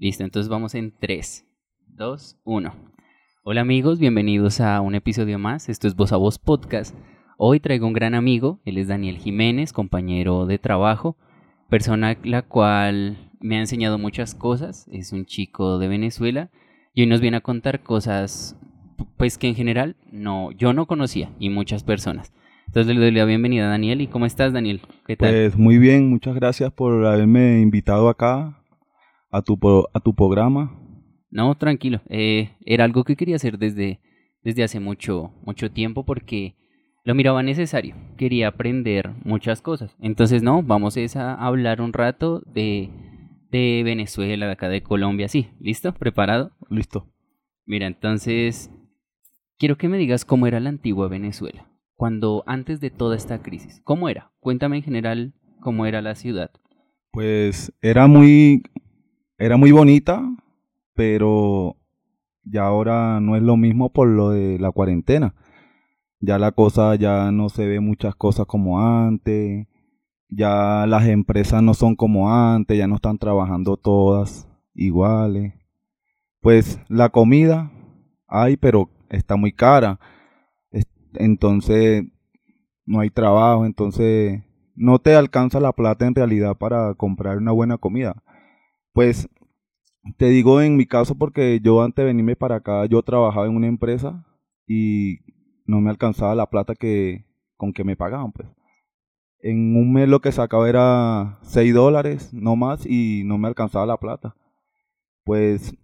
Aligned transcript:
Listo, 0.00 0.24
entonces 0.24 0.48
vamos 0.48 0.74
en 0.74 0.94
3, 0.98 1.44
2, 1.88 2.38
1. 2.44 2.74
Hola 3.42 3.60
amigos, 3.60 3.98
bienvenidos 3.98 4.62
a 4.62 4.80
un 4.80 4.94
episodio 4.94 5.38
más. 5.38 5.68
Esto 5.68 5.86
es 5.86 5.94
Voz 5.94 6.14
a 6.14 6.16
Voz 6.16 6.38
Podcast. 6.38 6.96
Hoy 7.36 7.60
traigo 7.60 7.86
un 7.86 7.92
gran 7.92 8.14
amigo, 8.14 8.60
él 8.64 8.78
es 8.78 8.88
Daniel 8.88 9.18
Jiménez, 9.18 9.74
compañero 9.74 10.46
de 10.46 10.58
trabajo, 10.58 11.18
persona 11.68 12.16
la 12.24 12.40
cual 12.40 13.30
me 13.40 13.58
ha 13.58 13.60
enseñado 13.60 13.98
muchas 13.98 14.34
cosas, 14.34 14.88
es 14.90 15.12
un 15.12 15.26
chico 15.26 15.78
de 15.78 15.88
Venezuela 15.88 16.48
y 16.94 17.02
hoy 17.02 17.06
nos 17.06 17.20
viene 17.20 17.36
a 17.36 17.42
contar 17.42 17.82
cosas 17.82 18.56
pues 19.18 19.36
que 19.36 19.48
en 19.48 19.54
general 19.54 19.96
no 20.10 20.50
yo 20.52 20.72
no 20.72 20.86
conocía 20.86 21.30
y 21.38 21.50
muchas 21.50 21.84
personas. 21.84 22.32
Entonces 22.68 22.94
le 22.94 23.02
doy 23.02 23.10
la 23.10 23.26
bienvenida 23.26 23.66
a 23.66 23.70
Daniel. 23.70 24.00
¿Y 24.00 24.06
cómo 24.06 24.24
estás, 24.24 24.54
Daniel? 24.54 24.80
Pues 25.18 25.58
muy 25.58 25.76
bien, 25.76 26.08
muchas 26.08 26.36
gracias 26.36 26.72
por 26.72 27.04
haberme 27.04 27.60
invitado 27.60 28.08
acá 28.08 28.59
a 29.30 29.42
tu, 29.42 29.58
a 29.92 30.00
tu 30.00 30.14
programa. 30.14 30.76
No, 31.30 31.54
tranquilo. 31.56 32.00
Eh, 32.08 32.50
era 32.64 32.84
algo 32.84 33.04
que 33.04 33.16
quería 33.16 33.36
hacer 33.36 33.58
desde, 33.58 34.00
desde 34.42 34.64
hace 34.64 34.80
mucho, 34.80 35.32
mucho 35.44 35.70
tiempo 35.70 36.04
porque 36.04 36.56
lo 37.04 37.14
miraba 37.14 37.42
necesario. 37.42 37.94
Quería 38.16 38.48
aprender 38.48 39.12
muchas 39.24 39.62
cosas. 39.62 39.96
Entonces, 40.00 40.42
no, 40.42 40.62
vamos 40.62 40.96
a 41.16 41.34
hablar 41.34 41.80
un 41.80 41.92
rato 41.92 42.42
de, 42.52 42.90
de 43.50 43.82
Venezuela, 43.84 44.46
de 44.46 44.52
acá 44.52 44.68
de 44.68 44.82
Colombia. 44.82 45.28
Sí, 45.28 45.48
¿listo? 45.60 45.94
¿Preparado? 45.94 46.52
Listo. 46.68 47.06
Mira, 47.64 47.86
entonces, 47.86 48.70
quiero 49.58 49.78
que 49.78 49.88
me 49.88 49.98
digas 49.98 50.24
cómo 50.24 50.46
era 50.46 50.60
la 50.60 50.70
antigua 50.70 51.08
Venezuela, 51.08 51.68
cuando 51.94 52.42
antes 52.46 52.80
de 52.80 52.90
toda 52.90 53.16
esta 53.16 53.42
crisis. 53.42 53.80
¿Cómo 53.84 54.08
era? 54.08 54.32
Cuéntame 54.40 54.78
en 54.78 54.82
general 54.82 55.34
cómo 55.60 55.86
era 55.86 56.02
la 56.02 56.16
ciudad. 56.16 56.50
Pues 57.12 57.72
era 57.80 58.06
muy, 58.06 58.62
era 59.40 59.56
muy 59.56 59.72
bonita, 59.72 60.22
pero 60.94 61.76
ya 62.44 62.64
ahora 62.66 63.20
no 63.20 63.36
es 63.36 63.42
lo 63.42 63.56
mismo 63.56 63.90
por 63.90 64.06
lo 64.06 64.30
de 64.30 64.58
la 64.58 64.70
cuarentena. 64.70 65.34
Ya 66.20 66.38
la 66.38 66.52
cosa 66.52 66.94
ya 66.96 67.32
no 67.32 67.48
se 67.48 67.66
ve 67.66 67.80
muchas 67.80 68.14
cosas 68.14 68.44
como 68.44 68.80
antes, 68.80 69.66
ya 70.28 70.84
las 70.86 71.06
empresas 71.06 71.62
no 71.62 71.72
son 71.72 71.96
como 71.96 72.30
antes, 72.30 72.76
ya 72.76 72.86
no 72.86 72.96
están 72.96 73.16
trabajando 73.16 73.78
todas 73.78 74.46
iguales. 74.74 75.54
Pues 76.42 76.78
la 76.88 77.08
comida 77.08 77.72
hay, 78.28 78.58
pero 78.58 78.90
está 79.08 79.36
muy 79.36 79.52
cara. 79.52 79.98
Entonces 81.14 82.04
no 82.84 83.00
hay 83.00 83.08
trabajo, 83.08 83.64
entonces 83.64 84.42
no 84.74 84.98
te 84.98 85.14
alcanza 85.14 85.60
la 85.60 85.72
plata 85.72 86.06
en 86.06 86.14
realidad 86.14 86.58
para 86.58 86.92
comprar 86.94 87.38
una 87.38 87.52
buena 87.52 87.78
comida. 87.78 88.22
Pues 88.92 89.28
te 90.16 90.26
digo 90.26 90.60
en 90.60 90.76
mi 90.76 90.86
caso 90.86 91.14
porque 91.14 91.60
yo 91.62 91.82
antes 91.82 92.02
de 92.02 92.06
venirme 92.06 92.36
para 92.36 92.56
acá, 92.56 92.86
yo 92.86 93.02
trabajaba 93.02 93.46
en 93.46 93.56
una 93.56 93.66
empresa 93.66 94.24
y 94.66 95.18
no 95.66 95.80
me 95.80 95.90
alcanzaba 95.90 96.34
la 96.34 96.46
plata 96.46 96.74
que 96.74 97.24
con 97.56 97.72
que 97.72 97.84
me 97.84 97.96
pagaban, 97.96 98.32
pues. 98.32 98.48
En 99.42 99.76
un 99.76 99.92
mes 99.92 100.08
lo 100.08 100.20
que 100.20 100.32
sacaba 100.32 100.68
era 100.68 101.38
6 101.42 101.72
dólares, 101.72 102.32
no 102.34 102.56
más, 102.56 102.84
y 102.86 103.22
no 103.24 103.38
me 103.38 103.48
alcanzaba 103.48 103.86
la 103.86 103.96
plata. 103.96 104.36
Pues 105.24 105.74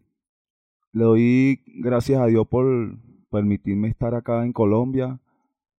le 0.92 1.04
doy 1.04 1.62
gracias 1.78 2.20
a 2.20 2.26
Dios 2.26 2.46
por 2.48 2.66
permitirme 3.30 3.88
estar 3.88 4.14
acá 4.14 4.44
en 4.44 4.52
Colombia 4.52 5.20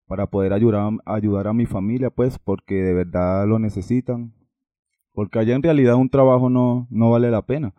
para 0.07 0.27
poder 0.27 0.53
ayudar, 0.53 0.91
ayudar 1.05 1.47
a 1.47 1.53
mi 1.53 1.65
familia, 1.65 2.09
pues, 2.09 2.39
porque 2.39 2.75
de 2.75 2.93
verdad 2.93 3.47
lo 3.47 3.59
necesitan. 3.59 4.33
Porque 5.17 5.39
allá 5.39 5.55
en 5.55 5.63
realidad 5.63 5.95
un 5.95 6.09
trabajo 6.09 6.47
no, 6.47 6.85
no 6.91 7.09
vale 7.09 7.31
la 7.31 7.41
pena. 7.41 7.73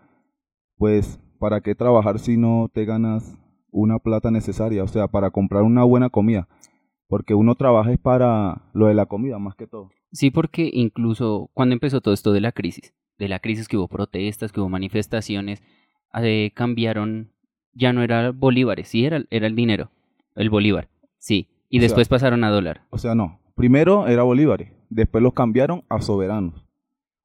Pues, 0.76 1.20
¿para 1.38 1.60
qué 1.60 1.76
trabajar 1.76 2.18
si 2.18 2.36
no 2.36 2.68
te 2.74 2.84
ganas 2.84 3.38
una 3.70 4.00
plata 4.00 4.32
necesaria? 4.32 4.82
O 4.82 4.88
sea, 4.88 5.06
para 5.06 5.30
comprar 5.30 5.62
una 5.62 5.84
buena 5.84 6.10
comida. 6.10 6.48
Porque 7.06 7.34
uno 7.34 7.54
trabaja 7.54 7.92
es 7.92 7.98
para 8.00 8.68
lo 8.72 8.88
de 8.88 8.94
la 8.94 9.06
comida 9.06 9.38
más 9.38 9.54
que 9.54 9.68
todo. 9.68 9.92
Sí, 10.10 10.32
porque 10.32 10.68
incluso 10.72 11.48
cuando 11.54 11.74
empezó 11.74 12.00
todo 12.00 12.12
esto 12.12 12.32
de 12.32 12.40
la 12.40 12.50
crisis, 12.50 12.92
de 13.18 13.28
la 13.28 13.38
crisis 13.38 13.68
que 13.68 13.76
hubo 13.76 13.86
protestas, 13.86 14.50
que 14.50 14.58
hubo 14.58 14.68
manifestaciones, 14.68 15.62
eh, 16.20 16.50
cambiaron, 16.56 17.30
ya 17.72 17.92
no 17.92 18.02
era 18.02 18.32
bolívares, 18.32 18.88
sí, 18.88 19.04
era, 19.04 19.22
era 19.30 19.46
el 19.46 19.54
dinero, 19.54 19.92
el 20.34 20.50
bolívar, 20.50 20.88
sí, 21.18 21.50
y 21.68 21.78
después 21.78 22.08
pasaron 22.08 22.42
a 22.42 22.50
dólar. 22.50 22.82
O 22.90 22.98
sea, 22.98 23.14
no, 23.14 23.38
primero 23.54 24.08
era 24.08 24.24
bolívares, 24.24 24.72
después 24.90 25.22
los 25.22 25.34
cambiaron 25.34 25.84
a 25.88 26.00
soberanos 26.00 26.67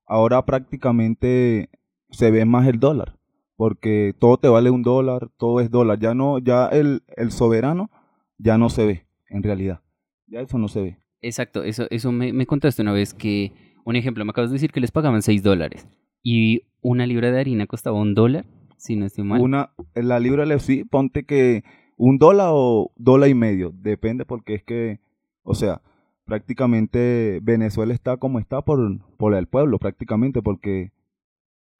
ahora 0.05 0.45
prácticamente 0.45 1.69
se 2.09 2.31
ve 2.31 2.45
más 2.45 2.67
el 2.67 2.79
dólar, 2.79 3.17
porque 3.55 4.13
todo 4.19 4.37
te 4.37 4.47
vale 4.47 4.69
un 4.69 4.83
dólar, 4.83 5.29
todo 5.37 5.59
es 5.59 5.71
dólar, 5.71 5.99
ya 5.99 6.13
no, 6.13 6.39
ya 6.39 6.67
el, 6.67 7.03
el 7.15 7.31
soberano 7.31 7.89
ya 8.37 8.57
no 8.57 8.69
se 8.69 8.85
ve, 8.85 9.07
en 9.29 9.43
realidad, 9.43 9.81
ya 10.27 10.41
eso 10.41 10.57
no 10.57 10.67
se 10.67 10.81
ve. 10.81 10.97
Exacto, 11.21 11.63
eso, 11.63 11.87
eso 11.89 12.11
me, 12.11 12.33
me 12.33 12.45
contaste 12.45 12.81
una 12.81 12.91
vez 12.91 13.13
que, 13.13 13.53
un 13.85 13.95
ejemplo, 13.95 14.25
me 14.25 14.31
acabas 14.31 14.49
de 14.49 14.55
decir 14.55 14.71
que 14.71 14.81
les 14.81 14.91
pagaban 14.91 15.21
6 15.21 15.41
dólares 15.41 15.87
y 16.21 16.63
una 16.81 17.05
libra 17.05 17.31
de 17.31 17.39
harina 17.39 17.65
costaba 17.65 17.99
un 17.99 18.13
dólar, 18.13 18.45
si 18.77 18.95
no 18.95 19.05
estoy 19.05 19.23
mal. 19.23 19.41
Una, 19.41 19.71
la 19.95 20.19
libra 20.19 20.45
de 20.45 20.59
sí, 20.59 20.83
ponte 20.83 21.23
que 21.23 21.63
un 21.97 22.17
dólar 22.17 22.49
o 22.51 22.91
dólar 22.97 23.29
y 23.29 23.35
medio, 23.35 23.71
depende 23.73 24.25
porque 24.25 24.55
es 24.55 24.63
que, 24.63 24.99
o 25.43 25.55
sea, 25.55 25.81
prácticamente 26.25 27.39
Venezuela 27.41 27.93
está 27.93 28.17
como 28.17 28.39
está 28.39 28.61
por, 28.61 28.99
por 29.17 29.35
el 29.35 29.47
pueblo, 29.47 29.79
prácticamente, 29.79 30.41
porque 30.41 30.91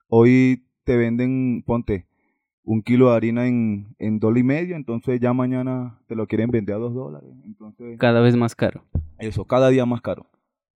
hoy 0.08 0.66
te 0.84 0.98
venden, 0.98 1.64
ponte, 1.66 2.08
un 2.64 2.82
kilo 2.82 3.10
de 3.10 3.16
harina 3.16 3.48
en, 3.48 3.96
en 4.00 4.20
dólar 4.20 4.38
y 4.38 4.44
medio, 4.44 4.76
entonces 4.76 5.20
ya 5.20 5.34
mañana 5.34 6.00
te 6.08 6.16
lo 6.16 6.28
quieren 6.28 6.50
vender 6.50 6.76
a 6.76 6.80
dos 6.80 6.94
dólares. 6.94 7.30
Entonces, 7.44 7.98
cada 8.00 8.22
vez 8.22 8.36
más 8.36 8.56
caro. 8.56 8.84
Eso, 9.20 9.46
cada 9.46 9.70
día 9.70 9.86
más 9.86 10.02
caro. 10.02 10.28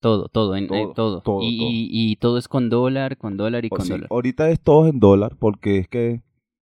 Todo, 0.00 0.28
todo, 0.28 0.54
en, 0.56 0.64
eh, 0.64 0.88
todo. 0.94 1.22
todo. 1.22 1.40
y, 1.42 1.88
Y, 1.90 2.16
todo 2.16 2.36
es 2.36 2.46
con 2.46 2.68
dólar, 2.68 3.16
con 3.16 3.36
dólar 3.38 3.64
y 3.64 3.70
pues 3.70 3.80
con 3.80 3.88
dólar. 3.88 4.08
Ahorita 4.10 4.50
es 4.50 4.60
todo 4.60 4.86
en 4.88 5.00
dólar, 5.00 5.36
porque 5.38 5.78
es 5.78 5.88
que 5.88 6.22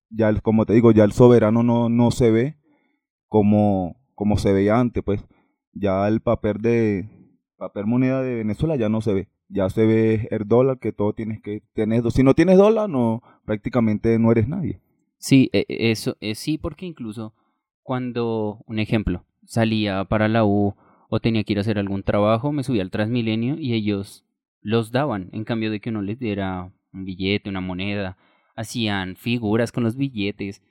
ya, 0.10 0.34
como 0.42 0.66
te 0.66 0.74
digo, 0.74 0.92
ya 0.92 1.04
el 1.04 1.12
soberano 1.12 1.64
no, 1.64 1.90
no 1.90 2.12
se 2.12 2.30
ve 2.30 2.58
como, 3.28 3.96
como 4.14 4.38
se 4.38 4.54
veía 4.54 4.80
antes, 4.80 5.04
pues 5.04 5.26
ya 5.74 6.08
el 6.08 6.22
papel 6.22 6.62
de 6.62 7.10
papel 7.58 7.86
moneda 7.86 8.22
de 8.22 8.36
Venezuela 8.36 8.76
ya 8.76 8.90
no 8.90 9.02
se 9.02 9.14
ve. 9.14 9.30
Ya 9.48 9.70
se 9.70 9.86
ve 9.86 10.28
el 10.32 10.48
dólar 10.48 10.80
que 10.80 10.94
todo 10.94 11.14
tienes 11.14 11.42
que 11.42 11.62
tener. 11.74 12.10
Si 12.12 12.24
no 12.24 12.34
tienes 12.34 12.58
dólar, 12.58 12.90
no 12.90 13.22
prácticamente 13.46 14.18
no 14.18 14.32
eres 14.32 14.48
nadie. 14.48 14.82
Sí, 15.18 15.50
e, 15.54 15.66
e, 15.68 15.92
eso 15.92 16.18
eh, 16.22 16.36
sí, 16.36 16.58
porque 16.58 16.86
incluso 16.86 17.36
cuando, 17.84 18.64
un 18.66 18.80
ejemplo, 18.80 19.26
salía 19.46 20.06
para 20.06 20.28
la 20.28 20.46
U 20.46 20.76
o 21.10 21.20
tenía 21.20 21.44
que 21.44 21.54
ir 21.54 21.58
a 21.58 21.62
hacer 21.62 21.78
algún 21.78 22.04
trabajo, 22.04 22.52
me 22.52 22.64
subía 22.64 22.82
al 22.82 22.90
Transmilenio 22.90 23.58
y 23.60 23.74
ellos 23.74 24.26
los 24.62 24.92
daban, 24.92 25.30
en 25.34 25.44
cambio 25.44 25.70
de 25.70 25.80
que 25.80 25.90
uno 25.90 26.02
les 26.02 26.18
diera 26.20 26.72
un 26.94 27.06
billete, 27.06 27.50
una 27.50 27.62
moneda, 27.62 28.18
hacían 28.56 29.16
figuras 29.16 29.72
con 29.72 29.84
los 29.84 29.96
billetes, 29.96 30.62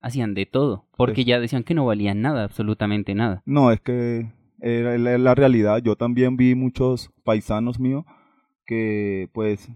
hacían 0.00 0.34
de 0.34 0.46
todo, 0.46 0.86
porque 0.96 1.24
ya 1.24 1.38
decían 1.38 1.64
que 1.64 1.74
no 1.74 1.84
valían 1.84 2.22
nada, 2.22 2.44
absolutamente 2.44 3.14
nada. 3.14 3.42
No, 3.44 3.70
es 3.70 3.80
que 3.80 4.32
era 4.60 4.96
la 4.98 5.34
realidad. 5.34 5.82
Yo 5.82 5.96
también 5.96 6.36
vi 6.36 6.54
muchos 6.54 7.10
paisanos 7.24 7.80
míos 7.80 8.04
que 8.66 9.28
pues 9.32 9.68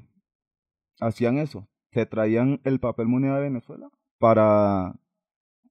hacían 1.01 1.39
eso. 1.39 1.69
Se 1.93 2.07
traían 2.07 2.61
el 2.65 2.81
papel 2.81 3.07
moneda 3.07 3.37
de 3.37 3.43
Venezuela 3.45 3.89
para, 4.19 4.95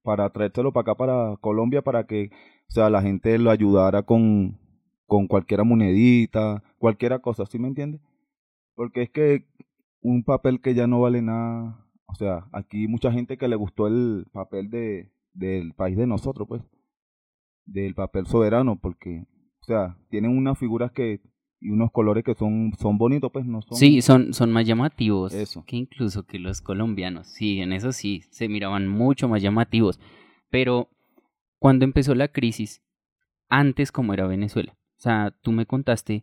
para 0.02 0.30
traérselo 0.30 0.72
para 0.72 0.92
acá, 0.92 0.94
para 0.96 1.36
Colombia, 1.40 1.82
para 1.82 2.06
que 2.06 2.30
o 2.68 2.72
sea, 2.72 2.90
la 2.90 3.02
gente 3.02 3.38
lo 3.38 3.50
ayudara 3.50 4.02
con, 4.02 4.58
con 5.06 5.26
cualquiera 5.26 5.64
monedita, 5.64 6.62
cualquiera 6.78 7.20
cosa, 7.20 7.46
¿sí 7.46 7.58
me 7.58 7.68
entiende? 7.68 8.00
Porque 8.74 9.02
es 9.02 9.10
que 9.10 9.46
un 10.00 10.24
papel 10.24 10.60
que 10.60 10.74
ya 10.74 10.86
no 10.86 11.00
vale 11.00 11.22
nada, 11.22 11.86
o 12.06 12.14
sea, 12.14 12.48
aquí 12.52 12.88
mucha 12.88 13.12
gente 13.12 13.38
que 13.38 13.48
le 13.48 13.56
gustó 13.56 13.86
el 13.86 14.26
papel 14.32 14.70
de, 14.70 15.12
del 15.32 15.74
país 15.74 15.96
de 15.96 16.06
nosotros, 16.06 16.48
pues 16.48 16.62
del 17.66 17.94
papel 17.94 18.26
soberano, 18.26 18.78
porque, 18.80 19.24
o 19.60 19.64
sea, 19.64 19.96
tienen 20.10 20.36
unas 20.36 20.58
figuras 20.58 20.92
que 20.92 21.20
y 21.64 21.70
unos 21.70 21.90
colores 21.92 22.24
que 22.24 22.34
son, 22.34 22.72
son 22.78 22.98
bonitos, 22.98 23.32
pues 23.32 23.46
no 23.46 23.62
son. 23.62 23.78
Sí, 23.78 24.02
son, 24.02 24.34
son 24.34 24.52
más 24.52 24.66
llamativos 24.66 25.32
eso. 25.32 25.64
que 25.66 25.76
incluso 25.76 26.26
que 26.26 26.38
los 26.38 26.60
colombianos. 26.60 27.26
Sí, 27.26 27.60
en 27.62 27.72
eso 27.72 27.92
sí, 27.92 28.22
se 28.30 28.48
miraban 28.48 28.86
mucho 28.86 29.28
más 29.28 29.40
llamativos. 29.40 29.98
Pero 30.50 30.90
cuando 31.58 31.86
empezó 31.86 32.14
la 32.14 32.28
crisis, 32.28 32.82
antes 33.48 33.92
como 33.92 34.12
era 34.12 34.26
Venezuela, 34.26 34.76
o 34.76 35.00
sea, 35.00 35.34
tú 35.40 35.52
me 35.52 35.64
contaste 35.64 36.22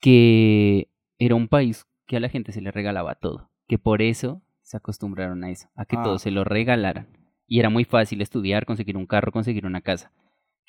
que 0.00 0.88
era 1.18 1.34
un 1.34 1.48
país 1.48 1.86
que 2.06 2.16
a 2.16 2.20
la 2.20 2.30
gente 2.30 2.52
se 2.52 2.62
le 2.62 2.70
regalaba 2.70 3.16
todo, 3.16 3.50
que 3.68 3.76
por 3.76 4.00
eso 4.00 4.40
se 4.62 4.78
acostumbraron 4.78 5.44
a 5.44 5.50
eso, 5.50 5.68
a 5.74 5.84
que 5.84 5.98
todo 5.98 6.14
ah. 6.14 6.18
se 6.18 6.30
lo 6.30 6.42
regalaran. 6.42 7.06
Y 7.46 7.58
era 7.58 7.68
muy 7.68 7.84
fácil 7.84 8.22
estudiar, 8.22 8.64
conseguir 8.64 8.96
un 8.96 9.06
carro, 9.06 9.30
conseguir 9.30 9.66
una 9.66 9.82
casa 9.82 10.10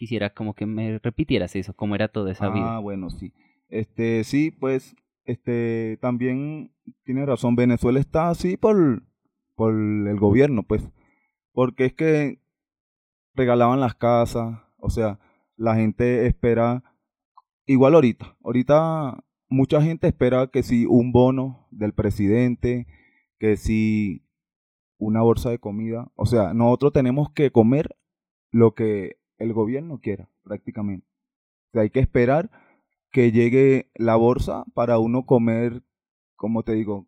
quisiera 0.01 0.31
como 0.31 0.56
que 0.56 0.65
me 0.65 0.98
repitieras 0.98 1.56
eso, 1.56 1.75
cómo 1.75 1.94
era 1.94 2.07
toda 2.07 2.31
esa 2.31 2.50
vida. 2.50 2.77
Ah, 2.77 2.80
bueno, 2.80 3.12
sí. 3.12 3.33
Este, 3.69 4.24
sí, 4.24 4.50
pues, 4.50 4.95
este, 5.25 6.00
también 6.01 6.71
tiene 7.03 7.24
razón, 7.24 7.56
Venezuela 7.56 8.00
está 8.00 8.31
así 8.31 8.57
por, 8.57 9.03
por 9.53 9.75
el 9.75 10.18
gobierno, 10.18 10.63
pues. 10.63 10.89
Porque 11.51 11.86
es 11.86 11.94
que 11.94 12.39
regalaban 13.36 13.80
las 13.80 13.94
casas, 13.94 14.59
o 14.80 14.89
sea, 14.89 15.19
la 15.56 15.75
gente 15.75 16.25
espera, 16.25 16.83
igual 17.68 17.94
ahorita, 17.94 18.36
ahorita 18.44 19.24
mucha 19.50 19.83
gente 19.83 20.07
espera 20.07 20.47
que 20.47 20.63
si 20.63 20.88
un 20.88 21.12
bono 21.12 21.68
del 21.69 21.94
presidente, 21.94 22.88
que 23.38 23.56
si 23.56 24.25
una 24.97 25.21
bolsa 25.21 25.51
de 25.51 25.59
comida, 25.59 26.12
o 26.15 26.25
sea, 26.25 26.56
nosotros 26.56 26.92
tenemos 26.92 27.31
que 27.31 27.51
comer 27.51 27.95
lo 28.50 28.74
que 28.74 29.20
el 29.41 29.53
gobierno 29.53 29.99
quiera, 29.99 30.29
prácticamente. 30.43 31.07
O 31.69 31.71
sea, 31.73 31.81
hay 31.83 31.89
que 31.89 31.99
esperar 31.99 32.49
que 33.11 33.31
llegue 33.31 33.91
la 33.95 34.15
bolsa 34.15 34.65
para 34.73 34.99
uno 34.99 35.25
comer, 35.25 35.83
como 36.35 36.63
te 36.63 36.73
digo, 36.73 37.07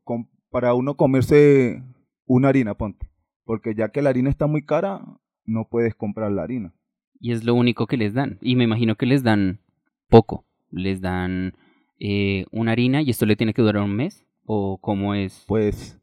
para 0.49 0.73
uno 0.73 0.95
comerse 0.95 1.83
una 2.25 2.49
harina, 2.49 2.75
ponte. 2.75 3.09
Porque 3.45 3.75
ya 3.75 3.89
que 3.89 4.01
la 4.01 4.09
harina 4.09 4.29
está 4.29 4.47
muy 4.47 4.63
cara, 4.65 5.01
no 5.45 5.67
puedes 5.69 5.95
comprar 5.95 6.31
la 6.31 6.43
harina. 6.43 6.73
Y 7.19 7.31
es 7.31 7.43
lo 7.43 7.55
único 7.55 7.87
que 7.87 7.97
les 7.97 8.13
dan. 8.13 8.37
Y 8.41 8.55
me 8.55 8.63
imagino 8.63 8.95
que 8.95 9.05
les 9.05 9.23
dan 9.23 9.61
poco. 10.09 10.45
Les 10.69 11.01
dan 11.01 11.53
eh, 11.99 12.45
una 12.51 12.71
harina 12.73 13.01
y 13.01 13.09
esto 13.09 13.25
le 13.25 13.35
tiene 13.35 13.53
que 13.53 13.61
durar 13.61 13.83
un 13.83 13.95
mes. 13.95 14.25
¿O 14.45 14.77
cómo 14.79 15.15
es? 15.15 15.45
Pues, 15.47 16.01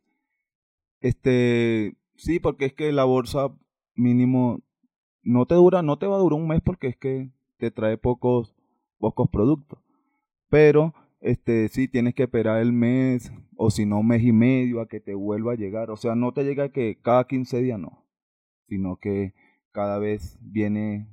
este, 1.01 1.97
sí, 2.17 2.41
porque 2.41 2.67
es 2.67 2.73
que 2.73 2.91
la 2.93 3.05
bolsa 3.05 3.55
mínimo 3.95 4.63
no 5.23 5.47
te 5.47 5.55
dura, 5.55 5.83
no 5.83 5.99
te 5.99 6.07
va 6.07 6.17
a 6.17 6.21
durar 6.21 6.41
un 6.41 6.49
mes 6.49 6.61
porque 6.61 6.89
es 6.89 6.97
que 6.97 7.31
te 7.59 7.71
trae 7.71 7.97
pocos, 7.97 8.55
pocos 8.99 9.29
productos. 9.31 9.79
Pero, 10.49 10.95
este, 11.21 11.69
sí, 11.69 11.89
tienes 11.89 12.15
que 12.15 12.25
esperar 12.25 12.61
el 12.61 12.73
mes 12.73 13.33
o 13.57 13.71
si 13.71 13.87
no, 13.87 14.03
mes 14.03 14.23
y 14.23 14.33
medio 14.33 14.81
a 14.81 14.89
que 14.89 15.01
te 15.01 15.15
vuelva 15.15 15.53
a 15.53 15.57
llegar. 15.57 15.91
O 15.91 15.97
sea, 15.97 16.15
no 16.15 16.33
te 16.33 16.45
llega 16.45 16.71
que 16.71 16.99
cada 17.01 17.27
15 17.27 17.61
días, 17.61 17.79
no 17.79 18.01
sino 18.71 18.97
que 18.97 19.35
cada 19.73 19.99
vez 19.99 20.39
viene 20.41 21.09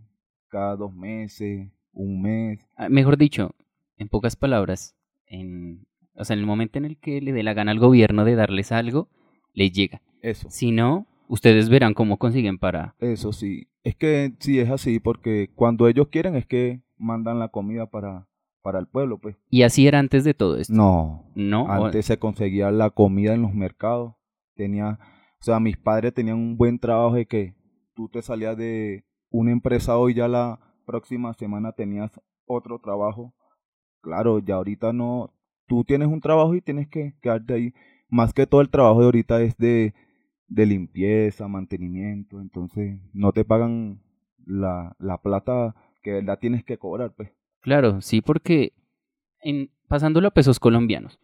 cada 0.48 0.78
dos 0.78 0.94
meses, 0.94 1.70
un 1.92 2.22
mes. 2.22 2.60
Ah, 2.78 2.88
mejor 2.88 3.18
dicho, 3.18 3.56
en 3.98 4.08
pocas 4.08 4.36
palabras, 4.36 4.96
en, 5.26 5.88
o 6.14 6.24
sea, 6.24 6.36
en 6.36 6.40
el 6.40 6.46
momento 6.46 6.78
en 6.78 6.86
el 6.86 6.98
que 6.98 7.20
le 7.20 7.34
dé 7.34 7.44
la 7.44 7.56
gana 7.56 7.72
al 7.72 7.80
gobierno 7.80 8.24
de 8.24 8.36
darles 8.36 8.72
algo, 8.72 9.10
les 9.54 9.74
llega. 9.74 10.02
Eso. 10.22 10.50
Si 10.52 10.72
no, 10.72 11.08
ustedes 11.28 11.68
verán 11.70 11.96
cómo 11.96 12.18
consiguen 12.18 12.60
para... 12.60 12.96
Eso 13.00 13.34
sí, 13.34 13.68
es 13.88 13.96
que 13.96 14.34
sí 14.40 14.60
es 14.60 14.70
así, 14.70 15.00
porque 15.00 15.50
cuando 15.56 15.88
ellos 15.88 16.08
quieren 16.10 16.36
es 16.36 16.46
que 16.46 16.82
mandan 16.98 17.40
la 17.40 17.50
comida 17.50 17.88
para, 17.88 18.28
para 18.62 18.80
el 18.80 18.88
pueblo, 18.88 19.20
pues. 19.20 19.36
¿Y 19.50 19.64
así 19.64 19.88
era 19.88 20.00
antes 20.00 20.24
de 20.24 20.34
todo 20.34 20.58
esto? 20.58 20.74
No. 20.74 21.26
No. 21.36 21.70
Antes 21.70 22.06
se 22.06 22.18
conseguía 22.18 22.72
la 22.72 22.90
comida 22.90 23.34
en 23.34 23.42
los 23.42 23.54
mercados. 23.54 24.16
Tenía 24.56 25.00
o 25.40 25.44
sea, 25.44 25.60
mis 25.60 25.78
padres 25.78 26.14
tenían 26.14 26.38
un 26.38 26.58
buen 26.58 26.80
trabajo 26.80 27.16
de 27.16 27.26
que 27.26 27.56
tú 27.94 28.10
te 28.10 28.22
salías 28.22 28.58
de 28.58 29.06
una 29.30 29.52
empresa 29.52 29.98
hoy, 29.98 30.16
ya 30.16 30.28
la 30.28 30.60
próxima 30.86 31.34
semana 31.34 31.72
tenías 31.72 32.12
otro 32.46 32.80
trabajo. 32.80 33.34
Claro, 34.02 34.40
ya 34.40 34.56
ahorita 34.56 34.94
no, 34.94 35.34
tú 35.68 35.84
tienes 35.84 36.08
un 36.08 36.22
trabajo 36.22 36.56
y 36.56 36.62
tienes 36.62 36.88
que 36.88 37.14
quedarte 37.22 37.54
ahí. 37.54 37.74
Más 38.10 38.34
que 38.34 38.48
todo 38.48 38.62
el 38.62 38.70
trabajo 38.70 39.00
de 39.00 39.06
ahorita 39.06 39.42
es 39.42 39.58
de, 39.58 39.94
de 40.48 40.66
limpieza, 40.66 41.48
mantenimiento, 41.48 42.40
entonces 42.40 43.00
no 43.14 43.32
te 43.32 43.46
pagan 43.46 44.02
la, 44.46 44.96
la 45.00 45.22
plata 45.22 45.76
que 46.02 46.22
la 46.22 46.38
tienes 46.38 46.64
que 46.64 46.78
cobrar, 46.78 47.14
pues. 47.16 47.32
Claro, 47.62 48.02
sí, 48.02 48.22
porque 48.22 48.74
en, 49.42 49.72
pasándolo 49.88 50.30
a 50.30 50.34
pesos 50.34 50.60
colombianos, 50.60 51.20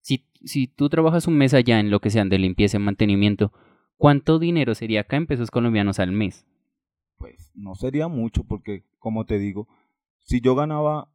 si, 0.00 0.26
si 0.44 0.66
tú 0.68 0.88
trabajas 0.88 1.26
un 1.26 1.36
mes 1.36 1.54
allá 1.54 1.80
en 1.80 1.90
lo 1.90 2.00
que 2.00 2.10
sean 2.10 2.28
de 2.28 2.38
limpieza 2.38 2.76
y 2.76 2.80
mantenimiento, 2.80 3.52
¿cuánto 3.96 4.38
dinero 4.38 4.74
sería 4.74 5.02
acá 5.02 5.16
en 5.16 5.26
pesos 5.26 5.50
colombianos 5.50 5.98
al 5.98 6.12
mes? 6.12 6.46
Pues 7.18 7.52
no 7.54 7.74
sería 7.74 8.08
mucho 8.08 8.44
porque, 8.44 8.84
como 8.98 9.24
te 9.26 9.38
digo, 9.38 9.68
si 10.20 10.40
yo 10.40 10.54
ganaba, 10.54 11.08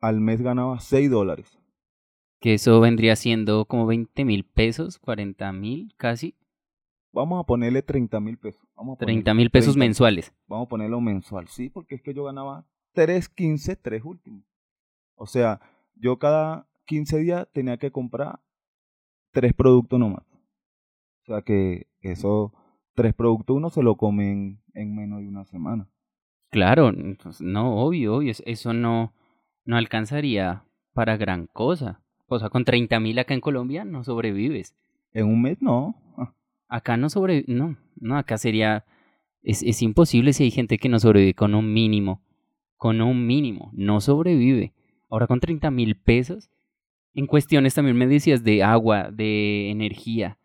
al 0.00 0.20
mes 0.20 0.40
ganaba 0.42 0.80
6 0.80 1.10
dólares. 1.10 1.57
Que 2.40 2.54
eso 2.54 2.80
vendría 2.80 3.16
siendo 3.16 3.64
como 3.64 3.86
20 3.86 4.24
mil 4.24 4.44
pesos, 4.44 4.98
40 4.98 5.52
mil 5.52 5.92
casi. 5.96 6.34
Vamos 7.12 7.40
a 7.40 7.44
ponerle 7.44 7.82
30 7.82 8.20
mil 8.20 8.38
pesos. 8.38 8.62
Vamos 8.76 8.98
30 8.98 9.34
mil 9.34 9.50
pesos 9.50 9.76
mensuales. 9.76 10.32
Vamos 10.46 10.66
a 10.66 10.68
ponerlo 10.68 11.00
mensual, 11.00 11.48
sí, 11.48 11.68
porque 11.68 11.96
es 11.96 12.02
que 12.02 12.14
yo 12.14 12.24
ganaba 12.24 12.66
3.15, 12.94 13.78
tres 13.80 14.04
últimos. 14.04 14.44
O 15.16 15.26
sea, 15.26 15.60
yo 15.94 16.18
cada 16.18 16.68
15 16.86 17.18
días 17.18 17.48
tenía 17.52 17.76
que 17.76 17.90
comprar 17.90 18.40
tres 19.32 19.52
productos 19.54 19.98
nomás. 19.98 20.24
O 21.22 21.26
sea 21.26 21.42
que 21.42 21.86
esos 22.00 22.52
tres 22.94 23.14
productos 23.14 23.56
uno 23.56 23.70
se 23.70 23.82
lo 23.82 23.96
comen 23.96 24.62
en 24.74 24.94
menos 24.94 25.20
de 25.20 25.28
una 25.28 25.44
semana. 25.44 25.88
Claro, 26.50 26.92
no, 27.40 27.76
obvio, 27.76 28.16
obvio, 28.16 28.32
eso 28.46 28.72
no, 28.72 29.12
no 29.64 29.76
alcanzaría 29.76 30.64
para 30.94 31.16
gran 31.16 31.46
cosa. 31.46 32.00
O 32.28 32.38
sea, 32.38 32.50
con 32.50 32.64
30 32.64 33.00
mil 33.00 33.18
acá 33.18 33.34
en 33.34 33.40
Colombia 33.40 33.84
no 33.84 34.04
sobrevives. 34.04 34.74
En 35.12 35.26
un 35.26 35.42
mes 35.42 35.60
no. 35.60 35.96
Ah. 36.16 36.34
Acá 36.68 36.96
no 36.96 37.08
sobrevive, 37.08 37.52
no, 37.52 37.76
no, 37.96 38.18
acá 38.18 38.36
sería, 38.36 38.84
es, 39.42 39.62
es 39.62 39.82
imposible 39.82 40.32
si 40.34 40.44
hay 40.44 40.50
gente 40.50 40.78
que 40.78 40.90
no 40.90 41.00
sobrevive 41.00 41.34
con 41.34 41.54
un 41.54 41.72
mínimo, 41.72 42.22
con 42.76 43.00
un 43.00 43.26
mínimo, 43.26 43.70
no 43.72 44.00
sobrevive. 44.00 44.74
Ahora 45.08 45.26
con 45.26 45.40
30 45.40 45.70
mil 45.70 45.96
pesos, 45.96 46.50
en 47.14 47.26
cuestiones 47.26 47.74
también 47.74 47.96
me 47.96 48.06
decías 48.06 48.44
de 48.44 48.62
agua, 48.62 49.10
de 49.10 49.70
energía. 49.70 50.38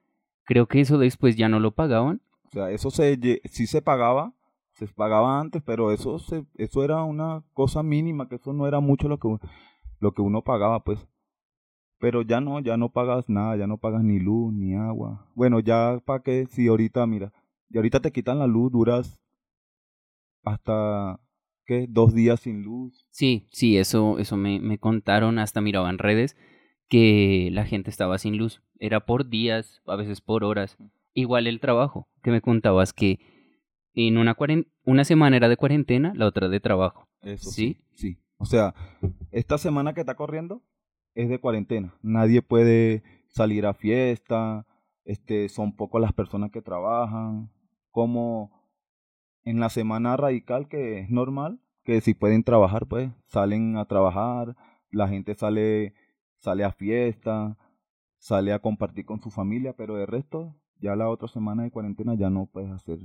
Creo 0.46 0.68
que 0.68 0.80
eso 0.80 0.98
después 0.98 1.36
ya 1.36 1.50
no 1.50 1.60
lo 1.60 1.72
pagaban. 1.72 2.22
O 2.46 2.50
sea, 2.52 2.72
eso 2.72 2.90
se, 2.90 3.20
sí 3.46 3.68
se 3.68 3.82
pagaba, 3.82 4.34
se 4.74 4.88
pagaba 4.88 5.40
antes, 5.40 5.62
pero 5.64 5.92
eso, 5.92 6.20
se, 6.20 6.46
eso 6.56 6.84
era 6.84 7.04
una 7.04 7.44
cosa 7.54 7.84
mínima, 7.84 8.30
que 8.30 8.36
eso 8.36 8.54
no 8.54 8.68
era 8.68 8.80
mucho 8.80 9.08
lo 9.08 9.20
que, 9.20 9.28
lo 10.00 10.14
que 10.14 10.22
uno 10.22 10.42
pagaba, 10.42 10.84
pues. 10.84 11.06
Pero 12.04 12.22
ya 12.22 12.42
no, 12.42 12.60
ya 12.60 12.76
no 12.76 12.90
pagas 12.90 13.30
nada, 13.30 13.56
ya 13.56 13.66
no 13.66 13.78
pagas 13.78 14.04
ni 14.04 14.20
luz, 14.20 14.54
ni 14.54 14.76
agua. 14.76 15.26
Bueno, 15.36 15.62
ya 15.62 16.02
para 16.04 16.22
qué, 16.22 16.46
si 16.48 16.68
ahorita, 16.68 17.08
mira, 17.08 17.32
y 17.70 17.78
ahorita 17.78 18.02
te 18.02 18.12
quitan 18.12 18.40
la 18.40 18.46
luz, 18.46 18.74
duras 18.74 19.22
hasta, 20.44 21.22
¿qué? 21.66 21.86
Dos 21.90 22.14
días 22.14 22.42
sin 22.42 22.62
luz. 22.62 23.08
Sí, 23.10 23.48
sí, 23.54 23.78
eso, 23.78 24.20
eso 24.20 24.36
me, 24.36 24.60
me 24.60 24.80
contaron, 24.80 25.40
hasta 25.40 25.62
miraban 25.62 25.98
redes 25.98 26.36
que 26.90 27.48
la 27.54 27.64
gente 27.64 27.90
estaba 27.90 28.18
sin 28.18 28.38
luz. 28.38 28.62
Era 28.80 29.06
por 29.06 29.30
días, 29.30 29.82
a 29.86 29.96
veces 29.96 30.20
por 30.20 30.44
horas. 30.44 30.78
Igual 31.14 31.48
el 31.48 31.62
trabajo, 31.62 32.10
que 32.22 32.32
me 32.32 32.42
contabas 32.42 32.92
que 32.92 33.22
en 33.94 34.18
una, 34.18 34.36
una 34.84 35.06
semana 35.06 35.38
era 35.38 35.48
de 35.48 35.56
cuarentena, 35.56 36.12
la 36.18 36.28
otra 36.28 36.50
de 36.50 36.60
trabajo. 36.60 37.08
Eso 37.22 37.50
sí. 37.50 37.78
Sí. 37.94 38.18
O 38.36 38.46
sea, 38.46 38.76
esta 39.32 39.58
semana 39.58 39.94
que 39.94 40.02
está 40.02 40.16
corriendo 40.16 40.64
es 41.16 41.30
de 41.30 41.40
cuarentena. 41.40 41.96
Nadie 42.02 42.42
puede 42.42 43.04
salir 43.28 43.66
a 43.66 43.74
fiesta, 43.74 44.66
este, 45.06 45.50
son 45.50 45.76
pocas 45.76 46.02
las 46.02 46.14
personas 46.14 46.52
que 46.52 46.62
trabajan. 46.62 47.52
Como 47.92 48.52
en 49.44 49.60
la 49.60 49.70
semana 49.70 50.18
radical, 50.18 50.68
que 50.68 51.00
es 51.00 51.10
normal, 51.10 51.60
que 51.84 52.02
si 52.02 52.14
pueden 52.14 52.44
trabajar, 52.44 52.88
pues 52.88 53.12
salen 53.26 53.78
a 53.78 53.86
trabajar, 53.86 54.56
la 54.90 55.08
gente 55.08 55.36
sale 55.36 55.94
sale 56.44 56.66
a 56.66 56.74
fiesta, 56.74 57.58
sale 58.18 58.52
a 58.52 58.60
compartir 58.60 59.06
con 59.06 59.22
su 59.22 59.32
familia, 59.32 59.74
pero 59.74 59.96
de 59.96 60.06
resto, 60.06 60.54
ya 60.82 60.94
la 60.96 61.10
otra 61.10 61.30
semana 61.30 61.64
de 61.64 61.72
cuarentena 61.72 62.16
ya 62.16 62.30
no 62.30 62.48
puedes 62.48 62.70
hacer 62.70 63.00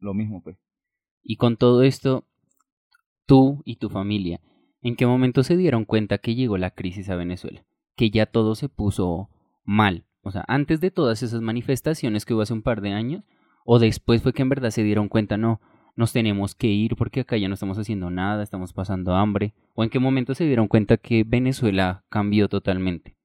lo 0.00 0.12
mismo, 0.12 0.42
pues. 0.42 0.58
Y 1.22 1.36
con 1.36 1.56
todo 1.56 1.82
esto, 1.82 2.24
tú 3.26 3.62
y 3.64 3.76
tu 3.76 3.90
familia, 3.90 4.40
¿en 4.82 4.96
qué 4.96 5.06
momento 5.06 5.42
se 5.42 5.56
dieron 5.56 5.84
cuenta 5.84 6.18
que 6.18 6.34
llegó 6.34 6.58
la 6.58 6.70
crisis 6.70 7.08
a 7.10 7.16
Venezuela? 7.16 7.64
Que 7.96 8.10
ya 8.10 8.26
todo 8.26 8.54
se 8.54 8.68
puso 8.68 9.28
mal. 9.64 10.04
O 10.22 10.30
sea, 10.30 10.44
antes 10.48 10.80
de 10.80 10.90
todas 10.90 11.22
esas 11.22 11.40
manifestaciones 11.40 12.24
que 12.24 12.34
hubo 12.34 12.42
hace 12.42 12.52
un 12.52 12.62
par 12.62 12.80
de 12.80 12.92
años, 12.92 13.24
o 13.64 13.78
después 13.78 14.22
fue 14.22 14.32
que 14.32 14.42
en 14.42 14.48
verdad 14.48 14.70
se 14.70 14.82
dieron 14.82 15.08
cuenta, 15.08 15.36
no, 15.36 15.60
nos 15.96 16.12
tenemos 16.12 16.54
que 16.54 16.68
ir 16.68 16.96
porque 16.96 17.20
acá 17.20 17.36
ya 17.36 17.48
no 17.48 17.54
estamos 17.54 17.78
haciendo 17.78 18.10
nada, 18.10 18.42
estamos 18.42 18.72
pasando 18.72 19.14
hambre? 19.14 19.54
¿O 19.74 19.84
en 19.84 19.90
qué 19.90 19.98
momento 19.98 20.34
se 20.34 20.44
dieron 20.44 20.68
cuenta 20.68 20.96
que 20.96 21.24
Venezuela 21.24 22.04
cambió 22.08 22.48
totalmente? 22.48 23.16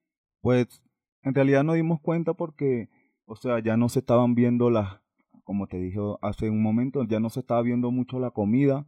Pues 0.42 0.82
en 1.24 1.34
realidad 1.34 1.64
nos 1.64 1.76
dimos 1.76 2.00
cuenta 2.02 2.34
porque, 2.34 2.90
o 3.26 3.36
sea, 3.36 3.60
ya 3.60 3.78
no 3.78 3.90
se 3.90 4.00
estaban 4.00 4.36
viendo 4.36 4.70
las, 4.70 5.00
como 5.44 5.68
te 5.68 5.80
dije 5.80 6.00
hace 6.22 6.50
un 6.50 6.62
momento, 6.62 7.04
ya 7.04 7.20
no 7.20 7.30
se 7.30 7.40
estaba 7.40 7.62
viendo 7.62 7.92
mucho 7.92 8.20
la 8.20 8.32
comida, 8.32 8.86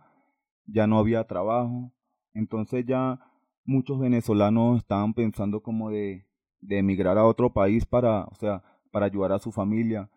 ya 0.66 0.86
no 0.86 1.00
había 1.00 1.24
trabajo, 1.26 1.92
entonces 2.38 2.86
ya 2.86 3.20
muchos 3.66 4.00
venezolanos 4.00 4.80
estaban 4.80 5.14
pensando 5.14 5.62
como 5.62 5.90
de, 5.90 6.28
de 6.62 6.78
emigrar 6.78 7.18
a 7.18 7.26
otro 7.26 7.52
país 7.52 7.86
para, 7.86 8.26
o 8.26 8.36
sea, 8.36 8.64
para 8.92 9.08
ayudar 9.08 9.32
a 9.32 9.40
su 9.40 9.52
familia. 9.52 10.10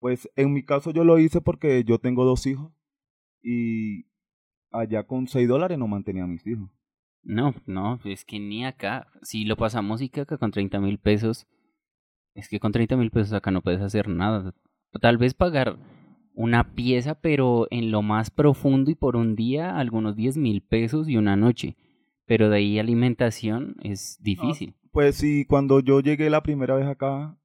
Pues 0.00 0.28
en 0.34 0.52
mi 0.52 0.64
caso 0.64 0.90
yo 0.90 1.04
lo 1.04 1.18
hice 1.18 1.40
porque 1.40 1.84
yo 1.84 1.98
tengo 1.98 2.24
dos 2.24 2.46
hijos 2.46 2.72
y 3.42 4.06
allá 4.70 5.06
con 5.06 5.28
6 5.28 5.46
dólares 5.46 5.78
no 5.78 5.86
mantenía 5.86 6.24
a 6.24 6.28
mis 6.28 6.46
hijos. 6.46 6.70
No, 7.22 7.54
no, 7.66 8.00
es 8.04 8.24
que 8.24 8.40
ni 8.40 8.64
acá. 8.64 9.06
Si 9.22 9.44
lo 9.44 9.56
pasamos 9.56 10.02
y 10.02 10.08
que 10.08 10.22
acá 10.22 10.38
con 10.38 10.50
30 10.50 10.80
mil 10.80 10.98
pesos 10.98 11.46
es 12.34 12.48
que 12.48 12.58
con 12.58 12.72
30 12.72 12.96
mil 12.96 13.10
pesos 13.10 13.32
acá 13.32 13.50
no 13.50 13.62
puedes 13.62 13.80
hacer 13.80 14.08
nada. 14.08 14.54
Tal 15.00 15.18
vez 15.18 15.34
pagar 15.34 15.78
una 16.34 16.74
pieza, 16.74 17.14
pero 17.14 17.66
en 17.70 17.90
lo 17.90 18.02
más 18.02 18.30
profundo 18.30 18.90
y 18.90 18.94
por 18.94 19.16
un 19.16 19.36
día, 19.36 19.76
algunos 19.76 20.16
10 20.16 20.38
mil 20.38 20.62
pesos 20.62 21.08
y 21.08 21.16
una 21.16 21.36
noche. 21.36 21.76
Pero 22.26 22.48
de 22.48 22.58
ahí 22.58 22.78
alimentación 22.78 23.76
es 23.82 24.18
difícil. 24.22 24.74
pues 24.92 25.16
sí, 25.16 25.44
cuando 25.44 25.80
yo 25.80 26.00
llegué 26.00 26.30
la 26.30 26.42
primera 26.42 26.74
vez 26.74 26.86
acá, 26.86 27.36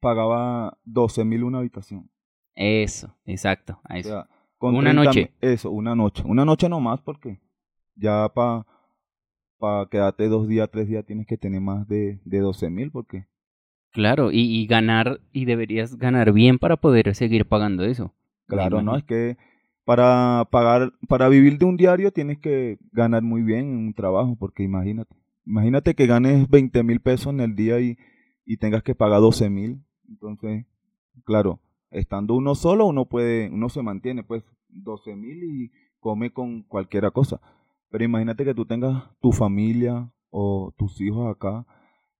pagaba 0.00 0.78
12 0.84 1.24
mil 1.24 1.44
una 1.44 1.58
habitación. 1.58 2.10
Eso, 2.54 3.16
exacto, 3.24 3.80
a 3.84 3.98
eso. 3.98 4.26
con 4.58 4.74
una 4.76 4.92
noche. 4.92 5.32
Eso, 5.40 5.70
una 5.70 5.94
noche. 5.94 6.22
Una 6.26 6.44
noche 6.44 6.68
nomás 6.68 7.00
porque 7.00 7.40
ya 7.94 8.28
para 8.34 8.66
pa 9.58 9.88
quedarte 9.90 10.28
dos 10.28 10.48
días, 10.48 10.70
tres 10.70 10.88
días 10.88 11.04
tienes 11.04 11.26
que 11.26 11.36
tener 11.36 11.60
más 11.60 11.86
de, 11.88 12.20
de 12.24 12.38
12 12.40 12.70
mil 12.70 12.90
porque... 12.90 13.29
Claro, 13.92 14.30
y, 14.30 14.40
y, 14.40 14.66
ganar, 14.66 15.20
y 15.32 15.44
deberías 15.44 15.96
ganar 15.96 16.32
bien 16.32 16.58
para 16.58 16.76
poder 16.76 17.14
seguir 17.14 17.46
pagando 17.46 17.84
eso. 17.84 18.14
Claro, 18.46 18.82
¿no? 18.82 18.96
Es 18.96 19.04
que 19.04 19.36
para 19.84 20.46
pagar, 20.50 20.92
para 21.08 21.28
vivir 21.28 21.58
de 21.58 21.64
un 21.64 21.76
diario 21.76 22.12
tienes 22.12 22.38
que 22.38 22.78
ganar 22.92 23.22
muy 23.22 23.42
bien 23.42 23.70
en 23.70 23.76
un 23.78 23.94
trabajo, 23.94 24.36
porque 24.38 24.62
imagínate, 24.62 25.14
imagínate 25.44 25.94
que 25.94 26.06
ganes 26.06 26.48
20 26.48 26.82
mil 26.84 27.00
pesos 27.00 27.32
en 27.32 27.40
el 27.40 27.56
día 27.56 27.80
y, 27.80 27.98
y 28.44 28.56
tengas 28.58 28.82
que 28.82 28.94
pagar 28.94 29.20
12 29.20 29.50
mil. 29.50 29.82
Entonces, 30.08 30.66
claro, 31.24 31.60
estando 31.90 32.34
uno 32.34 32.54
solo, 32.54 32.86
uno 32.86 33.06
puede, 33.06 33.50
uno 33.50 33.68
se 33.68 33.82
mantiene 33.82 34.22
pues 34.22 34.44
12 34.68 35.16
mil 35.16 35.42
y 35.42 35.70
come 35.98 36.32
con 36.32 36.62
cualquiera 36.62 37.10
cosa. 37.10 37.40
Pero 37.90 38.04
imagínate 38.04 38.44
que 38.44 38.54
tú 38.54 38.66
tengas 38.66 39.04
tu 39.20 39.32
familia 39.32 40.12
o 40.30 40.72
tus 40.78 41.00
hijos 41.00 41.28
acá 41.34 41.66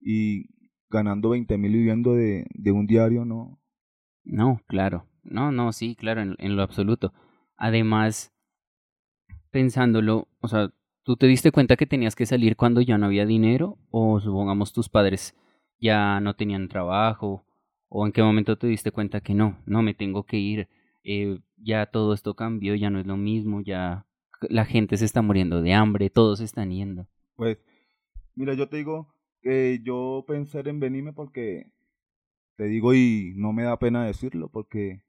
y 0.00 0.47
ganando 0.91 1.31
20 1.31 1.57
mil 1.59 1.73
viviendo 1.73 2.15
de, 2.15 2.47
de 2.55 2.73
un 2.73 2.87
diario, 2.87 3.25
¿no? 3.25 3.61
No, 4.25 4.61
claro. 4.67 5.07
No, 5.23 5.53
no, 5.53 5.73
sí, 5.73 5.95
claro, 5.97 6.23
en, 6.23 6.37
en 6.39 6.57
lo 6.57 6.63
absoluto. 6.63 7.13
Además, 7.57 8.33
pensándolo, 9.51 10.29
o 10.41 10.49
sea, 10.49 10.71
¿tú 11.03 11.17
te 11.17 11.27
diste 11.27 11.53
cuenta 11.53 11.77
que 11.77 11.87
tenías 11.87 12.17
que 12.17 12.27
salir 12.27 12.57
cuando 12.57 12.81
ya 12.81 12.99
no 12.99 13.07
había 13.07 13.27
dinero? 13.27 13.79
O 13.91 14.21
supongamos 14.21 14.73
tus 14.73 14.89
padres 14.89 15.35
ya 15.81 16.21
no 16.21 16.35
tenían 16.35 16.69
trabajo. 16.69 17.45
¿O 17.89 18.07
en 18.07 18.13
qué 18.13 18.23
momento 18.23 18.57
te 18.57 18.67
diste 18.69 18.93
cuenta 18.93 19.21
que 19.21 19.35
no, 19.35 19.59
no 19.67 19.83
me 19.83 19.95
tengo 19.95 20.25
que 20.25 20.39
ir? 20.39 20.69
Eh, 21.03 21.41
ya 21.57 21.87
todo 21.87 22.15
esto 22.15 22.35
cambió, 22.35 22.75
ya 22.75 22.91
no 22.91 23.01
es 23.01 23.07
lo 23.07 23.17
mismo, 23.17 23.63
ya 23.63 24.07
la 24.43 24.65
gente 24.65 24.97
se 24.97 25.05
está 25.07 25.23
muriendo 25.23 25.61
de 25.61 25.73
hambre, 25.73 26.11
todos 26.11 26.41
están 26.41 26.71
yendo. 26.71 27.09
Pues, 27.35 27.59
mira, 28.37 28.55
yo 28.55 28.69
te 28.69 28.77
digo 28.77 29.13
que 29.41 29.81
yo 29.83 30.25
pensé 30.27 30.61
en 30.61 30.81
venirme 30.81 31.13
porque, 31.13 31.73
te 32.57 32.65
digo 32.65 32.95
y 32.95 33.33
no 33.37 33.53
me 33.53 33.63
da 33.63 33.79
pena 33.79 34.05
decirlo, 34.05 34.49
porque 34.49 35.03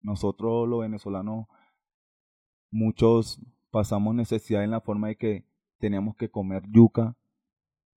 nosotros 0.00 0.68
los 0.68 0.80
venezolanos, 0.80 1.46
muchos 2.70 3.40
pasamos 3.70 4.14
necesidad 4.14 4.64
en 4.64 4.70
la 4.70 4.80
forma 4.80 5.08
de 5.08 5.16
que 5.16 5.44
teníamos 5.78 6.16
que 6.16 6.30
comer 6.30 6.62
yuca 6.70 7.16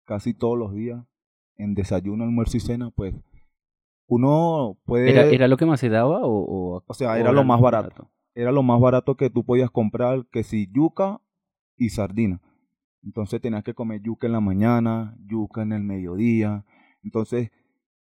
casi 0.04 0.34
todos 0.34 0.58
los 0.58 0.74
días, 0.74 1.04
en 1.56 1.74
desayuno, 1.74 2.24
almuerzo 2.24 2.56
y 2.56 2.60
cena, 2.60 2.90
pues 2.90 3.14
uno 4.06 4.78
puede... 4.84 5.10
¿Era, 5.10 5.24
era 5.24 5.48
lo 5.48 5.56
que 5.56 5.66
más 5.66 5.80
se 5.80 5.88
daba 5.88 6.20
o...? 6.22 6.82
O, 6.86 6.94
sea, 6.94 7.18
era 7.18 7.32
lo 7.32 7.44
más 7.44 7.60
barato 7.60 8.10
era 8.34 8.52
lo 8.52 8.62
más 8.62 8.80
barato 8.80 9.16
que 9.16 9.30
tú 9.30 9.44
podías 9.44 9.70
comprar, 9.70 10.26
que 10.26 10.42
si 10.42 10.70
yuca 10.72 11.20
y 11.76 11.90
sardina. 11.90 12.40
Entonces 13.04 13.40
tenías 13.40 13.64
que 13.64 13.74
comer 13.74 14.00
yuca 14.02 14.26
en 14.26 14.32
la 14.32 14.40
mañana, 14.40 15.16
yuca 15.26 15.62
en 15.62 15.72
el 15.72 15.82
mediodía, 15.82 16.64
entonces 17.02 17.50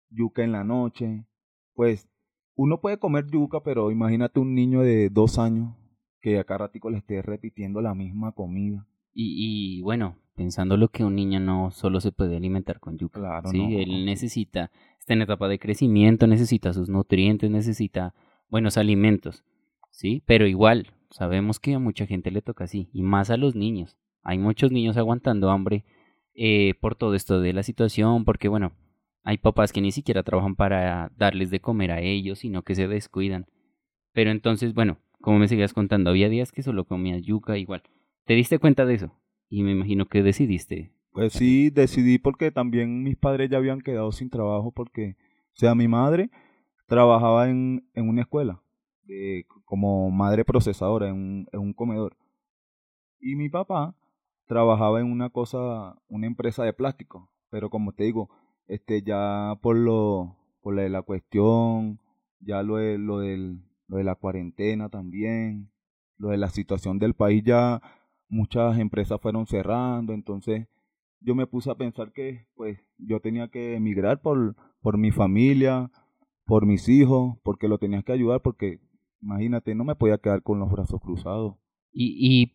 yuca 0.10 0.44
en 0.44 0.52
la 0.52 0.64
noche. 0.64 1.26
Pues 1.74 2.08
uno 2.56 2.80
puede 2.80 3.00
comer 3.00 3.26
yuca, 3.32 3.62
pero 3.64 3.92
imagínate 3.92 4.40
un 4.40 4.54
niño 4.54 4.82
de 4.82 5.10
dos 5.10 5.40
años 5.40 5.76
que 6.22 6.40
a 6.40 6.44
cada 6.44 6.60
ratico 6.60 6.90
le 6.90 6.98
esté 6.98 7.22
repitiendo 7.22 7.82
la 7.82 7.96
misma 7.96 8.32
comida. 8.32 8.88
Y, 9.14 9.78
y 9.78 9.82
bueno, 9.82 10.16
pensando 10.36 10.78
lo 10.78 10.90
que 10.90 11.04
un 11.04 11.16
niño 11.16 11.40
no 11.40 11.72
solo 11.72 12.00
se 12.00 12.12
puede 12.12 12.38
alimentar 12.38 12.80
con 12.80 12.98
yuca. 12.98 13.20
Claro, 13.20 13.50
sí, 13.50 13.76
él 13.78 14.06
necesita, 14.06 14.72
está 15.00 15.14
en 15.14 15.24
etapa 15.24 15.48
de 15.48 15.60
crecimiento, 15.60 16.28
necesita 16.28 16.74
sus 16.74 16.90
nutrientes, 16.90 17.50
necesita 17.50 18.14
buenos 18.50 18.78
alimentos. 18.78 19.44
¿sí? 19.94 20.24
Pero 20.26 20.48
igual, 20.48 20.88
sabemos 21.10 21.60
que 21.60 21.76
a 21.76 21.80
mucha 21.80 22.06
gente 22.06 22.32
le 22.32 22.42
toca 22.42 22.66
así, 22.66 22.90
y 22.92 23.04
más 23.04 23.30
a 23.30 23.38
los 23.38 23.56
niños. 23.56 23.98
Hay 24.24 24.38
muchos 24.38 24.72
niños 24.72 24.98
aguantando 24.98 25.50
hambre 25.50 25.86
eh, 26.34 26.74
por 26.82 26.96
todo 26.96 27.16
esto 27.16 27.40
de 27.40 27.54
la 27.54 27.64
situación, 27.64 28.26
porque 28.26 28.48
bueno, 28.48 28.74
hay 29.24 29.38
papás 29.38 29.72
que 29.72 29.82
ni 29.82 29.92
siquiera 29.92 30.24
trabajan 30.24 30.56
para 30.56 31.12
darles 31.18 31.50
de 31.50 31.60
comer 31.60 31.92
a 31.92 32.02
ellos, 32.02 32.40
sino 32.40 32.64
que 32.64 32.76
se 32.76 32.88
descuidan. 32.88 33.46
Pero 34.14 34.32
entonces, 34.32 34.74
bueno, 34.74 34.98
como 35.22 35.40
me 35.40 35.48
seguías 35.48 35.74
contando, 35.74 36.10
había 36.10 36.30
días 36.30 36.52
que 36.52 36.64
solo 36.64 36.86
comías 36.86 37.22
yuca 37.22 37.58
igual. 37.58 37.84
¿Te 38.26 38.34
diste 38.34 38.60
cuenta 38.60 38.86
de 38.86 38.96
eso? 38.96 39.20
Y 39.50 39.64
me 39.64 39.72
imagino 39.72 40.08
que 40.08 40.24
decidiste. 40.24 40.94
Pues 41.12 41.34
sí, 41.34 41.70
decidí 41.70 42.18
porque 42.18 42.52
también 42.52 43.04
mis 43.04 43.18
padres 43.18 43.50
ya 43.50 43.58
habían 43.58 43.82
quedado 43.82 44.12
sin 44.12 44.30
trabajo 44.30 44.72
porque, 44.72 45.16
o 45.54 45.56
sea, 45.56 45.76
mi 45.76 45.88
madre 45.88 46.32
trabajaba 46.88 47.50
en, 47.50 47.88
en 47.94 48.10
una 48.10 48.22
escuela 48.22 48.64
como 49.66 50.10
madre 50.12 50.46
procesadora 50.46 51.10
en 51.10 51.48
un, 51.52 51.74
comedor. 51.74 52.16
Y 53.20 53.36
mi 53.36 53.50
papá 53.50 53.96
trabajaba 54.54 55.00
en 55.00 55.12
una 55.12 55.30
cosa, 55.30 55.96
una 56.10 56.28
empresa 56.28 56.64
de 56.64 56.74
plástico, 56.74 57.32
pero 57.50 57.70
como 57.70 57.94
te 57.94 58.04
digo, 58.04 58.30
este 58.68 59.02
ya 59.02 59.58
por 59.62 59.76
lo 59.76 60.38
por 60.62 60.76
la, 60.76 60.88
la 60.90 61.02
cuestión, 61.02 62.00
ya 62.40 62.64
lo 62.64 62.78
de, 62.78 62.98
lo, 62.98 63.20
del, 63.20 63.64
lo 63.88 63.98
de 63.98 64.04
la 64.04 64.16
cuarentena 64.16 64.90
también, 64.90 65.72
lo 66.18 66.30
de 66.30 66.38
la 66.38 66.50
situación 66.50 67.00
del 67.00 67.16
país 67.16 67.44
ya 67.44 67.82
muchas 68.30 68.78
empresas 68.80 69.20
fueron 69.20 69.48
cerrando, 69.48 70.14
entonces 70.14 70.68
yo 71.20 71.36
me 71.36 71.48
puse 71.48 71.72
a 71.72 71.76
pensar 71.76 72.12
que 72.14 72.48
pues 72.56 72.80
yo 72.98 73.20
tenía 73.20 73.48
que 73.48 73.76
emigrar 73.76 74.22
por, 74.22 74.56
por 74.82 74.98
mi 74.98 75.12
familia, 75.12 75.92
por 76.46 76.66
mis 76.66 76.88
hijos, 76.90 77.38
porque 77.44 77.68
lo 77.68 77.80
tenía 77.80 78.04
que 78.04 78.14
ayudar, 78.14 78.42
porque 78.42 78.80
Imagínate, 79.24 79.74
no 79.74 79.86
me 79.86 79.96
podía 79.96 80.18
quedar 80.18 80.44
con 80.44 80.60
los 80.60 80.70
brazos 80.70 81.00
cruzados. 81.00 81.56
Y, 81.94 82.18
y, 82.20 82.54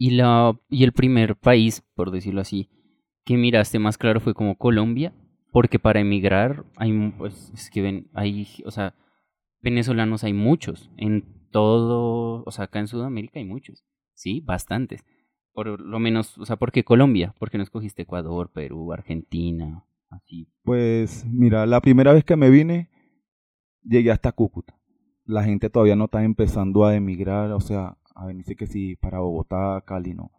y, 0.00 0.12
la, 0.12 0.58
y 0.70 0.84
el 0.84 0.92
primer 0.92 1.36
país, 1.36 1.82
por 1.94 2.10
decirlo 2.10 2.40
así, 2.40 2.70
que 3.22 3.36
miraste 3.36 3.78
más 3.78 3.98
claro 3.98 4.18
fue 4.18 4.32
como 4.32 4.56
Colombia, 4.56 5.12
porque 5.52 5.78
para 5.78 6.00
emigrar 6.00 6.64
hay, 6.76 7.12
pues, 7.18 7.52
es 7.52 7.68
que 7.68 7.82
ven, 7.82 8.08
hay, 8.14 8.48
o 8.64 8.70
sea, 8.70 8.94
venezolanos 9.60 10.24
hay 10.24 10.32
muchos, 10.32 10.90
en 10.96 11.26
todo, 11.50 12.42
o 12.46 12.50
sea, 12.50 12.64
acá 12.64 12.78
en 12.78 12.86
Sudamérica 12.86 13.40
hay 13.40 13.44
muchos, 13.44 13.84
sí, 14.14 14.40
bastantes. 14.40 15.04
Por 15.52 15.78
lo 15.78 15.98
menos, 15.98 16.38
o 16.38 16.46
sea, 16.46 16.56
¿por 16.56 16.72
qué 16.72 16.82
Colombia? 16.82 17.34
¿Por 17.38 17.50
qué 17.50 17.58
no 17.58 17.62
escogiste 17.64 18.02
Ecuador, 18.02 18.50
Perú, 18.54 18.94
Argentina, 18.94 19.84
así? 20.08 20.48
Pues, 20.62 21.26
mira, 21.26 21.66
la 21.66 21.82
primera 21.82 22.14
vez 22.14 22.24
que 22.24 22.36
me 22.36 22.48
vine, 22.48 22.88
llegué 23.82 24.10
hasta 24.10 24.32
Cúcuta 24.32 24.80
la 25.26 25.44
gente 25.44 25.70
todavía 25.70 25.94
no 25.94 26.06
está 26.06 26.24
empezando 26.24 26.84
a 26.84 26.96
emigrar, 26.96 27.52
o 27.52 27.60
sea, 27.60 27.96
a 28.14 28.26
venirse 28.26 28.56
que 28.56 28.66
sí 28.66 28.96
para 28.96 29.20
Bogotá, 29.20 29.82
Cali, 29.86 30.14
no. 30.14 30.30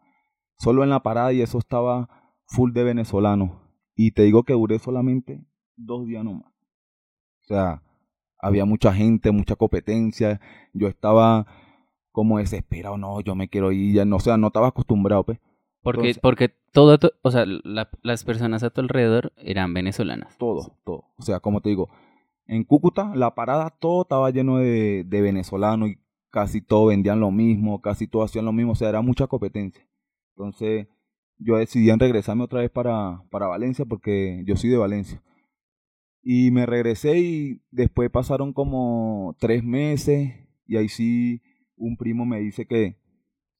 Solo 0.57 0.83
en 0.83 0.89
la 0.89 1.01
parada 1.01 1.33
y 1.33 1.41
eso 1.41 1.57
estaba 1.57 2.09
full 2.45 2.71
de 2.73 2.83
venezolanos. 2.83 3.51
Y 3.95 4.11
te 4.11 4.23
digo 4.23 4.43
que 4.43 4.53
duré 4.53 4.79
solamente 4.79 5.43
dos 5.75 6.05
días 6.05 6.23
nomás. 6.23 6.51
O 7.41 7.45
sea, 7.45 7.83
había 8.39 8.65
mucha 8.65 8.93
gente, 8.93 9.31
mucha 9.31 9.55
competencia. 9.55 10.39
Yo 10.73 10.87
estaba 10.87 11.47
como 12.11 12.39
desesperado, 12.39 12.97
no, 12.97 13.21
yo 13.21 13.35
me 13.35 13.47
quiero 13.47 13.71
ir, 13.71 13.95
ya 13.95 14.05
no, 14.05 14.17
o 14.17 14.19
sea, 14.19 14.37
no 14.37 14.47
estaba 14.47 14.67
acostumbrado, 14.67 15.23
pues. 15.23 15.39
Porque, 15.81 16.15
porque 16.21 16.53
todo, 16.71 16.99
o 17.23 17.31
sea, 17.31 17.45
las 17.45 18.23
personas 18.23 18.61
a 18.63 18.69
tu 18.69 18.81
alrededor 18.81 19.33
eran 19.37 19.73
venezolanas. 19.73 20.37
Todo, 20.37 20.77
todo. 20.83 21.05
O 21.17 21.23
sea, 21.23 21.39
como 21.39 21.61
te 21.61 21.69
digo, 21.69 21.89
en 22.45 22.63
Cúcuta, 22.65 23.13
la 23.15 23.33
parada 23.33 23.71
todo 23.71 24.03
estaba 24.03 24.29
lleno 24.29 24.57
de, 24.57 25.03
de 25.05 25.21
venezolanos 25.21 25.89
y 25.89 25.97
casi 26.31 26.61
todos 26.61 26.89
vendían 26.89 27.19
lo 27.19 27.29
mismo, 27.31 27.81
casi 27.81 28.07
todos 28.07 28.31
hacían 28.31 28.45
lo 28.45 28.53
mismo, 28.53 28.71
o 28.71 28.75
sea, 28.75 28.89
era 28.89 29.01
mucha 29.01 29.27
competencia. 29.27 29.85
Entonces, 30.35 30.87
yo 31.37 31.57
decidí 31.57 31.89
en 31.89 31.99
regresarme 31.99 32.43
otra 32.43 32.61
vez 32.61 32.71
para, 32.71 33.23
para 33.29 33.47
Valencia 33.47 33.85
porque 33.85 34.43
yo 34.45 34.55
soy 34.55 34.69
de 34.69 34.77
Valencia. 34.77 35.21
Y 36.23 36.51
me 36.51 36.65
regresé 36.65 37.19
y 37.19 37.61
después 37.71 38.09
pasaron 38.09 38.53
como 38.53 39.35
tres 39.39 39.63
meses 39.63 40.33
y 40.67 40.77
ahí 40.77 40.87
sí 40.87 41.41
un 41.75 41.97
primo 41.97 42.25
me 42.25 42.39
dice 42.39 42.65
que 42.65 42.97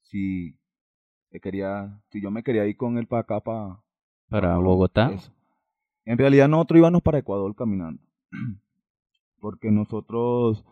si, 0.02 0.56
quería, 1.42 2.00
si 2.10 2.22
yo 2.22 2.30
me 2.30 2.42
quería 2.42 2.66
ir 2.66 2.76
con 2.76 2.98
él 2.98 3.06
para 3.06 3.22
acá, 3.22 3.40
para, 3.40 3.82
para 4.28 4.58
Bogotá. 4.58 5.12
En 6.04 6.18
realidad 6.18 6.48
nosotros 6.48 6.78
íbamos 6.78 7.02
para 7.02 7.18
Ecuador 7.18 7.54
caminando. 7.54 8.02
porque 9.42 9.72
nosotros 9.72 10.64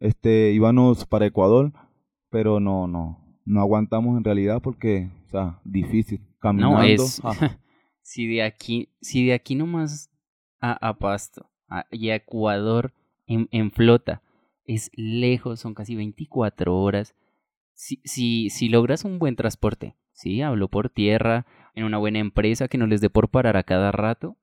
este 0.00 0.52
íbamos 0.52 1.06
para 1.06 1.26
Ecuador, 1.26 1.72
pero 2.30 2.60
no 2.60 2.86
no 2.86 3.20
no 3.44 3.60
aguantamos 3.60 4.16
en 4.16 4.24
realidad 4.24 4.62
porque, 4.62 5.10
o 5.26 5.30
sea, 5.30 5.60
difícil 5.64 6.20
caminando. 6.38 6.78
No 6.78 6.82
es 6.82 7.22
si 8.02 8.26
de 8.26 8.42
aquí 8.42 8.88
si 9.00 9.26
de 9.26 9.34
aquí 9.34 9.54
nomás 9.54 10.10
a, 10.60 10.88
a 10.88 10.98
Pasto 10.98 11.50
y 11.90 12.10
a 12.10 12.16
Ecuador 12.16 12.92
en, 13.26 13.48
en, 13.50 13.70
flota. 13.70 14.22
Es 14.64 14.90
lejos, 14.94 15.60
son 15.60 15.74
casi 15.74 15.94
24 15.94 16.74
horas. 16.74 17.14
Si, 17.74 18.00
si, 18.04 18.50
si 18.50 18.68
logras 18.68 19.04
un 19.04 19.18
buen 19.18 19.36
transporte, 19.36 19.96
sí, 20.12 20.40
hablo 20.40 20.68
por 20.68 20.88
tierra, 20.88 21.46
en 21.74 21.84
una 21.84 21.98
buena 21.98 22.20
empresa 22.20 22.68
que 22.68 22.78
no 22.78 22.86
les 22.86 23.00
dé 23.00 23.10
por 23.10 23.28
parar 23.28 23.56
a 23.56 23.64
cada 23.64 23.92
rato, 23.92 24.36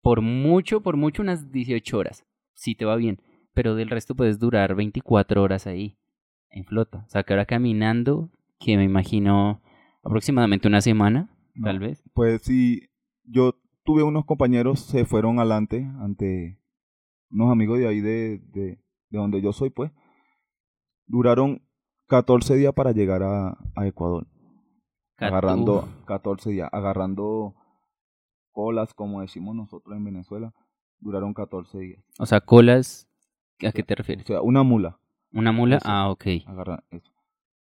por 0.00 0.20
mucho, 0.20 0.82
por 0.82 0.96
mucho 0.96 1.22
unas 1.22 1.52
18 1.52 1.96
horas, 1.96 2.24
si 2.54 2.74
te 2.74 2.84
va 2.84 2.96
bien, 2.96 3.20
pero 3.54 3.74
del 3.74 3.90
resto 3.90 4.14
puedes 4.14 4.38
durar 4.38 4.74
24 4.74 5.42
horas 5.42 5.66
ahí, 5.66 5.96
en 6.50 6.64
flota. 6.64 7.04
O 7.06 7.08
sea, 7.08 7.22
que 7.22 7.32
ahora 7.32 7.46
caminando, 7.46 8.30
que 8.58 8.76
me 8.76 8.84
imagino 8.84 9.62
aproximadamente 10.02 10.68
una 10.68 10.80
semana, 10.80 11.30
tal 11.62 11.78
vez. 11.78 12.02
Pues 12.12 12.42
sí, 12.42 12.90
yo 13.24 13.54
tuve 13.84 14.02
unos 14.02 14.24
compañeros, 14.24 14.80
se 14.80 15.04
fueron 15.04 15.38
adelante 15.38 15.88
ante 16.00 16.60
unos 17.30 17.50
amigos 17.50 17.78
de 17.78 17.88
ahí 17.88 18.00
de, 18.00 18.38
de, 18.52 18.78
donde 19.10 19.40
yo 19.40 19.52
soy, 19.52 19.70
pues. 19.70 19.92
Duraron 21.06 21.62
14 22.08 22.56
días 22.56 22.72
para 22.74 22.92
llegar 22.92 23.22
a, 23.22 23.58
a 23.74 23.86
Ecuador. 23.86 24.26
agarrando 25.16 25.88
14 26.06 26.50
días, 26.50 26.68
agarrando 26.72 27.54
colas, 28.52 28.94
como 28.94 29.20
decimos 29.20 29.54
nosotros 29.54 29.96
en 29.96 30.04
Venezuela, 30.04 30.54
duraron 30.98 31.34
14 31.34 31.78
días. 31.78 32.04
O 32.18 32.26
sea, 32.26 32.40
colas, 32.40 33.08
¿a 33.66 33.72
qué 33.72 33.82
te 33.82 33.94
refieres? 33.94 34.24
O 34.24 34.26
sea, 34.28 34.42
una 34.42 34.62
mula. 34.62 34.98
¿Una 35.32 35.52
mula? 35.52 35.78
ah, 35.84 36.10
ok. 36.10 36.26
Agarra 36.46 36.84
eso. 36.90 37.10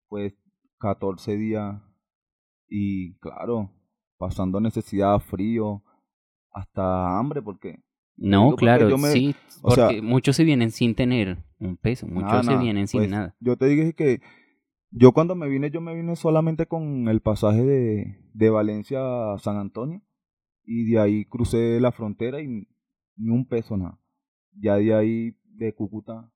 Pues 0.08 0.34
14 0.78 1.36
días 1.36 1.80
y 2.68 3.14
claro, 3.14 3.70
pasando 4.18 4.60
necesidad, 4.60 5.18
frío, 5.20 5.82
hasta 6.52 7.18
hambre, 7.18 7.42
porque... 7.42 7.80
No, 8.16 8.54
claro, 8.56 8.96
sí, 8.98 9.34
porque 9.62 10.02
muchos 10.02 10.36
se 10.36 10.44
vienen 10.44 10.70
sin 10.70 10.94
tener 10.94 11.38
un 11.58 11.76
peso, 11.76 12.06
muchos 12.06 12.44
se 12.44 12.56
vienen 12.56 12.86
sin 12.86 13.00
pues, 13.00 13.10
nada. 13.10 13.34
Yo 13.40 13.56
te 13.56 13.66
dije 13.66 13.94
que 13.94 14.20
yo 14.90 15.12
cuando 15.12 15.34
me 15.34 15.48
vine, 15.48 15.70
yo 15.70 15.80
me 15.80 15.94
vine 15.94 16.14
solamente 16.14 16.66
con 16.66 17.08
el 17.08 17.20
pasaje 17.20 17.64
de, 17.64 18.18
de 18.34 18.50
Valencia 18.50 19.32
a 19.32 19.38
San 19.38 19.56
Antonio 19.56 20.02
y 20.64 20.90
de 20.90 21.00
ahí 21.00 21.24
crucé 21.24 21.80
la 21.80 21.90
frontera 21.90 22.40
y 22.42 22.68
ni 23.16 23.30
un 23.30 23.46
peso 23.46 23.76
nada. 23.76 23.98
Ya 24.52 24.76
de 24.76 24.94
ahí 24.94 25.36
de 25.54 25.74
Cúcuta 25.74 26.30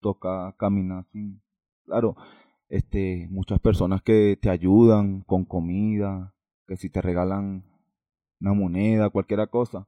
toca 0.00 0.54
caminar 0.58 1.04
sin... 1.12 1.42
Claro, 1.84 2.16
este, 2.68 3.26
muchas 3.30 3.60
personas 3.60 4.02
que 4.02 4.38
te 4.40 4.48
ayudan 4.48 5.22
con 5.22 5.44
comida, 5.44 6.34
que 6.66 6.76
si 6.76 6.88
te 6.88 7.02
regalan 7.02 7.64
una 8.40 8.54
moneda, 8.54 9.10
cualquier 9.10 9.48
cosa. 9.48 9.86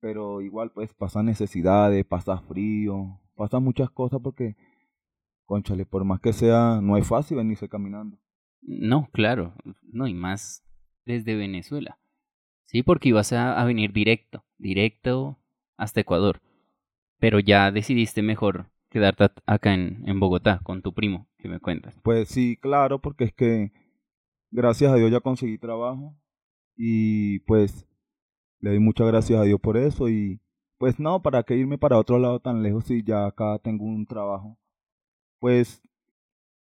Pero 0.00 0.40
igual 0.42 0.70
pues 0.72 0.92
pasa 0.92 1.22
necesidades, 1.22 2.04
pasa 2.04 2.38
frío, 2.42 3.18
pasa 3.34 3.60
muchas 3.60 3.90
cosas 3.90 4.20
porque, 4.22 4.56
conchale, 5.46 5.86
por 5.86 6.04
más 6.04 6.20
que 6.20 6.32
sea, 6.32 6.80
no 6.82 6.96
es 6.96 7.06
fácil 7.06 7.38
venirse 7.38 7.68
caminando. 7.68 8.18
No, 8.60 9.08
claro, 9.12 9.54
no, 9.82 10.06
y 10.06 10.14
más 10.14 10.64
desde 11.04 11.34
Venezuela. 11.34 11.98
Sí, 12.66 12.82
porque 12.82 13.08
ibas 13.10 13.32
a 13.32 13.64
venir 13.64 13.92
directo, 13.92 14.44
directo 14.58 15.38
hasta 15.76 16.00
Ecuador. 16.00 16.40
Pero 17.18 17.40
ya 17.40 17.70
decidiste 17.70 18.22
mejor 18.22 18.66
quedarte 18.90 19.30
acá 19.46 19.74
en, 19.74 20.02
en 20.06 20.20
Bogotá 20.20 20.60
con 20.62 20.82
tu 20.82 20.92
primo, 20.92 21.28
que 21.38 21.48
me 21.48 21.60
cuentas. 21.60 21.98
Pues 22.02 22.28
sí, 22.28 22.56
claro, 22.56 23.00
porque 23.00 23.24
es 23.24 23.32
que 23.32 23.72
gracias 24.50 24.92
a 24.92 24.96
Dios 24.96 25.10
ya 25.10 25.20
conseguí 25.20 25.58
trabajo 25.58 26.14
y 26.76 27.40
pues 27.40 27.86
le 28.60 28.70
doy 28.70 28.78
muchas 28.78 29.06
gracias 29.06 29.40
a 29.40 29.44
Dios 29.44 29.60
por 29.60 29.76
eso 29.76 30.08
y 30.08 30.40
pues 30.78 30.98
no, 30.98 31.22
¿para 31.22 31.42
qué 31.42 31.56
irme 31.56 31.78
para 31.78 31.98
otro 31.98 32.18
lado 32.18 32.40
tan 32.40 32.62
lejos 32.62 32.84
si 32.84 33.02
ya 33.02 33.26
acá 33.26 33.58
tengo 33.62 33.84
un 33.84 34.06
trabajo? 34.06 34.58
Pues 35.38 35.82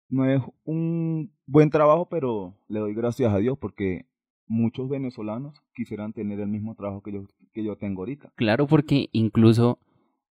no 0.09 0.25
es 0.25 0.40
un 0.64 1.33
buen 1.47 1.71
trabajo, 1.71 2.09
pero 2.09 2.55
le 2.69 2.81
doy 2.81 2.95
gracias 2.95 3.33
a 3.33 3.38
Dios 3.38 3.59
porque 3.59 4.07
muchos 4.47 4.88
venezolanos 4.88 5.61
quisieran 5.75 6.12
tener 6.12 6.40
el 6.40 6.49
mismo 6.49 6.75
trabajo 6.75 7.03
que 7.03 7.12
yo, 7.12 7.25
que 7.53 7.64
yo 7.64 7.77
tengo 7.77 8.03
ahorita. 8.03 8.33
Claro, 8.37 8.67
porque 8.67 9.09
incluso, 9.12 9.79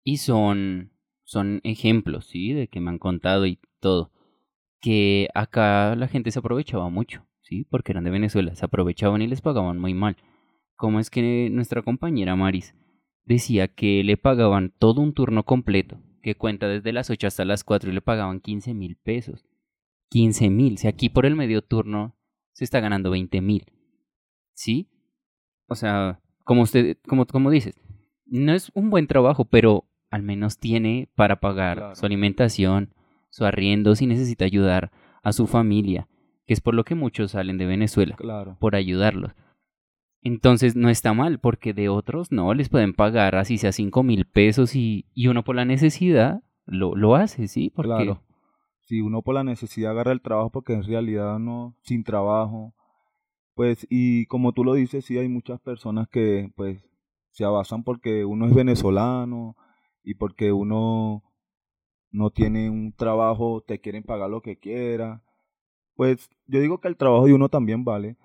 y 0.04 0.18
son, 0.18 0.92
son 1.24 1.62
ejemplos, 1.64 2.26
¿sí? 2.26 2.54
De 2.54 2.68
que 2.68 2.80
me 2.80 2.90
han 2.90 3.00
contado 3.00 3.46
y 3.46 3.60
todo, 3.80 4.12
que 4.80 5.30
acá 5.34 5.96
la 5.96 6.08
gente 6.08 6.32
se 6.32 6.40
aprovechaba 6.40 6.90
mucho, 6.90 7.26
¿sí? 7.42 7.66
Porque 7.70 7.92
eran 7.92 8.04
de 8.04 8.12
Venezuela, 8.12 8.56
se 8.56 8.66
aprovechaban 8.66 9.22
y 9.22 9.28
les 9.28 9.42
pagaban 9.42 9.80
muy 9.80 9.94
mal. 9.94 10.18
¿Cómo 10.76 11.00
es 11.00 11.10
que 11.10 11.50
nuestra 11.52 11.82
compañera 11.82 12.36
Maris 12.36 12.76
decía 13.26 13.68
que 13.68 14.04
le 14.04 14.18
pagaban 14.18 14.74
todo 14.78 15.02
un 15.02 15.14
turno 15.14 15.44
completo, 15.44 16.00
que 16.22 16.36
cuenta 16.36 16.68
desde 16.68 16.94
las 16.94 17.10
8 17.10 17.28
hasta 17.28 17.46
las 17.46 17.64
4 17.64 17.92
y 17.92 17.94
le 17.94 18.02
pagaban 18.02 18.42
15 18.42 18.74
mil 18.74 18.98
pesos? 18.98 19.46
15 20.10 20.50
mil, 20.50 20.78
si 20.78 20.88
aquí 20.88 21.10
por 21.10 21.26
el 21.26 21.36
medio 21.36 21.62
turno 21.62 22.16
se 22.52 22.64
está 22.64 22.80
ganando 22.80 23.10
20 23.10 23.42
mil. 23.42 23.66
¿sí? 24.54 24.90
O 25.68 25.76
sea, 25.76 26.22
como 26.44 26.62
usted, 26.62 26.98
como, 27.08 27.26
como 27.26 27.50
dices, 27.50 27.76
no 28.26 28.54
es 28.54 28.72
un 28.74 28.90
buen 28.90 29.08
trabajo, 29.08 29.46
pero 29.46 29.86
al 30.14 30.22
menos 30.22 30.60
tiene 30.60 31.10
para 31.16 31.38
pagar 31.38 31.96
su 31.96 32.06
alimentación, 32.06 32.94
su 33.32 33.46
arriendo, 33.46 33.96
si 33.96 34.06
necesita 34.06 34.46
ayudar 34.46 34.92
a 35.24 35.34
su 35.34 35.48
familia, 35.48 36.08
que 36.46 36.54
es 36.54 36.62
por 36.62 36.76
lo 36.76 36.84
que 36.84 36.94
muchos 36.94 37.32
salen 37.32 37.58
de 37.58 37.66
Venezuela, 37.66 38.16
por 38.60 38.76
ayudarlos. 38.76 39.32
Entonces 40.22 40.76
no 40.76 40.90
está 40.90 41.16
mal, 41.16 41.40
porque 41.40 41.74
de 41.74 41.90
otros 41.90 42.32
no 42.32 42.54
les 42.54 42.70
pueden 42.70 42.94
pagar 42.94 43.34
así 43.36 43.58
sea 43.58 43.72
cinco 43.72 44.04
mil 44.04 44.26
pesos 44.26 44.76
y, 44.76 45.08
y 45.16 45.30
uno 45.30 45.44
por 45.44 45.56
la 45.56 45.66
necesidad 45.66 46.44
lo, 46.68 46.96
lo 46.96 47.16
hace, 47.16 47.48
¿sí? 47.48 47.72
Porque... 47.76 47.90
Claro. 47.90 48.22
Si 48.82 49.02
uno 49.02 49.24
por 49.24 49.34
la 49.34 49.44
necesidad 49.44 49.94
agarra 49.94 50.12
el 50.12 50.22
trabajo 50.22 50.52
porque 50.52 50.74
en 50.74 50.84
realidad 50.84 51.40
no, 51.40 51.76
sin 51.82 52.04
trabajo, 52.04 52.76
pues, 53.56 53.88
y 53.90 54.28
como 54.28 54.52
tú 54.52 54.64
lo 54.64 54.76
dices, 54.76 55.06
sí 55.06 55.18
hay 55.18 55.28
muchas 55.28 55.60
personas 55.60 56.08
que, 56.08 56.52
pues, 56.56 56.88
se 57.32 57.46
abasan 57.46 57.84
porque 57.84 58.26
uno 58.26 58.46
es 58.46 58.54
venezolano 58.54 59.56
y 60.04 60.16
porque 60.16 60.52
uno 60.52 61.24
no 62.12 62.30
tiene 62.30 62.70
un 62.70 62.94
trabajo, 62.94 63.64
te 63.66 63.80
quieren 63.80 64.04
pagar 64.04 64.30
lo 64.30 64.42
que 64.42 64.60
quiera. 64.60 65.24
Pues 65.96 66.30
yo 66.46 66.60
digo 66.60 66.80
que 66.80 66.88
el 66.88 66.98
trabajo 66.98 67.26
de 67.26 67.34
uno 67.34 67.50
también 67.50 67.84
vale, 67.84 68.18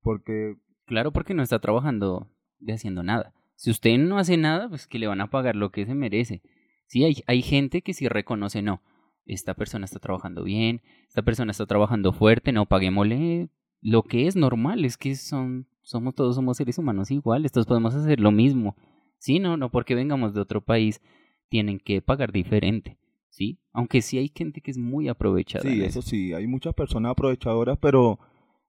porque... 0.00 0.56
Claro, 0.86 1.12
porque 1.12 1.34
no 1.34 1.42
está 1.42 1.58
trabajando 1.58 2.30
de 2.58 2.74
haciendo 2.74 3.02
nada. 3.02 3.34
Si 3.56 3.70
usted 3.70 3.98
no 3.98 4.18
hace 4.18 4.36
nada, 4.36 4.68
pues 4.68 4.86
que 4.86 4.98
le 4.98 5.06
van 5.06 5.20
a 5.20 5.30
pagar 5.30 5.56
lo 5.56 5.70
que 5.70 5.86
se 5.86 5.94
merece. 5.94 6.42
Sí, 6.86 7.04
hay, 7.04 7.22
hay 7.26 7.42
gente 7.42 7.82
que 7.82 7.94
sí 7.94 8.08
reconoce, 8.08 8.62
no, 8.62 8.82
esta 9.24 9.54
persona 9.54 9.86
está 9.86 9.98
trabajando 9.98 10.44
bien, 10.44 10.82
esta 11.08 11.22
persona 11.22 11.50
está 11.50 11.66
trabajando 11.66 12.12
fuerte, 12.12 12.52
no, 12.52 12.66
paguémosle 12.66 13.50
lo 13.80 14.02
que 14.02 14.26
es 14.26 14.36
normal 14.36 14.84
es 14.84 14.96
que 14.96 15.14
son, 15.14 15.68
somos 15.82 16.14
todos 16.14 16.34
somos 16.34 16.56
seres 16.56 16.78
humanos 16.78 17.10
iguales, 17.10 17.52
todos 17.52 17.66
podemos 17.66 17.94
hacer 17.94 18.20
lo 18.20 18.32
mismo. 18.32 18.76
Sí, 19.18 19.38
no, 19.38 19.56
no 19.56 19.70
porque 19.70 19.94
vengamos 19.94 20.34
de 20.34 20.40
otro 20.40 20.60
país 20.60 21.00
tienen 21.48 21.78
que 21.78 22.02
pagar 22.02 22.32
diferente, 22.32 22.98
¿sí? 23.28 23.60
Aunque 23.72 24.02
sí 24.02 24.18
hay 24.18 24.30
gente 24.34 24.60
que 24.60 24.70
es 24.70 24.78
muy 24.78 25.08
aprovechada. 25.08 25.62
Sí, 25.62 25.82
eso. 25.82 26.02
sí, 26.02 26.32
hay 26.32 26.46
muchas 26.46 26.74
personas 26.74 27.12
aprovechadoras, 27.12 27.78
pero 27.78 28.18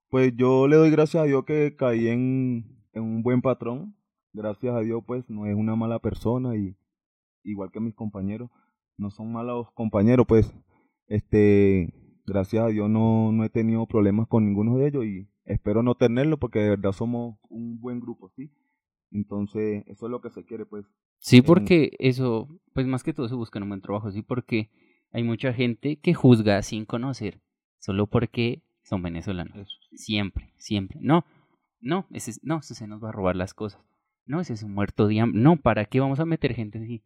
pues 0.09 0.33
yo 0.35 0.67
le 0.67 0.75
doy 0.75 0.89
gracias 0.89 1.23
a 1.23 1.25
Dios 1.25 1.43
que 1.45 1.75
caí 1.75 2.07
en, 2.07 2.83
en 2.93 3.03
un 3.03 3.23
buen 3.23 3.41
patrón. 3.41 3.95
Gracias 4.33 4.75
a 4.75 4.81
Dios 4.81 5.03
pues 5.05 5.29
no 5.29 5.45
es 5.45 5.55
una 5.55 5.75
mala 5.75 5.99
persona 5.99 6.55
y 6.55 6.75
igual 7.43 7.71
que 7.71 7.79
mis 7.79 7.95
compañeros, 7.95 8.49
no 8.97 9.09
son 9.09 9.31
malos 9.31 9.71
compañeros, 9.73 10.25
pues 10.27 10.53
este 11.07 11.93
gracias 12.25 12.65
a 12.65 12.67
Dios 12.67 12.89
no, 12.89 13.31
no 13.31 13.45
he 13.45 13.49
tenido 13.49 13.85
problemas 13.87 14.27
con 14.27 14.45
ninguno 14.45 14.77
de 14.77 14.87
ellos 14.87 15.05
y 15.05 15.29
espero 15.45 15.81
no 15.81 15.95
tenerlo 15.95 16.37
porque 16.37 16.59
de 16.59 16.69
verdad 16.69 16.91
somos 16.91 17.37
un 17.49 17.79
buen 17.79 17.99
grupo, 17.99 18.29
¿sí? 18.35 18.51
Entonces, 19.11 19.83
eso 19.87 20.05
es 20.05 20.11
lo 20.11 20.21
que 20.21 20.29
se 20.29 20.43
quiere, 20.45 20.65
pues. 20.65 20.85
Sí, 21.19 21.41
porque 21.41 21.95
eso, 21.99 22.47
pues 22.73 22.85
más 22.87 23.03
que 23.03 23.13
todo 23.13 23.27
se 23.27 23.35
busca 23.35 23.59
un 23.59 23.69
buen 23.69 23.81
trabajo, 23.81 24.11
sí, 24.11 24.21
porque 24.21 24.69
hay 25.11 25.23
mucha 25.23 25.53
gente 25.53 25.97
que 25.97 26.13
juzga 26.13 26.61
sin 26.61 26.85
conocer, 26.85 27.41
solo 27.79 28.07
porque 28.07 28.61
son 28.83 29.01
venezolanos. 29.01 29.79
Siempre, 29.93 30.53
siempre. 30.57 30.99
No, 31.01 31.25
no, 31.79 32.05
ese, 32.11 32.33
no, 32.43 32.59
ese 32.59 32.75
se 32.75 32.87
nos 32.87 33.03
va 33.03 33.09
a 33.09 33.13
robar 33.13 33.35
las 33.35 33.53
cosas. 33.53 33.81
No, 34.25 34.41
ese 34.41 34.53
es 34.53 34.63
un 34.63 34.73
muerto 34.73 35.07
de 35.07 35.19
hambre. 35.19 35.41
No, 35.41 35.57
¿para 35.57 35.85
qué 35.85 35.99
vamos 35.99 36.19
a 36.19 36.25
meter 36.25 36.53
gente 36.53 36.79
así? 36.79 37.01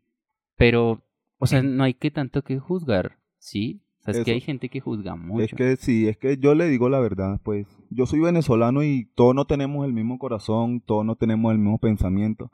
Pero, 0.55 1.03
o 1.37 1.45
sea, 1.45 1.61
no 1.63 1.83
hay 1.83 1.93
que 1.93 2.11
tanto 2.11 2.43
que 2.43 2.59
juzgar, 2.59 3.17
¿sí? 3.37 3.81
Es 4.07 4.23
que 4.23 4.31
hay 4.31 4.41
gente 4.41 4.69
que 4.69 4.79
juzga 4.79 5.15
mucho. 5.15 5.43
Es 5.43 5.53
que 5.53 5.75
sí, 5.75 6.07
es 6.07 6.17
que 6.17 6.37
yo 6.37 6.55
le 6.55 6.67
digo 6.67 6.89
la 6.89 6.99
verdad, 6.99 7.39
pues 7.43 7.67
yo 7.89 8.05
soy 8.05 8.19
venezolano 8.19 8.83
y 8.83 9.05
todos 9.15 9.35
no 9.35 9.45
tenemos 9.45 9.85
el 9.85 9.93
mismo 9.93 10.17
corazón, 10.17 10.81
todos 10.81 11.05
no 11.05 11.15
tenemos 11.15 11.51
el 11.51 11.59
mismo 11.59 11.77
pensamiento. 11.77 12.51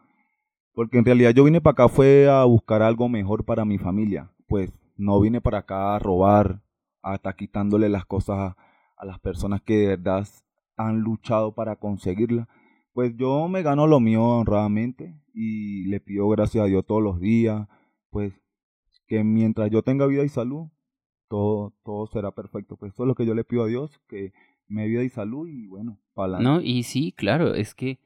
Porque 0.73 0.97
en 0.97 1.05
realidad 1.05 1.31
yo 1.31 1.43
vine 1.43 1.62
para 1.62 1.71
acá 1.73 1.89
fue 1.89 2.29
a 2.29 2.43
buscar 2.43 2.81
algo 2.81 3.10
mejor 3.10 3.45
para 3.45 3.65
mi 3.65 3.77
familia. 3.77 4.31
Pues 4.47 4.71
no 4.95 5.19
vine 5.19 5.41
para 5.41 5.60
acá 5.60 5.95
a 5.95 5.99
robar, 5.99 6.62
a 7.01 7.15
estar 7.15 7.36
quitándole 7.36 7.89
las 7.89 8.05
cosas 8.05 8.38
a, 8.38 8.57
a 8.97 9.05
las 9.05 9.19
personas 9.19 9.62
que 9.62 9.77
de 9.77 9.88
verdad 9.88 10.27
han 10.75 10.99
luchado 10.99 11.53
para 11.55 11.77
conseguirlas. 11.77 12.47
Pues 12.93 13.15
yo 13.15 13.47
me 13.47 13.63
gano 13.63 13.88
lo 13.88 13.99
mío 13.99 14.23
honradamente 14.23 15.19
y 15.33 15.86
le 15.86 15.99
pido 15.99 16.27
gracias 16.29 16.63
a 16.63 16.67
Dios 16.67 16.86
todos 16.86 17.01
los 17.01 17.19
días, 17.19 17.67
pues 18.10 18.33
que 19.07 19.23
mientras 19.23 19.69
yo 19.69 19.83
tenga 19.83 20.07
vida 20.07 20.23
y 20.23 20.29
salud, 20.29 20.67
todo, 21.27 21.73
todo 21.83 22.07
será 22.07 22.31
perfecto. 22.31 22.77
Pues 22.77 22.93
eso 22.93 23.03
es 23.03 23.07
lo 23.07 23.15
que 23.15 23.25
yo 23.25 23.35
le 23.35 23.43
pido 23.43 23.63
a 23.63 23.67
Dios, 23.67 23.99
que 24.07 24.33
me 24.67 24.87
vida 24.87 25.03
y 25.03 25.09
salud 25.09 25.47
y 25.47 25.67
bueno, 25.67 25.99
para 26.13 26.39
No, 26.39 26.61
y 26.61 26.83
sí, 26.83 27.11
claro, 27.11 27.53
es 27.53 27.73
que 27.73 27.99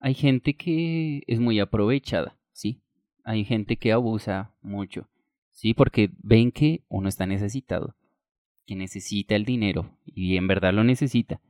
hay 0.00 0.14
gente 0.14 0.54
que 0.54 1.22
es 1.26 1.40
muy 1.40 1.60
aprovechada, 1.60 2.38
¿sí? 2.52 2.82
Hay 3.24 3.44
gente 3.44 3.76
que 3.76 3.92
abusa 3.92 4.54
mucho, 4.62 5.08
¿sí? 5.50 5.74
Porque 5.74 6.10
ven 6.22 6.52
que 6.52 6.84
uno 6.88 7.08
está 7.08 7.26
necesitado, 7.26 7.96
que 8.66 8.76
necesita 8.76 9.36
el 9.36 9.44
dinero 9.44 9.96
y 10.04 10.36
en 10.36 10.48
verdad 10.48 10.72
lo 10.72 10.84
necesita 10.84 11.40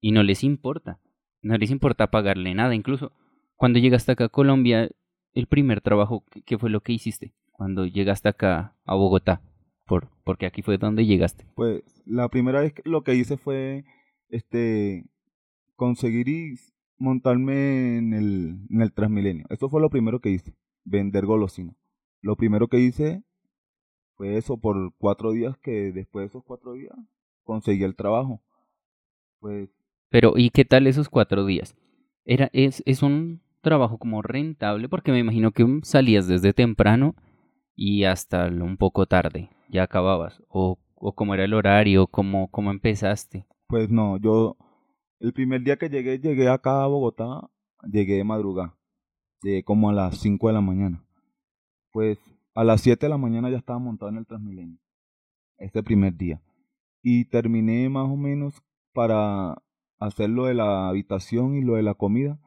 y 0.00 0.12
no 0.12 0.22
les 0.22 0.42
importa, 0.42 1.00
no 1.42 1.56
les 1.56 1.70
importa 1.70 2.10
pagarle 2.10 2.54
nada. 2.54 2.74
Incluso 2.74 3.12
cuando 3.56 3.78
llegaste 3.78 4.12
acá 4.12 4.24
a 4.24 4.28
Colombia, 4.30 4.88
el 5.34 5.46
primer 5.46 5.80
trabajo, 5.80 6.24
¿qué 6.46 6.58
fue 6.58 6.70
lo 6.70 6.80
que 6.80 6.92
hiciste? 6.92 7.34
Cuando 7.52 7.86
llegaste 7.86 8.28
acá 8.28 8.76
a 8.84 8.94
Bogotá, 8.94 9.42
por, 9.88 10.08
porque 10.22 10.46
aquí 10.46 10.62
fue 10.62 10.78
donde 10.78 11.06
llegaste. 11.06 11.44
Pues 11.56 11.82
la 12.06 12.28
primera 12.28 12.60
vez 12.60 12.74
lo 12.84 13.02
que 13.02 13.16
hice 13.16 13.36
fue 13.36 13.84
este 14.28 15.04
conseguir 15.74 16.28
y 16.28 16.54
montarme 16.98 17.98
en 17.98 18.12
el, 18.12 18.58
en 18.70 18.82
el 18.82 18.92
Transmilenio. 18.92 19.46
Eso 19.50 19.68
fue 19.68 19.80
lo 19.80 19.90
primero 19.90 20.20
que 20.20 20.30
hice, 20.30 20.54
vender 20.84 21.26
golosinas. 21.26 21.74
Lo 22.20 22.36
primero 22.36 22.68
que 22.68 22.78
hice 22.78 23.24
fue 24.16 24.36
eso 24.36 24.58
por 24.58 24.92
cuatro 24.98 25.32
días 25.32 25.56
que 25.58 25.92
después 25.92 26.24
de 26.24 26.26
esos 26.28 26.44
cuatro 26.44 26.74
días 26.74 26.94
conseguí 27.44 27.82
el 27.82 27.96
trabajo. 27.96 28.42
Pues. 29.40 29.70
Pero, 30.10 30.34
¿y 30.36 30.50
qué 30.50 30.64
tal 30.64 30.86
esos 30.86 31.08
cuatro 31.08 31.44
días? 31.46 31.76
Era, 32.24 32.50
es, 32.52 32.82
es 32.86 33.02
un 33.02 33.40
trabajo 33.60 33.98
como 33.98 34.22
rentable 34.22 34.88
porque 34.88 35.12
me 35.12 35.18
imagino 35.18 35.52
que 35.52 35.64
salías 35.82 36.26
desde 36.26 36.52
temprano 36.52 37.14
y 37.74 38.04
hasta 38.04 38.48
un 38.48 38.76
poco 38.76 39.06
tarde, 39.06 39.50
ya 39.68 39.84
acababas. 39.84 40.42
O, 40.48 40.78
o 40.94 41.14
cómo 41.14 41.34
era 41.34 41.44
el 41.44 41.54
horario, 41.54 42.06
cómo, 42.06 42.50
cómo 42.50 42.70
empezaste. 42.70 43.46
Pues 43.68 43.90
no, 43.90 44.16
yo 44.18 44.56
el 45.20 45.32
primer 45.32 45.62
día 45.62 45.76
que 45.76 45.88
llegué, 45.88 46.18
llegué 46.18 46.48
acá 46.48 46.82
a 46.82 46.86
Bogotá, 46.86 47.50
llegué 47.82 48.14
de 48.14 48.24
madrugada, 48.24 48.76
llegué 49.42 49.64
como 49.64 49.90
a 49.90 49.92
las 49.92 50.18
5 50.18 50.46
de 50.48 50.54
la 50.54 50.60
mañana. 50.60 51.04
Pues 51.92 52.18
a 52.54 52.64
las 52.64 52.80
7 52.80 53.06
de 53.06 53.10
la 53.10 53.18
mañana 53.18 53.50
ya 53.50 53.58
estaba 53.58 53.78
montado 53.78 54.10
en 54.10 54.18
el 54.18 54.26
Transmilenio, 54.26 54.78
este 55.58 55.82
primer 55.82 56.16
día. 56.16 56.40
Y 57.02 57.26
terminé 57.26 57.88
más 57.88 58.08
o 58.08 58.16
menos 58.16 58.62
para 58.92 59.62
hacer 59.98 60.30
lo 60.30 60.46
de 60.46 60.54
la 60.54 60.88
habitación 60.88 61.54
y 61.54 61.62
lo 61.62 61.74
de 61.74 61.82
la 61.82 61.94
comida 61.94 62.38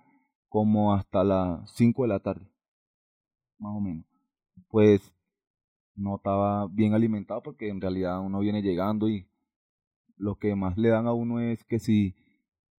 como 0.48 0.94
hasta 0.94 1.24
las 1.24 1.72
5 1.76 2.04
de 2.04 2.08
la 2.08 2.20
tarde, 2.20 2.46
más 3.58 3.76
o 3.76 3.80
menos. 3.80 4.06
Pues 4.70 5.14
no 5.96 6.16
estaba 6.16 6.68
bien 6.68 6.94
alimentado 6.94 7.42
porque 7.44 7.70
en 7.70 7.82
realidad 7.82 8.20
uno 8.20 8.40
viene 8.40 8.62
llegando 8.62 9.10
y 9.10 9.28
lo 10.18 10.36
que 10.36 10.56
más 10.56 10.78
le 10.78 10.90
dan 10.90 11.08
a 11.08 11.14
uno 11.14 11.40
es 11.40 11.64
que 11.64 11.80
si 11.80 12.16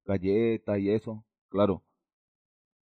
galletas 0.04 0.78
y 0.78 0.90
eso, 0.90 1.24
claro, 1.48 1.82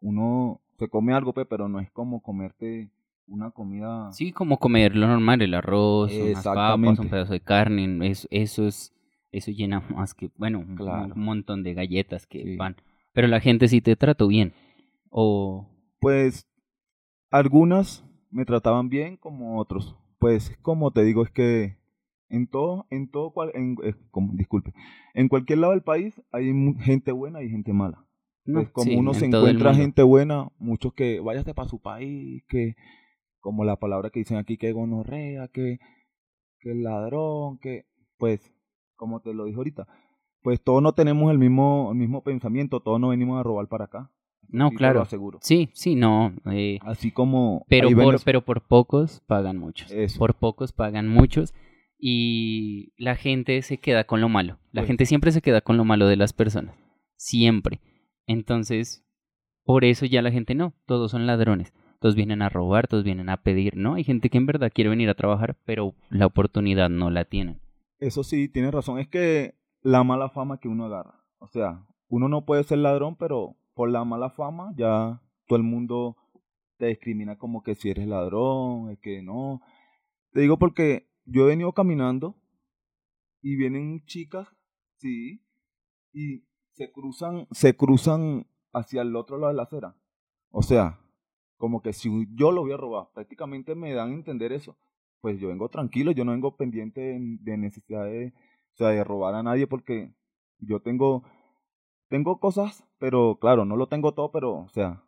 uno 0.01 0.61
se 0.79 0.89
come 0.89 1.15
algo, 1.15 1.33
pero 1.33 1.69
no 1.69 1.81
es 1.81 1.91
como 1.91 2.23
comerte 2.23 2.91
una 3.27 3.51
comida. 3.51 4.13
Sí, 4.13 4.33
como 4.33 4.59
comer 4.59 4.95
lo 4.97 5.07
normal, 5.07 5.43
el 5.43 5.55
arroz, 5.55 6.13
unas 6.13 6.45
papas, 6.45 6.99
un 6.99 7.09
pedazo 7.09 7.33
de 7.33 7.41
carne, 7.41 8.09
eso, 8.09 8.29
eso 8.31 8.67
es, 8.67 8.93
eso 9.33 9.51
llena 9.51 9.81
más 9.81 10.15
que, 10.15 10.31
bueno, 10.37 10.61
un, 10.61 11.13
montón 11.17 11.63
de 11.63 11.75
galletas 11.75 12.27
que 12.27 12.57
van. 12.57 12.77
Pero 13.13 13.29
la 13.29 13.41
gente 13.41 13.69
sí 13.69 13.81
te 13.81 13.97
trató 13.97 14.29
bien. 14.29 14.53
O 15.09 15.69
pues 16.01 16.47
algunas 17.31 18.05
me 18.31 18.45
trataban 18.45 18.89
bien 18.89 19.17
como 19.17 19.59
otros. 19.59 19.97
Pues 20.25 20.57
como 20.63 20.91
te 20.91 21.05
digo 21.05 21.23
es 21.23 21.31
que 21.31 21.77
en 22.31 22.47
todo, 22.47 22.87
en 22.89 23.11
todo 23.11 23.31
cual, 23.31 23.51
en, 23.53 23.77
eh, 23.85 23.93
disculpe, 24.33 24.73
en 25.13 25.29
cualquier 25.29 25.59
lado 25.59 25.75
del 25.75 25.83
país 25.83 26.19
hay 26.33 26.51
gente 26.81 27.13
buena 27.13 27.43
y 27.43 27.51
gente 27.51 27.75
mala. 27.75 28.07
pues 28.47 28.71
como 28.71 28.99
uno 28.99 29.13
se 29.13 29.27
encuentra 29.27 29.75
gente 29.75 30.03
buena, 30.03 30.51
muchos 30.57 30.95
que 30.95 31.21
váyase 31.21 31.53
para 31.53 31.69
su 31.69 31.79
país, 31.79 32.43
que 32.49 32.75
como 33.41 33.67
la 33.67 33.77
palabra 33.77 34.09
que 34.09 34.21
dicen 34.21 34.39
aquí, 34.39 34.57
que 34.57 34.73
gonorrea, 34.73 35.49
que, 35.49 35.79
que 36.59 36.75
ladrón, 36.75 37.59
que 37.59 37.85
pues, 38.17 38.51
como 38.97 39.21
te 39.21 39.35
lo 39.35 39.45
dije 39.45 39.59
ahorita, 39.59 39.87
pues 40.41 40.59
todos 40.63 40.83
no 40.83 40.95
tenemos 40.95 41.33
el 41.33 41.39
mismo, 41.39 41.91
el 41.93 41.99
mismo 41.99 42.25
pensamiento, 42.25 42.81
todos 42.81 42.99
no 42.99 43.09
venimos 43.09 43.39
a 43.39 43.43
robar 43.43 43.69
para 43.69 43.85
acá. 43.85 44.11
No, 44.55 44.71
claro. 44.71 45.05
Sí, 45.40 45.69
sí, 45.73 45.97
no. 45.97 46.33
Eh, 46.47 46.79
Así 46.83 47.11
como. 47.11 47.67
Pero 47.69 47.90
por, 47.90 48.23
pero 48.23 48.45
por 48.45 48.61
pocos 48.62 49.21
pagan 49.27 49.59
muchos. 49.59 49.93
Por 50.17 50.35
pocos 50.35 50.73
pagan 50.73 51.09
muchos 51.09 51.53
y 51.99 52.93
la 52.97 53.17
gente 53.17 53.61
se 53.62 53.79
queda 53.79 54.05
con 54.05 54.21
lo 54.21 54.29
malo. 54.29 54.59
La 54.71 54.83
pues 54.83 54.87
gente 54.87 55.07
siempre 55.07 55.33
se 55.33 55.43
queda 55.43 55.61
con 55.61 55.77
lo 55.77 55.85
malo 55.85 56.07
de 56.07 56.14
las 56.14 56.33
personas. 56.33 56.77
Siempre. 57.17 57.81
Entonces, 58.29 59.05
por 59.64 59.85
eso 59.85 60.07
ya 60.07 60.23
la 60.23 60.31
gente 60.31 60.55
no, 60.55 60.73
todos 60.87 61.11
son 61.11 61.27
ladrones. 61.27 61.75
Todos 61.99 62.14
vienen 62.14 62.40
a 62.40 62.49
robar, 62.49 62.87
todos 62.87 63.03
vienen 63.03 63.31
a 63.31 63.38
pedir, 63.38 63.77
¿no? 63.77 63.95
Hay 63.95 64.05
gente 64.05 64.31
que 64.31 64.38
en 64.38 64.47
verdad 64.47 64.71
quiere 64.73 64.90
venir 64.90 65.09
a 65.09 65.14
trabajar, 65.14 65.57
pero 65.64 65.97
la 66.11 66.27
oportunidad 66.27 66.90
no 66.90 67.11
la 67.11 67.25
tienen. 67.25 67.61
Eso 67.99 68.23
sí, 68.23 68.49
tienes 68.49 68.73
razón. 68.73 69.01
Es 69.01 69.09
que 69.09 69.57
la 69.83 70.05
mala 70.05 70.29
fama 70.29 70.61
que 70.61 70.69
uno 70.69 70.85
agarra. 70.85 71.25
O 71.38 71.49
sea, 71.49 71.85
uno 72.09 72.29
no 72.29 72.45
puede 72.45 72.62
ser 72.62 72.79
ladrón, 72.79 73.17
pero 73.17 73.57
por 73.75 73.91
la 73.91 74.05
mala 74.05 74.31
fama 74.31 74.73
ya 74.77 75.21
todo 75.47 75.57
el 75.57 75.65
mundo 75.65 76.17
te 76.77 76.87
discrimina 76.87 77.39
como 77.39 77.63
que 77.63 77.75
si 77.75 77.91
eres 77.91 78.07
ladrón, 78.07 78.91
es 78.91 78.99
que 78.99 79.23
no. 79.23 79.61
Te 80.33 80.41
digo 80.41 80.59
porque 80.59 81.09
yo 81.25 81.45
he 81.45 81.49
venido 81.49 81.73
caminando 81.73 82.37
y 83.41 83.57
vienen 83.57 84.05
chicas, 84.07 84.49
sí, 84.97 85.45
y 86.13 86.45
se 86.73 86.91
cruzan, 86.91 87.47
se 87.51 87.77
cruzan 87.77 88.47
hacia 88.73 89.03
el 89.03 89.15
otro 89.17 89.39
lado 89.39 89.53
de 89.53 89.57
la 89.57 89.63
acera. 89.65 89.97
O 90.51 90.63
sea, 90.63 90.99
como 91.57 91.83
que 91.83 91.93
si 91.93 92.11
yo 92.35 92.53
lo 92.53 92.63
voy 92.63 92.73
a 92.73 92.77
robar, 92.77 93.09
prácticamente 93.15 93.75
me 93.75 93.93
dan 93.93 94.11
a 94.11 94.15
entender 94.15 94.53
eso. 94.53 94.77
Pues 95.21 95.39
yo 95.41 95.49
vengo 95.49 95.69
tranquilo, 95.69 96.13
yo 96.13 96.25
no 96.25 96.33
vengo 96.33 96.57
pendiente 96.57 97.01
de, 97.01 97.57
necesidad 97.57 98.05
de, 98.05 98.35
o 98.75 98.77
sea, 98.77 98.89
de 98.89 99.03
robar 99.05 99.35
a 99.35 99.43
nadie 99.43 99.67
porque 99.67 100.13
yo 100.59 100.81
tengo, 100.81 101.25
tengo 102.14 102.38
cosas, 102.38 102.85
pero 103.00 103.38
claro, 103.40 103.64
no 103.64 103.74
lo 103.74 103.88
tengo 103.88 104.14
todo, 104.14 104.31
pero, 104.31 104.53
o 104.53 104.68
sea, 104.68 105.03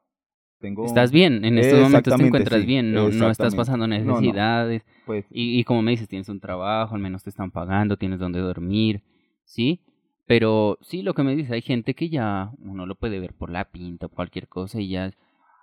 Estás 0.85 1.13
bien, 1.13 1.45
en 1.45 1.57
estos 1.59 1.79
momentos 1.79 2.17
te 2.17 2.27
encuentras 2.27 2.67
bien, 2.67 2.93
no, 2.93 3.11
no 3.11 3.31
estás 3.31 3.55
pasando 3.55 3.87
necesidades. 3.87 4.85
Pues, 5.05 5.25
y, 5.31 5.61
y, 5.61 5.63
como 5.63 5.83
me 5.83 5.93
dices, 5.93 6.09
tienes 6.09 6.29
un 6.29 6.41
trabajo, 6.41 6.97
al 6.97 7.01
menos 7.01 7.23
te 7.23 7.31
están 7.31 7.53
pagando, 7.53 7.97
tienes 7.97 8.19
donde 8.19 8.41
dormir, 8.41 9.05
¿sí? 9.45 9.83
Pero 10.27 10.79
sí, 10.81 11.03
lo 11.03 11.15
que 11.15 11.23
me 11.23 11.37
dices, 11.37 11.53
hay 11.53 11.63
gente 11.63 11.95
que 11.95 12.09
ya 12.09 12.51
uno 12.59 12.87
lo 12.87 12.97
puede 12.97 13.21
ver 13.21 13.35
por 13.35 13.51
la 13.51 13.67
pinta 13.67 14.07
o 14.07 14.09
cualquier 14.09 14.49
cosa 14.49 14.81
y 14.81 14.89
ya, 14.89 15.13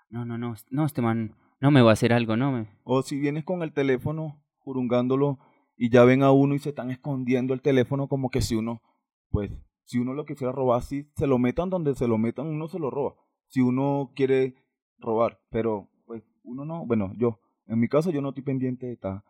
no, 0.09 0.23
no, 0.23 0.37
no, 0.37 0.53
no, 0.69 0.85
este 0.85 1.01
man 1.01 1.35
no 1.59 1.71
me 1.71 1.81
va 1.81 1.89
a 1.89 1.93
hacer 1.93 2.13
algo, 2.13 2.37
no 2.37 2.53
me... 2.53 2.67
O 2.83 3.01
si 3.01 3.19
vienes 3.19 3.43
con 3.43 3.63
el 3.63 3.73
teléfono 3.73 4.41
jurungándolo 4.59 5.39
y 5.75 5.89
ya 5.89 6.05
ven 6.05 6.23
a 6.23 6.31
uno 6.31 6.55
y 6.55 6.59
se 6.59 6.69
están 6.69 6.91
escondiendo 6.91 7.53
el 7.53 7.61
teléfono 7.61 8.07
como 8.07 8.29
que 8.29 8.41
si 8.41 8.55
uno, 8.55 8.81
pues, 9.29 9.51
si 9.85 9.99
uno 9.99 10.13
lo 10.13 10.25
quisiera 10.25 10.51
robar, 10.51 10.81
si 10.81 11.09
se 11.15 11.27
lo 11.27 11.37
metan 11.37 11.69
donde 11.69 11.95
se 11.95 12.07
lo 12.07 12.17
metan, 12.17 12.47
uno 12.47 12.67
se 12.67 12.79
lo 12.79 12.89
roba. 12.89 13.15
Si 13.47 13.61
uno 13.61 14.11
quiere 14.15 14.55
robar, 14.97 15.39
pero 15.49 15.89
pues 16.05 16.23
uno 16.43 16.65
no, 16.65 16.85
bueno, 16.85 17.11
yo, 17.17 17.39
en 17.67 17.79
mi 17.79 17.87
caso 17.87 18.09
yo 18.11 18.21
no 18.21 18.29
estoy 18.29 18.43
pendiente 18.43 18.87
de 18.87 18.93
estar 18.93 19.23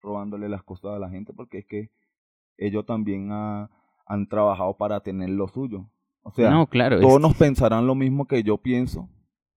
robándole 0.00 0.48
las 0.48 0.62
cosas 0.62 0.94
a 0.94 0.98
la 0.98 1.10
gente 1.10 1.32
porque 1.32 1.58
es 1.58 1.66
que 1.66 1.90
ellos 2.56 2.86
también 2.86 3.30
han 3.30 4.28
trabajado 4.28 4.76
para 4.76 5.00
tener 5.00 5.30
lo 5.30 5.48
suyo. 5.48 5.90
O 6.22 6.32
sea, 6.32 6.50
no, 6.50 6.66
claro, 6.66 7.00
todos 7.00 7.20
nos 7.20 7.36
pensarán 7.36 7.86
lo 7.86 7.94
mismo 7.94 8.26
que 8.26 8.42
yo 8.42 8.58
pienso, 8.58 9.08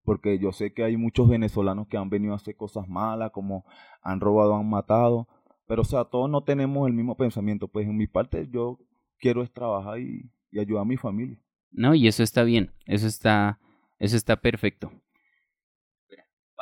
porque 0.04 0.40
yo 0.40 0.52
sé 0.52 0.74
que 0.74 0.84
hay 0.84 0.98
muchos 0.98 1.28
venezolanos 1.28 1.88
que 1.88 1.98
han 1.98 2.10
venido 2.10 2.34
a 2.34 2.38
hacer 2.38 2.56
cosas 2.56 2.88
malas, 2.88 3.32
como 3.32 3.66
han 4.02 4.20
robado, 4.20 4.56
han 4.56 4.70
matado, 4.70 5.28
pero 5.66 5.82
o 5.82 5.86
sea, 5.86 6.06
todos 6.06 6.30
no 6.30 6.44
tenemos 6.44 6.88
el 6.88 6.94
mismo 6.94 7.16
pensamiento. 7.16 7.68
Pues 7.68 7.88
en 7.88 7.98
mi 7.98 8.08
parte 8.08 8.48
yo 8.52 8.80
quiero 9.20 9.42
es 9.42 9.52
trabajar 9.52 10.00
y, 10.00 10.30
y 10.52 10.60
ayudar 10.60 10.82
a 10.82 10.86
mi 10.86 10.98
familia. 10.98 11.38
No, 11.72 11.96
y 11.96 12.08
eso 12.08 12.24
está 12.24 12.44
bien, 12.44 12.72
eso 12.86 13.08
está, 13.08 13.60
eso 14.00 14.18
está 14.18 14.36
perfecto 14.36 14.92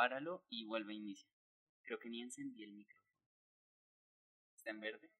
páralo 0.00 0.46
y 0.48 0.64
vuelve 0.64 0.94
a 0.94 0.96
iniciar. 0.96 1.30
Creo 1.82 1.98
que 1.98 2.08
ni 2.08 2.22
encendí 2.22 2.64
el 2.64 2.72
micrófono. 2.72 3.14
¿Está 4.56 4.70
en 4.70 4.80
verde? 4.80 5.10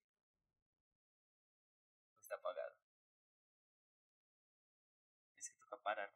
¿O 2.16 2.18
está 2.18 2.36
apagado? 2.36 2.76
Es 5.36 5.50
que 5.50 5.56
toca 5.58 5.76
parar, 5.82 6.10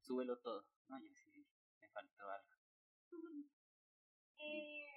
Súbelo 0.00 0.36
todo. 0.40 0.66
No, 0.88 0.98
ya 0.98 1.14
sí, 1.14 1.46
me 1.80 1.88
faltó 1.90 2.28
algo. 2.28 2.50
Eh, 4.38 4.93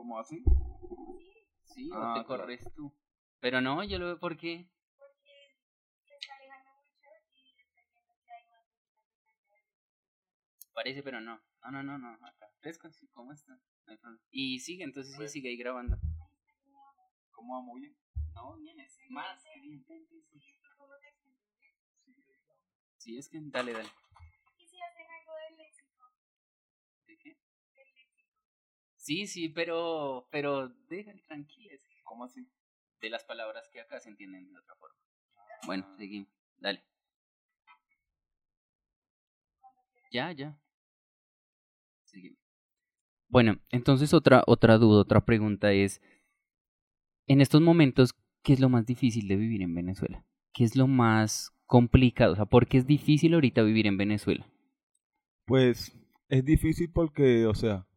¿Cómo 0.00 0.18
así? 0.18 0.42
Sí, 1.62 1.90
o 1.90 1.94
ah, 1.94 2.14
te 2.16 2.24
corres 2.24 2.64
tú. 2.74 2.90
Pero 3.38 3.60
no, 3.60 3.84
yo 3.84 3.98
lo 3.98 4.06
veo 4.06 4.18
porque... 4.18 4.66
Porque 4.96 5.58
se 6.06 6.14
está 6.14 6.36
alejando 6.36 6.70
mucho 6.72 7.10
y 7.34 7.54
Parece, 10.72 11.02
pero 11.02 11.20
no. 11.20 11.38
No, 11.64 11.70
no, 11.70 11.82
no, 11.82 11.98
no. 11.98 12.14
Acá. 12.26 12.50
Fresco, 12.60 12.88
¿cómo 13.12 13.34
está? 13.34 13.60
Y 14.30 14.60
sigue, 14.60 14.84
entonces 14.84 15.14
sí, 15.14 15.28
sigue 15.28 15.50
ahí 15.50 15.58
grabando. 15.58 15.98
¿Cómo 17.32 17.56
va? 17.56 17.60
¿Muy 17.60 17.82
bien? 17.82 17.94
No, 18.32 18.56
vienes. 18.56 18.98
Más 19.10 19.44
que 19.44 19.60
bien. 19.60 19.84
Sí, 22.96 23.18
es 23.18 23.28
que... 23.28 23.38
Dale, 23.42 23.74
dale. 23.74 23.90
Sí, 29.10 29.26
sí, 29.26 29.48
pero, 29.48 30.28
pero 30.30 30.68
déjale 30.88 31.20
tranquilos. 31.22 31.80
¿Cómo 32.04 32.26
así? 32.26 32.46
De 33.00 33.10
las 33.10 33.24
palabras 33.24 33.68
que 33.72 33.80
acá 33.80 33.98
se 33.98 34.08
entienden 34.08 34.48
de 34.52 34.56
otra 34.56 34.76
forma. 34.76 34.96
Bueno, 35.66 35.84
seguimos. 35.96 36.28
Dale. 36.60 36.84
Ya, 40.12 40.30
ya. 40.30 40.56
Seguimos. 42.04 42.38
Bueno, 43.26 43.58
entonces 43.70 44.14
otra, 44.14 44.44
otra 44.46 44.78
duda, 44.78 45.00
otra 45.00 45.24
pregunta 45.24 45.72
es, 45.72 46.00
en 47.26 47.40
estos 47.40 47.60
momentos, 47.60 48.14
¿qué 48.44 48.52
es 48.52 48.60
lo 48.60 48.68
más 48.68 48.86
difícil 48.86 49.26
de 49.26 49.34
vivir 49.34 49.62
en 49.62 49.74
Venezuela? 49.74 50.24
¿Qué 50.52 50.62
es 50.62 50.76
lo 50.76 50.86
más 50.86 51.52
complicado? 51.66 52.34
O 52.34 52.36
sea, 52.36 52.46
¿por 52.46 52.68
qué 52.68 52.78
es 52.78 52.86
difícil 52.86 53.34
ahorita 53.34 53.62
vivir 53.62 53.88
en 53.88 53.96
Venezuela? 53.96 54.46
Pues 55.46 55.98
es 56.28 56.44
difícil 56.44 56.92
porque, 56.92 57.46
o 57.46 57.54
sea, 57.54 57.88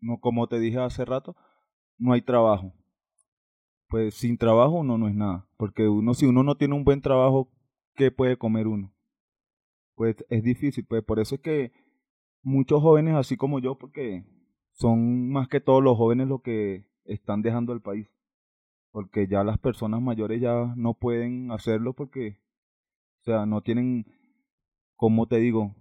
no 0.00 0.18
como 0.18 0.46
te 0.48 0.58
dije 0.58 0.78
hace 0.78 1.04
rato, 1.04 1.36
no 1.98 2.12
hay 2.12 2.22
trabajo. 2.22 2.72
Pues 3.88 4.14
sin 4.14 4.36
trabajo 4.36 4.74
uno 4.76 4.98
no 4.98 5.08
es 5.08 5.14
nada, 5.14 5.48
porque 5.56 5.88
uno 5.88 6.14
si 6.14 6.26
uno 6.26 6.42
no 6.42 6.56
tiene 6.56 6.74
un 6.74 6.84
buen 6.84 7.00
trabajo, 7.00 7.50
¿qué 7.94 8.10
puede 8.10 8.36
comer 8.36 8.66
uno? 8.66 8.92
Pues 9.94 10.16
es 10.28 10.42
difícil, 10.42 10.84
pues 10.86 11.02
por 11.04 11.20
eso 11.20 11.36
es 11.36 11.40
que 11.40 11.72
muchos 12.42 12.82
jóvenes 12.82 13.14
así 13.14 13.36
como 13.36 13.60
yo, 13.60 13.78
porque 13.78 14.24
son 14.72 15.30
más 15.30 15.48
que 15.48 15.60
todos 15.60 15.82
los 15.82 15.96
jóvenes 15.96 16.28
los 16.28 16.42
que 16.42 16.86
están 17.04 17.42
dejando 17.42 17.72
el 17.72 17.80
país, 17.80 18.08
porque 18.90 19.26
ya 19.28 19.44
las 19.44 19.58
personas 19.58 20.02
mayores 20.02 20.40
ya 20.40 20.74
no 20.76 20.94
pueden 20.94 21.50
hacerlo 21.52 21.92
porque 21.94 22.38
o 23.20 23.28
sea, 23.28 23.44
no 23.44 23.60
tienen, 23.60 24.06
como 24.94 25.26
te 25.26 25.38
digo, 25.38 25.74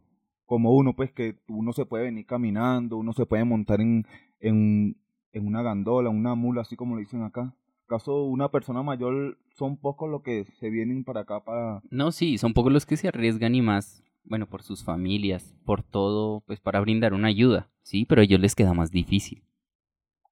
como 0.45 0.75
uno, 0.75 0.95
pues 0.95 1.11
que 1.11 1.39
uno 1.47 1.73
se 1.73 1.85
puede 1.85 2.05
venir 2.05 2.25
caminando, 2.25 2.97
uno 2.97 3.13
se 3.13 3.25
puede 3.25 3.43
montar 3.43 3.81
en, 3.81 4.05
en, 4.39 4.97
en 5.31 5.47
una 5.47 5.61
gandola, 5.63 6.09
una 6.09 6.35
mula, 6.35 6.61
así 6.61 6.75
como 6.75 6.95
le 6.95 7.01
dicen 7.01 7.23
acá. 7.23 7.55
Caso 7.87 8.23
una 8.23 8.49
persona 8.49 8.81
mayor, 8.81 9.37
son 9.55 9.77
pocos 9.77 10.09
los 10.09 10.23
que 10.23 10.45
se 10.59 10.69
vienen 10.69 11.03
para 11.03 11.21
acá 11.21 11.43
para... 11.43 11.81
No, 11.91 12.11
sí, 12.11 12.37
son 12.37 12.53
pocos 12.53 12.73
los 12.73 12.85
que 12.85 12.97
se 12.97 13.07
arriesgan 13.07 13.53
y 13.53 13.61
más, 13.61 14.03
bueno, 14.23 14.47
por 14.47 14.63
sus 14.63 14.83
familias, 14.83 15.55
por 15.65 15.83
todo, 15.83 16.41
pues 16.47 16.59
para 16.59 16.79
brindar 16.79 17.13
una 17.13 17.27
ayuda, 17.27 17.69
sí, 17.83 18.05
pero 18.05 18.21
a 18.21 18.23
ellos 18.23 18.39
les 18.39 18.55
queda 18.55 18.73
más 18.73 18.89
difícil 18.89 19.43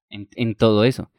en, 0.09 0.27
en 0.35 0.55
todo 0.55 0.83
eso. 0.83 1.11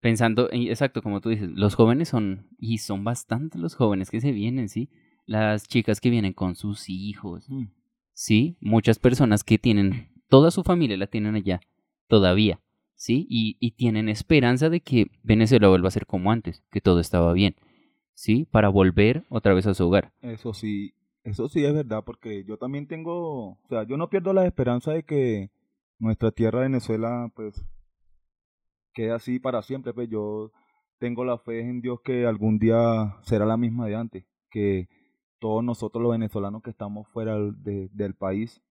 Pensando, 0.00 0.48
exacto, 0.52 1.02
como 1.02 1.20
tú 1.20 1.30
dices, 1.30 1.50
los 1.50 1.74
jóvenes 1.74 2.08
son, 2.08 2.46
y 2.58 2.78
son 2.78 3.02
bastantes 3.02 3.60
los 3.60 3.74
jóvenes 3.74 4.10
que 4.10 4.20
se 4.20 4.32
vienen, 4.32 4.68
sí, 4.68 4.90
las 5.24 5.66
chicas 5.66 6.00
que 6.00 6.10
vienen 6.10 6.34
con 6.34 6.54
sus 6.54 6.88
hijos, 6.88 7.48
mm. 7.48 7.64
¿Sí? 8.18 8.56
Muchas 8.60 8.98
personas 8.98 9.44
que 9.44 9.58
tienen, 9.58 10.08
toda 10.28 10.50
su 10.50 10.64
familia 10.64 10.96
la 10.96 11.06
tienen 11.06 11.36
allá, 11.36 11.60
todavía, 12.08 12.60
¿sí? 12.96 13.28
Y, 13.30 13.56
y 13.60 13.76
tienen 13.76 14.08
esperanza 14.08 14.68
de 14.68 14.80
que 14.80 15.06
Venezuela 15.22 15.68
vuelva 15.68 15.86
a 15.86 15.92
ser 15.92 16.04
como 16.04 16.32
antes, 16.32 16.64
que 16.72 16.80
todo 16.80 16.98
estaba 16.98 17.32
bien, 17.32 17.54
¿sí? 18.14 18.44
Para 18.50 18.70
volver 18.70 19.24
otra 19.28 19.54
vez 19.54 19.68
a 19.68 19.74
su 19.74 19.86
hogar. 19.86 20.12
Eso 20.20 20.52
sí, 20.52 20.94
eso 21.22 21.48
sí 21.48 21.64
es 21.64 21.72
verdad, 21.72 22.02
porque 22.04 22.42
yo 22.42 22.56
también 22.56 22.88
tengo, 22.88 23.50
o 23.50 23.58
sea, 23.68 23.84
yo 23.84 23.96
no 23.96 24.10
pierdo 24.10 24.32
la 24.32 24.46
esperanza 24.46 24.90
de 24.94 25.04
que 25.04 25.52
nuestra 26.00 26.32
tierra 26.32 26.62
Venezuela, 26.62 27.30
pues, 27.36 27.64
quede 28.94 29.12
así 29.12 29.38
para 29.38 29.62
siempre, 29.62 29.94
pues 29.94 30.08
yo 30.10 30.50
tengo 30.98 31.24
la 31.24 31.38
fe 31.38 31.60
en 31.60 31.80
Dios 31.80 32.00
que 32.02 32.26
algún 32.26 32.58
día 32.58 33.14
será 33.22 33.46
la 33.46 33.56
misma 33.56 33.86
de 33.86 33.94
antes, 33.94 34.24
que 34.50 34.88
todos 35.38 35.62
nosotros 35.64 36.02
los 36.02 36.12
venezolanos 36.12 36.62
que 36.62 36.70
estamos 36.70 37.08
fuera 37.08 37.36
del 37.36 38.14
país, 38.14 38.62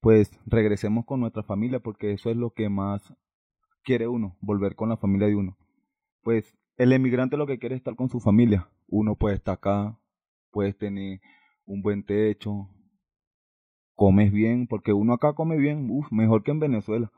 pues 0.00 0.30
regresemos 0.46 1.04
con 1.04 1.20
nuestra 1.20 1.42
familia, 1.42 1.80
porque 1.80 2.12
eso 2.12 2.30
es 2.30 2.36
lo 2.36 2.50
que 2.50 2.68
más 2.68 3.14
quiere 3.84 4.08
uno, 4.08 4.36
volver 4.40 4.74
con 4.74 4.88
la 4.88 4.96
familia 4.96 5.28
de 5.28 5.36
uno. 5.36 5.56
Pues 6.22 6.56
el 6.76 6.92
emigrante 6.92 7.36
lo 7.36 7.46
que 7.46 7.58
quiere 7.58 7.74
es 7.74 7.80
estar 7.80 7.96
con 7.96 8.08
su 8.08 8.20
familia. 8.20 8.68
Uno 8.88 9.14
puede 9.14 9.36
estar 9.36 9.54
acá, 9.54 9.98
puedes 10.50 10.76
tener 10.76 11.20
un 11.64 11.82
buen 11.82 12.04
techo, 12.04 12.68
comes 13.94 14.32
bien, 14.32 14.66
porque 14.66 14.92
uno 14.92 15.12
acá 15.12 15.34
come 15.34 15.56
bien, 15.56 15.88
uf, 15.90 16.10
mejor 16.10 16.42
que 16.42 16.50
en 16.50 16.60
Venezuela. 16.60 17.12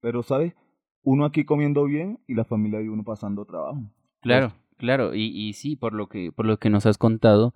Pero, 0.00 0.22
¿sabes? 0.22 0.54
Uno 1.02 1.24
aquí 1.24 1.44
comiendo 1.44 1.84
bien 1.84 2.20
y 2.26 2.34
la 2.34 2.44
familia 2.44 2.80
de 2.80 2.90
uno 2.90 3.02
pasando 3.04 3.44
trabajo. 3.44 3.80
Claro, 4.20 4.52
claro, 4.76 5.14
y, 5.14 5.26
y 5.26 5.54
sí, 5.54 5.76
por 5.76 5.94
lo 5.94 6.08
que, 6.08 6.32
por 6.32 6.44
lo 6.44 6.58
que 6.58 6.70
nos 6.70 6.86
has 6.86 6.98
contado, 6.98 7.54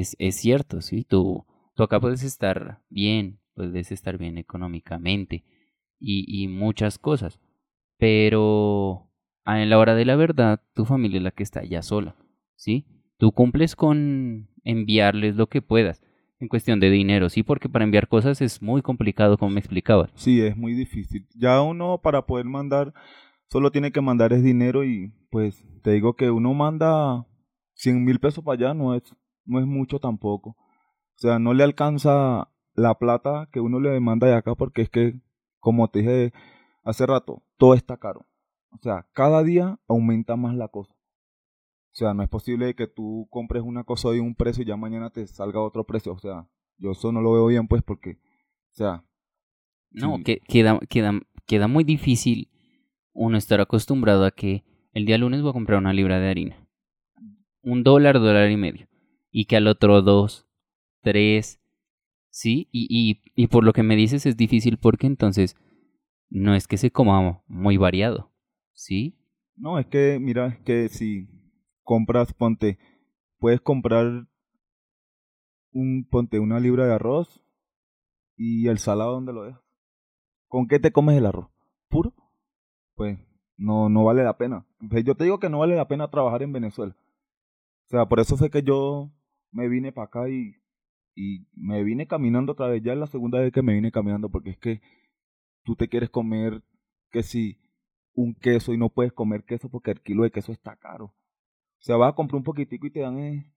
es, 0.00 0.16
es 0.18 0.36
cierto, 0.36 0.80
¿sí? 0.80 1.04
Tú, 1.04 1.46
tú 1.74 1.82
acá 1.84 2.00
puedes 2.00 2.24
estar 2.24 2.82
bien, 2.90 3.38
puedes 3.54 3.92
estar 3.92 4.18
bien 4.18 4.38
económicamente 4.38 5.44
y, 6.00 6.24
y 6.26 6.48
muchas 6.48 6.98
cosas, 6.98 7.40
pero 7.96 9.08
en 9.46 9.70
la 9.70 9.78
hora 9.78 9.94
de 9.94 10.04
la 10.04 10.16
verdad, 10.16 10.60
tu 10.74 10.84
familia 10.84 11.18
es 11.18 11.22
la 11.22 11.30
que 11.30 11.44
está 11.44 11.62
ya 11.64 11.82
sola, 11.82 12.16
¿sí? 12.56 12.86
Tú 13.18 13.30
cumples 13.30 13.76
con 13.76 14.48
enviarles 14.64 15.36
lo 15.36 15.48
que 15.48 15.62
puedas 15.62 16.02
en 16.40 16.48
cuestión 16.48 16.80
de 16.80 16.90
dinero, 16.90 17.28
sí, 17.28 17.44
porque 17.44 17.68
para 17.68 17.84
enviar 17.84 18.08
cosas 18.08 18.42
es 18.42 18.60
muy 18.60 18.82
complicado, 18.82 19.38
como 19.38 19.52
me 19.52 19.60
explicabas. 19.60 20.10
Sí, 20.16 20.40
es 20.40 20.56
muy 20.56 20.74
difícil. 20.74 21.28
Ya 21.36 21.62
uno 21.62 22.00
para 22.02 22.26
poder 22.26 22.46
mandar, 22.46 22.92
solo 23.46 23.70
tiene 23.70 23.92
que 23.92 24.00
mandar 24.00 24.32
es 24.32 24.42
dinero 24.42 24.84
y 24.84 25.12
pues 25.30 25.64
te 25.82 25.92
digo 25.92 26.14
que 26.14 26.32
uno 26.32 26.52
manda 26.52 27.26
100 27.74 28.04
mil 28.04 28.18
pesos 28.18 28.42
para 28.42 28.56
allá, 28.56 28.74
no 28.74 28.94
es 28.94 29.04
no 29.44 29.60
es 29.60 29.66
mucho 29.66 29.98
tampoco. 29.98 30.50
O 30.50 31.18
sea, 31.18 31.38
no 31.38 31.54
le 31.54 31.64
alcanza 31.64 32.50
la 32.74 32.98
plata 32.98 33.48
que 33.52 33.60
uno 33.60 33.80
le 33.80 33.90
demanda 33.90 34.26
de 34.26 34.34
acá 34.34 34.54
porque 34.54 34.82
es 34.82 34.90
que, 34.90 35.14
como 35.60 35.88
te 35.88 36.00
dije 36.00 36.32
hace 36.82 37.06
rato, 37.06 37.42
todo 37.56 37.74
está 37.74 37.96
caro. 37.96 38.26
O 38.70 38.78
sea, 38.82 39.06
cada 39.12 39.42
día 39.42 39.78
aumenta 39.88 40.36
más 40.36 40.54
la 40.54 40.68
cosa. 40.68 40.92
O 40.92 41.96
sea, 41.96 42.12
no 42.12 42.24
es 42.24 42.28
posible 42.28 42.74
que 42.74 42.88
tú 42.88 43.28
compres 43.30 43.62
una 43.62 43.84
cosa 43.84 44.10
de 44.10 44.20
un 44.20 44.34
precio 44.34 44.64
y 44.64 44.66
ya 44.66 44.76
mañana 44.76 45.10
te 45.10 45.26
salga 45.28 45.60
otro 45.60 45.84
precio. 45.84 46.12
O 46.12 46.18
sea, 46.18 46.48
yo 46.76 46.90
eso 46.90 47.12
no 47.12 47.20
lo 47.20 47.32
veo 47.32 47.46
bien, 47.46 47.68
pues, 47.68 47.82
porque, 47.82 48.18
o 48.72 48.74
sea... 48.74 49.04
No, 49.92 50.18
que, 50.24 50.40
queda, 50.40 50.80
queda, 50.88 51.12
queda 51.46 51.68
muy 51.68 51.84
difícil 51.84 52.50
uno 53.12 53.38
estar 53.38 53.60
acostumbrado 53.60 54.24
a 54.24 54.32
que 54.32 54.64
el 54.92 55.06
día 55.06 55.18
lunes 55.18 55.40
voy 55.40 55.50
a 55.50 55.52
comprar 55.52 55.78
una 55.78 55.92
libra 55.92 56.18
de 56.18 56.28
harina. 56.28 56.68
Un 57.62 57.84
dólar, 57.84 58.18
dólar 58.18 58.50
y 58.50 58.56
medio 58.56 58.88
y 59.36 59.46
que 59.46 59.56
al 59.56 59.66
otro 59.66 60.00
dos, 60.00 60.46
tres, 61.02 61.60
¿sí? 62.30 62.68
Y, 62.70 62.86
y, 62.88 63.20
y 63.34 63.48
por 63.48 63.64
lo 63.64 63.72
que 63.72 63.82
me 63.82 63.96
dices 63.96 64.26
es 64.26 64.36
difícil 64.36 64.78
porque 64.78 65.08
entonces 65.08 65.56
no 66.30 66.54
es 66.54 66.68
que 66.68 66.76
se 66.76 66.92
coma 66.92 67.42
muy 67.48 67.76
variado, 67.76 68.30
¿sí? 68.74 69.18
No, 69.56 69.80
es 69.80 69.86
que, 69.86 70.20
mira, 70.20 70.46
es 70.46 70.60
que 70.60 70.88
si 70.88 71.28
compras, 71.82 72.32
ponte, 72.32 72.78
puedes 73.40 73.60
comprar 73.60 74.28
un, 75.72 76.06
ponte, 76.08 76.38
una 76.38 76.60
libra 76.60 76.86
de 76.86 76.94
arroz 76.94 77.44
y 78.36 78.68
el 78.68 78.78
salado, 78.78 79.14
¿dónde 79.14 79.32
lo 79.32 79.42
dejas? 79.42 79.62
¿Con 80.46 80.68
qué 80.68 80.78
te 80.78 80.92
comes 80.92 81.18
el 81.18 81.26
arroz? 81.26 81.50
¿Puro? 81.88 82.14
Pues 82.94 83.18
no, 83.56 83.88
no 83.88 84.04
vale 84.04 84.22
la 84.22 84.38
pena. 84.38 84.64
Yo 85.04 85.16
te 85.16 85.24
digo 85.24 85.40
que 85.40 85.50
no 85.50 85.58
vale 85.58 85.74
la 85.74 85.88
pena 85.88 86.08
trabajar 86.08 86.44
en 86.44 86.52
Venezuela. 86.52 86.96
O 87.86 87.88
sea, 87.88 88.06
por 88.06 88.20
eso 88.20 88.36
fue 88.36 88.48
que 88.48 88.62
yo 88.62 89.10
me 89.54 89.68
vine 89.68 89.92
para 89.92 90.06
acá 90.06 90.28
y, 90.28 90.56
y 91.14 91.46
me 91.54 91.82
vine 91.84 92.06
caminando 92.06 92.52
otra 92.52 92.66
vez. 92.66 92.82
Ya 92.82 92.92
es 92.92 92.98
la 92.98 93.06
segunda 93.06 93.38
vez 93.38 93.52
que 93.52 93.62
me 93.62 93.72
vine 93.72 93.92
caminando 93.92 94.28
porque 94.28 94.50
es 94.50 94.58
que 94.58 94.82
tú 95.62 95.76
te 95.76 95.88
quieres 95.88 96.10
comer 96.10 96.62
que 97.10 97.22
si 97.22 97.58
un 98.14 98.34
queso 98.34 98.74
y 98.74 98.78
no 98.78 98.90
puedes 98.90 99.12
comer 99.12 99.44
queso 99.44 99.70
porque 99.70 99.92
el 99.92 100.02
kilo 100.02 100.24
de 100.24 100.32
queso 100.32 100.52
está 100.52 100.76
caro. 100.76 101.06
O 101.06 101.86
sea, 101.86 101.96
vas 101.96 102.12
a 102.12 102.16
comprar 102.16 102.38
un 102.38 102.44
poquitico 102.44 102.86
y 102.86 102.90
te 102.90 103.00
dan 103.00 103.18
eh, 103.18 103.54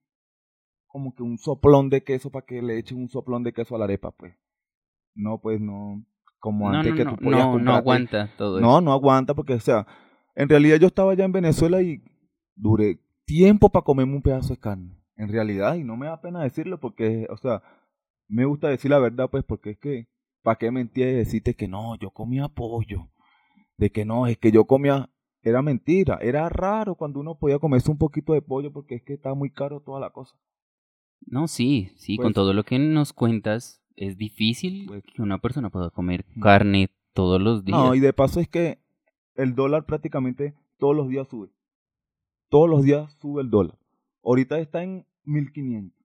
como 0.86 1.14
que 1.14 1.24
un 1.24 1.38
soplón 1.38 1.90
de 1.90 2.04
queso 2.04 2.30
para 2.30 2.46
que 2.46 2.62
le 2.62 2.78
echen 2.78 3.00
un 3.00 3.10
soplón 3.10 3.44
de 3.44 3.54
queso 3.54 3.76
a 3.76 3.80
la 3.80 3.86
arepa, 3.86 4.12
pues. 4.12 4.36
No, 5.16 5.40
pues 5.42 5.60
no. 5.60 6.06
Como 6.40 6.70
antes 6.70 6.94
que 6.94 7.06
tú 7.06 7.16
podías 7.16 7.46
no, 7.46 7.58
no 7.58 7.74
aguanta 7.74 8.32
todo 8.38 8.60
No, 8.62 8.80
no 8.80 8.94
aguanta 8.94 9.34
porque, 9.34 9.54
o 9.54 9.60
sea, 9.60 9.88
en 10.36 10.48
realidad 10.48 10.78
yo 10.78 10.88
estaba 10.88 11.14
allá 11.14 11.26
en 11.26 11.32
Venezuela 11.32 11.82
y 11.82 12.04
duré 12.56 13.00
tiempo 13.26 13.70
para 13.70 13.84
comerme 13.84 14.16
un 14.16 14.22
pedazo 14.22 14.54
de 14.54 14.60
carne 14.60 14.98
en 15.18 15.30
realidad, 15.30 15.76
y 15.76 15.84
no 15.84 15.98
me 15.98 16.06
da 16.06 16.22
pena 16.22 16.44
decirlo 16.44 16.80
porque, 16.80 17.28
o 17.30 17.38
sea, 17.38 17.62
me 18.28 18.46
gusta 18.46 18.70
decir 18.70 18.92
la 18.92 19.00
verdad, 19.00 19.30
pues, 19.30 19.44
porque 19.44 19.72
es 19.72 19.80
que, 19.80 20.08
¿para 20.44 20.58
qué 20.58 20.72
mentir 20.72 21.08
y 21.08 21.14
decirte 21.14 21.56
que 21.56 21.68
no, 21.68 21.96
yo 21.98 22.12
comía 22.12 22.48
pollo? 22.48 23.10
De 23.78 23.92
que 23.92 24.06
no, 24.06 24.28
es 24.28 24.38
que 24.38 24.52
yo 24.52 24.66
comía, 24.66 25.10
era 25.42 25.62
mentira, 25.62 26.20
era 26.22 26.48
raro 26.50 26.96
cuando 26.96 27.20
uno 27.20 27.38
podía 27.38 27.60
comerse 27.60 27.92
un 27.92 27.98
poquito 27.98 28.34
de 28.34 28.42
pollo 28.42 28.72
porque 28.72 28.96
es 28.96 29.04
que 29.04 29.14
está 29.14 29.34
muy 29.34 29.50
caro 29.50 29.82
toda 29.82 30.00
la 30.00 30.12
cosa. 30.12 30.36
No, 31.26 31.48
sí, 31.48 31.92
sí, 31.98 32.18
con 32.18 32.28
pues 32.28 32.36
todo 32.36 32.54
lo 32.54 32.64
que 32.64 32.78
nos 32.80 33.12
cuentas, 33.14 33.82
es 33.96 34.18
difícil 34.18 34.86
pues 34.88 35.04
que 35.04 35.22
una 35.22 35.40
persona 35.40 35.72
pueda 35.72 35.90
comer 35.90 36.24
carne 36.40 36.92
todos 37.14 37.42
los 37.42 37.66
días. 37.66 37.78
No, 37.78 37.96
y 37.96 38.00
de 38.00 38.14
paso 38.14 38.40
es 38.40 38.48
que 38.48 38.80
el 39.36 39.56
dólar 39.56 39.86
prácticamente 39.86 40.54
todos 40.78 40.96
los 40.96 41.10
días 41.10 41.28
sube. 41.28 41.50
Todos 42.50 42.70
los 42.70 42.84
días 42.84 43.18
sube 43.20 43.42
el 43.42 43.50
dólar. 43.50 43.78
Ahorita 44.24 44.60
está 44.60 44.84
en 44.84 45.07
1500. 45.28 45.98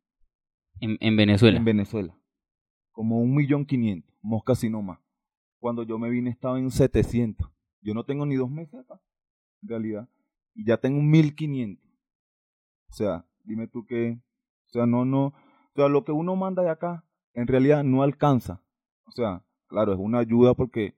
En, 0.81 0.99
en 1.01 1.17
Venezuela. 1.17 1.59
En 1.59 1.65
Venezuela. 1.65 2.15
Como 2.91 3.21
un 3.21 3.35
millón 3.35 3.65
quinientos. 3.65 4.13
Mosca 4.21 4.55
si 4.55 4.69
no 4.69 4.83
más. 4.83 4.99
Cuando 5.59 5.85
yo 5.85 5.99
me 5.99 6.11
vine 6.11 6.31
estaba 6.31 6.59
en 6.59 6.71
700. 6.71 7.49
Yo 7.81 7.95
no 7.95 8.05
tengo 8.05 8.27
ni 8.27 8.37
dos 8.37 8.51
meses 8.51 8.81
acá, 8.81 9.01
en 9.63 9.69
realidad. 9.69 10.09
Y 10.55 10.67
ya 10.67 10.77
tengo 10.77 11.01
1500. 11.01 11.85
O 12.89 12.93
sea, 12.93 13.27
dime 13.45 13.67
tú 13.69 13.87
qué. 13.87 14.21
O 14.67 14.71
sea, 14.71 14.87
no, 14.87 15.05
no. 15.05 15.27
O 15.27 15.75
sea, 15.75 15.89
lo 15.89 16.05
que 16.05 16.13
uno 16.13 16.37
manda 16.37 16.63
de 16.63 16.71
acá, 16.71 17.05
en 17.35 17.47
realidad 17.47 17.83
no 17.83 18.03
alcanza. 18.03 18.63
O 19.07 19.11
sea, 19.13 19.45
claro, 19.67 19.93
es 19.93 19.99
una 19.99 20.19
ayuda 20.19 20.55
porque 20.55 20.95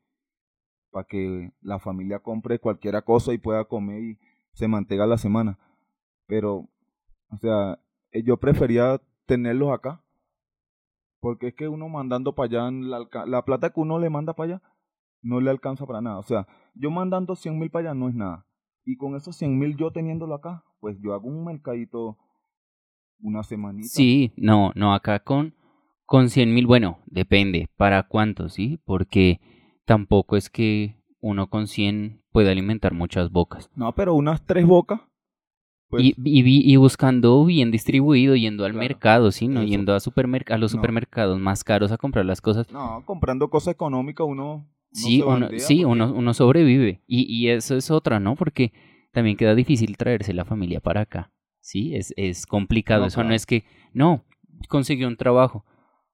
para 0.91 1.07
que 1.07 1.53
la 1.61 1.79
familia 1.79 2.21
compre 2.21 2.59
cualquier 2.59 3.03
cosa 3.05 3.33
y 3.33 3.39
pueda 3.39 3.65
comer 3.65 4.03
y 4.03 4.19
se 4.53 4.69
mantenga 4.69 5.07
la 5.07 5.19
semana. 5.19 5.59
Pero, 6.27 6.69
o 7.29 7.39
sea, 7.41 7.79
yo 8.23 8.37
prefería 8.37 9.01
tenerlos 9.27 9.73
acá. 9.73 10.03
Porque 11.21 11.49
es 11.49 11.55
que 11.55 11.69
uno 11.69 11.89
mandando 11.89 12.35
para 12.35 12.47
allá, 12.47 12.71
la, 12.71 13.09
la 13.27 13.45
plata 13.45 13.71
que 13.71 13.81
uno 13.81 13.99
le 13.99 14.11
manda 14.11 14.35
para 14.35 14.55
allá, 14.55 14.63
no 15.23 15.41
le 15.41 15.51
alcanza 15.51 15.87
para 15.87 16.03
nada. 16.03 16.19
O 16.19 16.23
sea, 16.23 16.47
yo 16.75 16.91
mandando 16.91 17.35
100 17.35 17.59
mil 17.59 17.71
para 17.71 17.91
allá 17.91 17.99
no 17.99 18.09
es 18.09 18.15
nada. 18.15 18.47
Y 18.85 18.97
con 18.97 19.17
esos 19.17 19.37
100 19.37 19.59
mil 19.59 19.77
yo 19.77 19.91
teniéndolo 19.91 20.35
acá, 20.35 20.65
pues 20.81 20.99
yo 21.01 21.15
hago 21.15 21.29
un 21.29 21.45
mercadito 21.45 22.19
una 23.21 23.43
semanita. 23.43 23.89
Sí, 23.89 24.33
no, 24.37 24.73
no, 24.75 24.95
acá 24.95 25.21
con, 25.21 25.55
con 26.05 26.29
100 26.29 26.53
mil, 26.53 26.67
bueno, 26.67 26.99
depende, 27.07 27.69
¿para 27.77 28.03
cuánto, 28.05 28.49
sí? 28.49 28.79
Porque 28.85 29.41
tampoco 29.87 30.37
es 30.37 30.51
que 30.51 30.97
uno 31.21 31.49
con 31.49 31.67
100 31.67 32.23
puede 32.33 32.51
alimentar 32.51 32.93
muchas 32.93 33.31
bocas. 33.31 33.71
No, 33.75 33.95
pero 33.95 34.15
unas 34.15 34.45
tres 34.45 34.67
bocas. 34.67 35.01
Pues 35.89 36.03
y, 36.03 36.15
y, 36.25 36.73
y, 36.73 36.77
buscando 36.77 37.45
bien 37.45 37.71
distribuido, 37.71 38.35
yendo 38.35 38.65
al 38.65 38.75
mercado, 38.75 39.31
¿sí? 39.31 39.49
No 39.49 39.63
yendo 39.63 39.95
a, 39.95 40.01
supermerc 40.01 40.51
a 40.51 40.59
los 40.59 40.73
supermercados 40.73 41.39
más 41.39 41.63
caros 41.63 41.93
a 41.93 41.99
comprar 41.99 42.25
las 42.25 42.41
cosas. 42.41 42.71
No, 42.73 43.03
comprando 43.05 43.49
cosas 43.51 43.75
económicas 43.75 44.27
uno 44.29 44.67
sí, 44.95 45.23
uno, 45.23 45.49
sí 45.59 45.85
uno, 45.85 46.13
uno 46.13 46.35
sobrevive. 46.35 47.03
Y, 47.07 47.23
y 47.33 47.51
eso 47.51 47.77
es 47.77 47.91
otra, 47.91 48.21
¿no? 48.21 48.37
Porque 48.37 48.73
también 49.13 49.37
queda 49.37 49.55
difícil 49.55 49.97
traerse 49.97 50.33
la 50.33 50.45
familia 50.45 50.81
para 50.81 51.03
acá. 51.03 51.33
Sí, 51.61 51.95
es, 51.95 52.13
es 52.17 52.47
complicado. 52.47 53.07
eso 53.07 53.25
no 53.25 53.35
es 53.35 53.47
que, 53.47 53.65
no, 53.93 54.25
conseguí 54.69 55.05
un 55.05 55.17
trabajo 55.17 55.65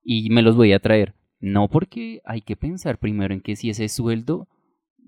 y 0.02 0.30
me 0.30 0.42
los 0.42 0.56
voy 0.56 0.72
a 0.72 0.80
traer. 0.80 1.14
No, 1.40 1.68
porque 1.68 2.20
hay 2.24 2.42
que 2.42 2.56
pensar 2.56 2.98
primero 2.98 3.32
en 3.32 3.40
que 3.40 3.56
si 3.56 3.70
ese 3.70 3.88
sueldo 3.88 4.48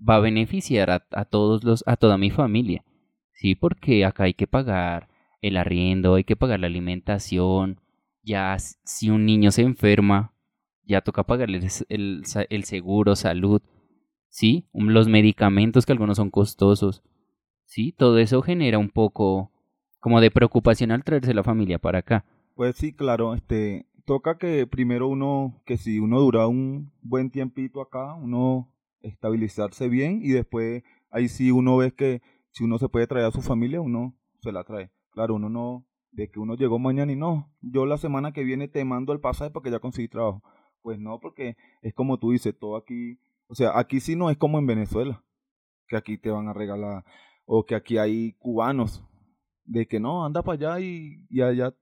va 0.09 0.17
a 0.17 0.21
beneficiar 0.21 0.91
a, 0.91 1.07
a 1.11 1.25
todos 1.25 1.63
los, 1.65 1.85
a 1.87 1.97
toda 1.97 2.19
mi 2.19 2.31
familia. 2.31 2.85
Sí, 3.33 3.55
porque 3.55 4.05
acá 4.05 4.25
hay 4.25 4.35
que 4.35 4.47
pagar 4.47 5.09
el 5.41 5.57
arriendo, 5.57 6.15
hay 6.15 6.25
que 6.25 6.37
pagar 6.37 6.61
la 6.61 6.67
alimentación. 6.67 7.81
Ya 8.23 8.57
si 8.59 9.11
un 9.11 9.27
niño 9.27 9.51
se 9.51 9.63
enferma, 9.63 10.33
ya 10.85 11.01
toca 11.01 11.25
pagarle 11.25 11.59
el, 11.89 12.23
el, 12.49 12.65
seguro, 12.65 13.17
salud, 13.17 13.63
¿sí? 14.29 14.69
Los 14.73 15.09
medicamentos 15.09 15.87
que 15.87 15.93
algunos 15.93 16.17
son 16.17 16.31
costosos, 16.31 17.03
¿sí? 17.65 17.93
Todo 17.93 18.19
eso 18.19 18.43
genera 18.43 18.79
un 18.79 18.91
poco 18.91 19.51
como 19.99 20.21
de 20.21 20.31
preocupación 20.31 20.91
al 20.91 21.05
traerse 21.05 21.35
la 21.35 21.45
familia 21.45 21.79
para 21.79 22.01
acá. 22.01 22.25
Pues 22.55 22.77
sí, 22.77 22.93
claro, 22.93 23.35
este, 23.35 23.87
toca 24.05 24.39
que 24.39 24.67
primero 24.67 25.09
uno, 25.09 25.63
que 25.65 25.77
si 25.77 25.99
uno 25.99 26.21
dura 26.21 26.47
un 26.47 26.93
buen 27.03 27.31
tiempito 27.31 27.81
acá, 27.81 28.15
uno 28.15 28.69
estabilizarse 29.01 29.89
bien 29.89 30.21
y 30.23 30.29
después 30.29 30.83
ahí 31.11 31.29
sí 31.29 31.51
uno 31.51 31.77
ve 31.77 31.93
que 31.93 32.23
si 32.53 32.65
uno 32.65 32.79
se 32.79 32.89
puede 32.89 33.07
traer 33.07 33.27
a 33.27 33.33
su 33.33 33.43
familia, 33.43 33.81
uno 33.81 34.15
se 34.41 34.53
la 34.53 34.65
trae. 34.65 34.91
Claro, 35.11 35.35
uno 35.35 35.49
no, 35.49 35.87
de 36.13 36.31
que 36.31 36.39
uno 36.39 36.55
llegó 36.55 36.79
mañana 36.79 37.13
y 37.13 37.17
no, 37.17 37.51
yo 37.61 37.87
la 37.87 37.99
semana 37.99 38.33
que 38.33 38.45
viene 38.45 38.69
te 38.69 38.85
mando 38.85 39.13
el 39.13 39.21
pasaje 39.21 39.51
porque 39.51 39.71
ya 39.71 39.81
conseguí 39.81 40.09
trabajo. 40.09 40.43
Pues 40.83 40.99
no, 40.99 41.21
porque 41.21 41.57
es 41.81 41.95
como 41.95 42.19
tú 42.19 42.33
dices, 42.33 42.59
todo 42.59 42.77
aquí, 42.77 43.19
o 43.47 43.55
sea, 43.55 43.79
aquí 43.79 44.01
sí 44.01 44.17
no 44.17 44.31
es 44.31 44.37
como 44.37 44.59
en 44.59 44.67
Venezuela, 44.67 45.25
que 45.89 45.97
aquí 45.97 46.19
te 46.19 46.31
van 46.31 46.49
a 46.49 46.53
regalar, 46.53 47.05
o 47.45 47.65
que 47.65 47.75
aquí 47.75 47.99
hay 47.99 48.33
cubanos, 48.35 49.05
de 49.65 49.87
que 49.87 50.01
no, 50.01 50.25
anda 50.25 50.43
para 50.43 50.75
allá 50.75 50.81
y, 50.81 51.25
allá 51.41 51.75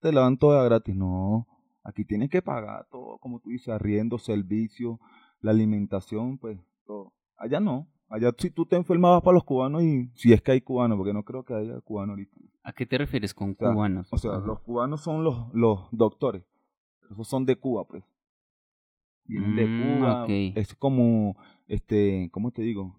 te 0.00 0.12
la 0.12 0.22
dan 0.22 0.38
toda 0.38 0.64
gratis. 0.64 0.96
No, 0.96 1.46
aquí 1.84 2.04
tienes 2.04 2.30
que 2.30 2.42
pagar 2.42 2.86
todo, 2.90 3.18
como 3.18 3.40
tú 3.40 3.50
dices, 3.50 3.68
arriendo, 3.68 4.18
servicio, 4.18 5.00
la 5.40 5.50
alimentación, 5.50 6.38
pues 6.38 6.58
todo. 6.86 7.12
Allá 7.36 7.60
no. 7.60 7.88
Allá 8.08 8.32
si 8.38 8.50
tú 8.50 8.66
te 8.66 8.76
enfermabas 8.76 9.22
para 9.22 9.34
los 9.34 9.44
cubanos 9.44 9.82
y 9.82 10.10
si 10.14 10.32
es 10.32 10.40
que 10.40 10.52
hay 10.52 10.60
cubanos, 10.60 10.96
porque 10.96 11.12
no 11.12 11.24
creo 11.24 11.44
que 11.44 11.54
haya 11.54 11.80
cubanos 11.80 12.10
ahorita. 12.10 12.36
¿A 12.62 12.72
qué 12.72 12.86
te 12.86 12.98
refieres 12.98 13.34
con 13.34 13.54
cubanos? 13.54 14.08
O 14.12 14.18
sea, 14.18 14.38
los 14.38 14.60
cubanos 14.60 15.02
son 15.02 15.24
los, 15.24 15.52
los 15.52 15.88
doctores. 15.90 16.44
Esos 17.10 17.28
son 17.28 17.44
de 17.46 17.56
Cuba, 17.56 17.86
pues 17.86 18.04
vienen 19.26 19.56
de 19.56 19.66
mm, 19.66 19.98
Cuba. 19.98 20.26
Es 20.28 20.74
como, 20.74 21.36
este, 21.66 22.28
¿cómo 22.32 22.50
te 22.50 22.62
digo? 22.62 22.98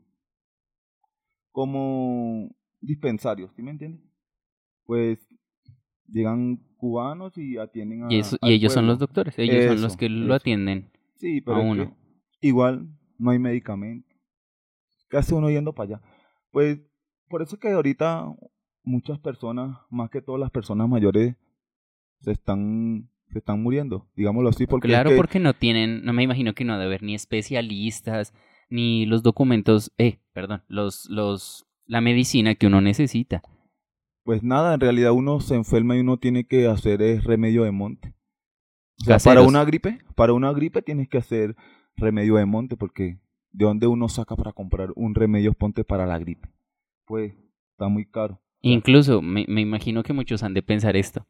Como 1.51 2.49
dispensarios, 2.79 3.51
¿sí 3.55 3.61
me 3.61 3.71
entiendes? 3.71 4.01
Pues 4.85 5.19
llegan 6.07 6.57
cubanos 6.77 7.37
y 7.37 7.57
atienden 7.57 8.03
a. 8.03 8.07
Y, 8.09 8.21
y 8.41 8.53
ellos 8.53 8.73
son 8.73 8.87
los 8.87 8.99
doctores, 8.99 9.37
ellos 9.37 9.65
son 9.65 9.81
los 9.81 9.97
que 9.97 10.09
lo 10.09 10.33
atienden. 10.33 10.91
Sí, 11.15 11.41
pero 11.41 11.61
uno. 11.61 11.95
igual 12.41 12.87
no 13.17 13.31
hay 13.31 13.39
medicamento. 13.39 14.15
¿Qué 15.09 15.17
hace 15.17 15.33
uno 15.33 15.49
yendo 15.49 15.73
para 15.73 15.95
allá? 15.95 16.01
Pues 16.51 16.79
por 17.29 17.41
eso 17.41 17.55
es 17.55 17.61
que 17.61 17.71
ahorita 17.71 18.33
muchas 18.83 19.19
personas, 19.19 19.77
más 19.89 20.09
que 20.09 20.21
todas 20.21 20.39
las 20.39 20.51
personas 20.51 20.87
mayores, 20.87 21.35
se 22.21 22.31
están 22.31 23.09
se 23.31 23.39
están 23.39 23.61
muriendo, 23.61 24.07
digámoslo 24.15 24.49
así. 24.49 24.67
Porque 24.67 24.87
claro, 24.87 25.11
porque 25.15 25.39
no 25.39 25.53
tienen, 25.53 26.03
no 26.05 26.13
me 26.13 26.23
imagino 26.23 26.53
que 26.53 26.63
no 26.63 26.73
ha 26.73 26.77
de 26.77 26.85
haber 26.85 27.03
ni 27.03 27.13
especialistas, 27.13 28.33
ni 28.69 29.05
los 29.05 29.23
documentos, 29.23 29.91
eh, 29.97 30.19
perdón, 30.33 30.63
los, 30.67 31.09
los, 31.09 31.67
la 31.85 32.01
medicina 32.01 32.55
que 32.55 32.67
uno 32.67 32.81
necesita. 32.81 33.41
Pues 34.23 34.43
nada, 34.43 34.73
en 34.73 34.79
realidad 34.79 35.11
uno 35.11 35.39
se 35.39 35.55
enferma 35.55 35.95
y 35.95 36.01
uno 36.01 36.17
tiene 36.17 36.45
que 36.45 36.67
hacer 36.67 37.01
es 37.01 37.23
remedio 37.23 37.63
de 37.63 37.71
monte. 37.71 38.13
O 39.01 39.05
sea, 39.05 39.19
para 39.19 39.41
una 39.41 39.63
gripe, 39.63 39.99
para 40.15 40.33
una 40.33 40.51
gripe 40.53 40.81
tienes 40.81 41.07
que 41.07 41.17
hacer 41.17 41.55
remedio 41.95 42.35
de 42.35 42.45
monte, 42.45 42.75
porque 42.75 43.19
¿de 43.51 43.65
dónde 43.65 43.87
uno 43.87 44.09
saca 44.09 44.35
para 44.35 44.53
comprar 44.53 44.91
un 44.95 45.15
remedio 45.15 45.53
ponte 45.53 45.83
para 45.83 46.05
la 46.05 46.17
gripe? 46.19 46.49
Pues 47.05 47.33
está 47.71 47.87
muy 47.87 48.05
caro. 48.05 48.41
Incluso 48.61 49.21
me, 49.21 49.45
me 49.47 49.61
imagino 49.61 50.03
que 50.03 50.13
muchos 50.13 50.43
han 50.43 50.53
de 50.53 50.63
pensar 50.63 50.95
esto 50.95 51.25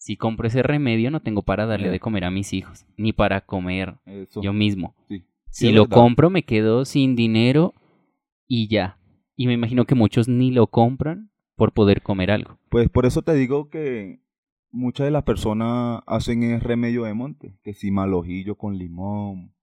si 0.00 0.16
compro 0.16 0.48
ese 0.48 0.62
remedio 0.62 1.10
no 1.10 1.20
tengo 1.20 1.42
para 1.42 1.66
darle 1.66 1.90
de 1.90 2.00
comer 2.00 2.24
a 2.24 2.30
mis 2.30 2.54
hijos, 2.54 2.86
ni 2.96 3.12
para 3.12 3.42
comer 3.42 3.98
yo 4.40 4.52
mismo. 4.54 4.96
si 5.50 5.72
lo 5.72 5.88
compro 5.88 6.30
me 6.30 6.42
quedo 6.42 6.86
sin 6.86 7.14
dinero 7.14 7.74
y 8.48 8.66
ya. 8.68 8.98
Y 9.36 9.46
me 9.46 9.52
imagino 9.52 9.84
que 9.84 9.94
muchos 9.94 10.26
ni 10.26 10.52
lo 10.52 10.68
compran 10.68 11.30
por 11.54 11.72
poder 11.72 12.00
comer 12.00 12.30
algo. 12.30 12.58
Pues 12.70 12.88
por 12.88 13.04
eso 13.04 13.20
te 13.20 13.34
digo 13.34 13.68
que 13.68 14.22
muchas 14.70 15.04
de 15.04 15.10
las 15.10 15.24
personas 15.24 16.02
hacen 16.06 16.44
el 16.44 16.60
remedio 16.62 17.04
de 17.04 17.12
monte, 17.12 17.58
que 17.62 17.74
si 17.74 17.90
malojillo 17.90 18.56
con 18.56 18.78
limón, 18.78 19.54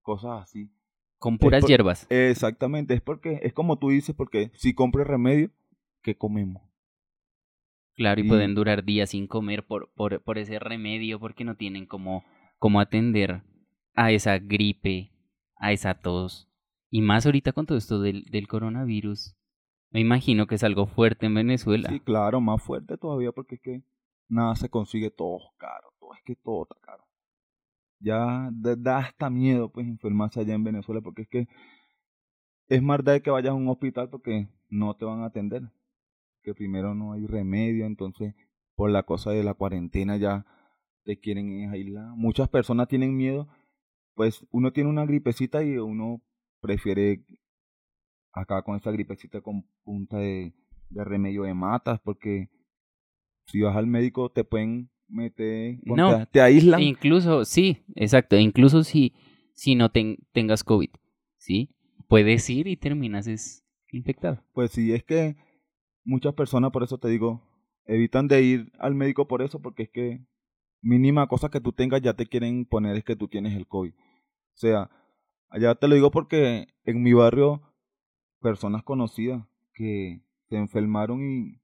cosas 0.00 0.42
así. 0.42 0.70
Con 1.22 1.38
puras 1.38 1.64
hierbas. 1.64 2.04
Exactamente, 2.10 2.94
es 2.94 3.00
porque 3.00 3.38
es 3.44 3.52
como 3.52 3.78
tú 3.78 3.90
dices, 3.90 4.12
porque 4.12 4.50
si 4.54 4.74
compro 4.74 5.04
remedio, 5.04 5.52
¿qué 6.02 6.16
comemos? 6.16 6.64
Claro, 7.94 8.20
y, 8.22 8.24
pueden 8.24 8.56
durar 8.56 8.82
días 8.82 9.10
sin 9.10 9.28
comer 9.28 9.64
por, 9.64 9.92
por, 9.94 10.20
por 10.24 10.38
ese 10.38 10.58
remedio 10.58 11.20
porque 11.20 11.44
no 11.44 11.54
tienen 11.54 11.86
como, 11.86 12.24
como 12.58 12.80
atender 12.80 13.44
a 13.94 14.10
esa 14.10 14.40
gripe, 14.40 15.12
a 15.54 15.70
esa 15.70 15.94
tos. 15.94 16.50
Y 16.90 17.02
más 17.02 17.24
ahorita 17.24 17.52
con 17.52 17.66
todo 17.66 17.78
esto 17.78 18.00
del, 18.00 18.24
del 18.24 18.48
coronavirus. 18.48 19.36
Me 19.90 20.00
imagino 20.00 20.48
que 20.48 20.56
es 20.56 20.64
algo 20.64 20.88
fuerte 20.88 21.26
en 21.26 21.34
Venezuela. 21.34 21.88
Sí, 21.88 22.00
claro, 22.00 22.40
más 22.40 22.60
fuerte 22.60 22.98
todavía 22.98 23.30
porque 23.30 23.54
es 23.54 23.60
que 23.60 23.82
nada 24.28 24.56
se 24.56 24.68
consigue 24.68 25.12
todo 25.12 25.38
caro, 25.56 25.94
todo 26.00 26.14
es 26.14 26.22
que 26.24 26.34
todo 26.34 26.64
está 26.64 26.74
caro. 26.80 27.01
Ya 28.02 28.50
da 28.52 28.98
hasta 28.98 29.30
miedo 29.30 29.70
pues 29.70 29.86
enfermarse 29.86 30.40
allá 30.40 30.54
en 30.54 30.64
Venezuela 30.64 31.00
porque 31.00 31.22
es 31.22 31.28
que 31.28 31.48
es 32.68 32.82
más 32.82 33.04
de 33.04 33.22
que 33.22 33.30
vayas 33.30 33.52
a 33.52 33.54
un 33.54 33.68
hospital 33.68 34.08
porque 34.10 34.48
no 34.68 34.94
te 34.96 35.04
van 35.04 35.20
a 35.20 35.26
atender 35.26 35.62
que 36.42 36.54
primero 36.54 36.94
no 36.94 37.12
hay 37.12 37.26
remedio, 37.26 37.86
entonces 37.86 38.34
por 38.74 38.90
la 38.90 39.04
cosa 39.04 39.30
de 39.30 39.44
la 39.44 39.54
cuarentena 39.54 40.16
ya 40.16 40.46
te 41.04 41.18
quieren 41.18 41.70
aislar. 41.70 42.08
Muchas 42.16 42.48
personas 42.48 42.88
tienen 42.88 43.16
miedo, 43.16 43.48
pues 44.14 44.46
uno 44.50 44.72
tiene 44.72 44.90
una 44.90 45.06
gripecita 45.06 45.62
y 45.62 45.76
uno 45.78 46.22
prefiere 46.60 47.24
acá 48.32 48.62
con 48.62 48.76
esta 48.76 48.90
gripecita 48.90 49.40
con 49.40 49.64
punta 49.84 50.18
de, 50.18 50.54
de 50.90 51.04
remedio 51.04 51.42
de 51.42 51.54
matas, 51.54 52.00
porque 52.00 52.50
si 53.46 53.60
vas 53.60 53.76
al 53.76 53.86
médico 53.86 54.30
te 54.30 54.44
pueden 54.44 54.90
mete, 55.12 55.78
No. 55.84 56.26
te, 56.26 56.40
aíslan. 56.40 56.82
Incluso, 56.82 57.44
sí, 57.44 57.84
exacto. 57.94 58.36
Incluso 58.36 58.82
si, 58.84 59.12
si 59.54 59.74
no 59.74 59.90
ten- 59.90 60.18
tengas 60.32 60.64
COVID, 60.64 60.90
¿sí? 61.36 61.70
Puedes 62.08 62.48
ir 62.50 62.66
y 62.66 62.76
terminas 62.76 63.26
es 63.26 63.64
infectado. 63.90 64.42
Pues 64.52 64.70
sí, 64.72 64.92
es 64.92 65.04
que 65.04 65.36
muchas 66.04 66.34
personas, 66.34 66.70
por 66.72 66.82
eso 66.82 66.98
te 66.98 67.08
digo, 67.08 67.42
evitan 67.86 68.28
de 68.28 68.42
ir 68.42 68.72
al 68.78 68.94
médico 68.94 69.28
por 69.28 69.42
eso, 69.42 69.60
porque 69.60 69.84
es 69.84 69.90
que 69.90 70.24
mínima 70.80 71.26
cosa 71.28 71.48
que 71.48 71.60
tú 71.60 71.72
tengas 71.72 72.02
ya 72.02 72.14
te 72.14 72.26
quieren 72.26 72.64
poner 72.64 72.96
es 72.96 73.04
que 73.04 73.16
tú 73.16 73.28
tienes 73.28 73.54
el 73.54 73.66
COVID. 73.66 73.92
O 73.92 74.56
sea, 74.56 74.90
allá 75.48 75.74
te 75.74 75.88
lo 75.88 75.94
digo 75.94 76.10
porque 76.10 76.66
en 76.84 77.02
mi 77.02 77.12
barrio, 77.12 77.62
personas 78.40 78.82
conocidas 78.82 79.44
que 79.74 80.22
se 80.48 80.56
enfermaron 80.56 81.22
y 81.22 81.60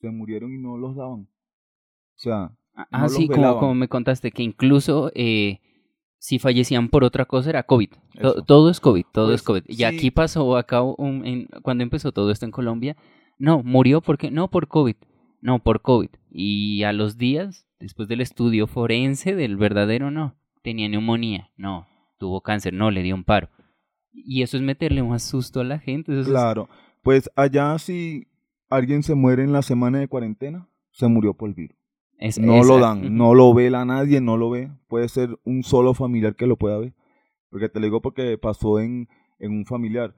se 0.00 0.10
murieron 0.10 0.52
y 0.54 0.58
no 0.58 0.76
los 0.78 0.96
daban. 0.96 1.20
O 1.22 2.18
sea, 2.18 2.56
Ah, 2.74 2.86
No 2.90 2.98
ah, 3.04 3.08
sí, 3.08 3.28
como, 3.28 3.58
como 3.58 3.74
me 3.74 3.88
contaste, 3.88 4.30
que 4.32 4.42
incluso 4.42 5.10
eh, 5.14 5.60
si 6.18 6.38
fallecían 6.38 6.88
por 6.88 7.04
otra 7.04 7.24
cosa 7.26 7.50
era 7.50 7.62
COVID. 7.64 7.90
To- 8.20 8.42
todo 8.44 8.70
es 8.70 8.80
COVID, 8.80 9.04
todo 9.12 9.26
Pues, 9.26 9.40
es 9.40 9.46
COVID. 9.46 9.62
Y 9.68 9.74
sí. 9.74 9.84
aquí 9.84 10.10
pasó, 10.10 10.56
acá, 10.56 10.82
un- 10.82 11.26
en- 11.26 11.48
cuando 11.62 11.82
empezó 11.82 12.12
todo 12.12 12.30
esto 12.30 12.44
en 12.46 12.52
Colombia, 12.52 12.96
no, 13.38 13.62
murió 13.62 14.00
porque, 14.00 14.30
no 14.30 14.48
por 14.48 14.68
COVID, 14.68 14.96
no 15.40 15.58
por 15.58 15.82
COVID. 15.82 16.10
Y 16.30 16.82
a 16.84 16.92
los 16.92 17.18
días, 17.18 17.66
después 17.80 18.08
del 18.08 18.20
estudio 18.20 18.66
forense 18.66 19.34
del 19.34 19.56
verdadero, 19.56 20.10
no, 20.10 20.36
tenía 20.62 20.88
neumonía, 20.88 21.50
no, 21.56 21.86
tuvo 22.18 22.40
cáncer, 22.40 22.72
no, 22.72 22.90
le 22.90 23.02
dio 23.02 23.14
un 23.14 23.24
paro. 23.24 23.50
Y 24.14 24.42
eso 24.42 24.56
es 24.56 24.62
meterle 24.62 25.02
más 25.02 25.22
susto 25.24 25.60
a 25.60 25.64
la 25.64 25.78
gente. 25.78 26.12
eso 26.12 26.20
es- 26.22 26.28
claro. 26.28 26.68
Pues 27.02 27.28
allá 27.34 27.76
si 27.78 28.28
alguien 28.70 29.02
se 29.02 29.14
muere 29.16 29.42
en 29.42 29.52
la 29.52 29.62
semana 29.62 29.98
de 29.98 30.06
cuarentena, 30.08 30.68
se 30.92 31.08
murió 31.08 31.34
por 31.34 31.48
el 31.48 31.54
virus. 31.54 31.76
Es- 32.26 32.38
No 32.38 32.62
lo 32.64 32.78
dan, 32.78 33.16
no 33.16 33.34
lo 33.34 33.52
vela 33.54 33.84
nadie, 33.84 34.20
no 34.20 34.36
lo 34.36 34.50
ve. 34.50 34.70
Puede 34.88 35.08
ser 35.08 35.38
un 35.44 35.62
solo 35.62 35.94
familiar 35.94 36.36
que 36.36 36.46
lo 36.46 36.56
pueda 36.56 36.78
ver. 36.78 36.94
Porque 37.50 37.68
te 37.68 37.80
lo 37.80 37.84
digo 37.86 38.00
porque 38.02 38.38
pasó 38.38 38.80
en, 38.80 39.08
en 39.38 39.52
un 39.52 39.66
familiar. 39.66 40.14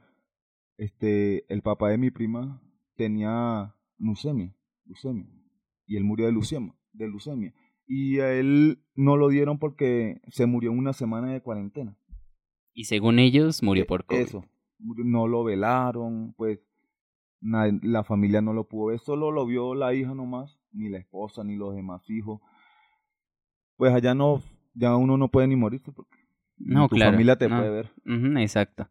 Este, 0.76 1.44
el 1.52 1.62
papá 1.62 1.90
de 1.90 1.98
mi 1.98 2.10
prima 2.10 2.60
tenía 2.96 3.74
leucemia, 3.98 4.54
leucemia, 4.86 5.26
y 5.86 5.96
él 5.96 6.04
murió 6.04 6.26
de 6.26 6.32
leucemia, 6.32 6.74
de 6.92 7.08
leucemia. 7.08 7.54
Y 7.86 8.18
a 8.20 8.32
él 8.32 8.82
no 8.94 9.16
lo 9.16 9.28
dieron 9.28 9.58
porque 9.58 10.20
se 10.28 10.46
murió 10.46 10.72
en 10.72 10.78
una 10.78 10.92
semana 10.92 11.32
de 11.32 11.40
cuarentena. 11.42 11.96
Y 12.72 12.84
según 12.84 13.18
ellos, 13.18 13.62
murió 13.62 13.84
Eh, 13.84 13.86
por 13.86 14.04
COVID. 14.04 14.20
Eso, 14.20 14.44
no 14.78 15.28
lo 15.28 15.44
velaron, 15.44 16.34
pues 16.36 16.60
la 17.40 18.04
familia 18.04 18.40
no 18.40 18.52
lo 18.52 18.66
pudo 18.68 18.86
ver, 18.86 18.98
solo 19.00 19.30
lo 19.30 19.44
vio 19.46 19.74
la 19.74 19.94
hija 19.94 20.14
nomás, 20.14 20.58
ni 20.74 20.88
la 20.88 20.98
esposa, 20.98 21.42
ni 21.44 21.56
los 21.56 21.74
demás 21.74 22.02
hijos. 22.10 22.40
Pues 23.76 23.92
allá 23.92 24.14
no, 24.14 24.42
ya 24.74 24.96
uno 24.96 25.16
no 25.16 25.28
puede 25.28 25.46
ni 25.48 25.56
morirse 25.56 25.92
porque 25.92 26.16
No, 26.58 26.88
tu 26.88 26.96
claro. 26.96 27.12
familia 27.12 27.36
te 27.36 27.48
no. 27.48 27.56
puede 27.58 27.70
ver. 27.70 27.92
Ujú, 28.06 28.38
exacto. 28.38 28.88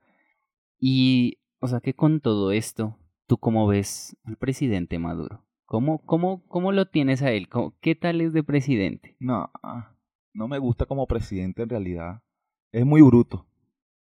Y, 0.80 1.38
o 1.60 1.68
sea, 1.68 1.80
que 1.80 1.94
con 1.94 2.20
todo 2.20 2.52
esto, 2.52 2.98
¿tú 3.28 3.38
cómo 3.38 3.68
ves 3.68 4.18
al 4.26 4.36
presidente 4.38 5.00
Maduro? 5.00 5.46
¿Cómo, 5.66 6.00
cómo, 6.06 6.46
cómo 6.48 6.72
lo 6.72 6.88
tienes 6.90 7.22
a 7.22 7.32
él? 7.32 7.48
¿Cómo- 7.50 7.74
¿Qué 7.80 7.96
tal 7.96 8.22
es 8.22 8.34
de 8.34 8.44
presidente? 8.44 9.16
No, 9.20 9.50
no 10.34 10.48
me 10.48 10.60
gusta 10.60 10.86
como 10.86 11.08
presidente 11.08 11.64
en 11.64 11.70
realidad. 11.70 12.22
Es 12.72 12.86
muy 12.86 13.02
bruto. 13.02 13.48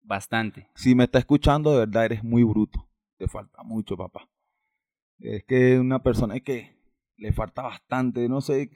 Bastante. 0.03 0.69
Si 0.75 0.95
me 0.95 1.05
está 1.05 1.19
escuchando, 1.19 1.73
de 1.73 1.79
verdad 1.79 2.05
eres 2.05 2.23
muy 2.23 2.45
bruto. 2.45 2.87
Te 3.17 3.27
falta 3.27 3.63
mucho, 3.65 3.97
papá. 3.97 4.29
Es 5.19 5.43
que 5.45 5.79
una 5.81 6.03
persona 6.03 6.39
que 6.41 6.76
le 7.17 7.33
falta 7.33 7.63
bastante. 7.63 8.29
No 8.29 8.41
sé. 8.41 8.71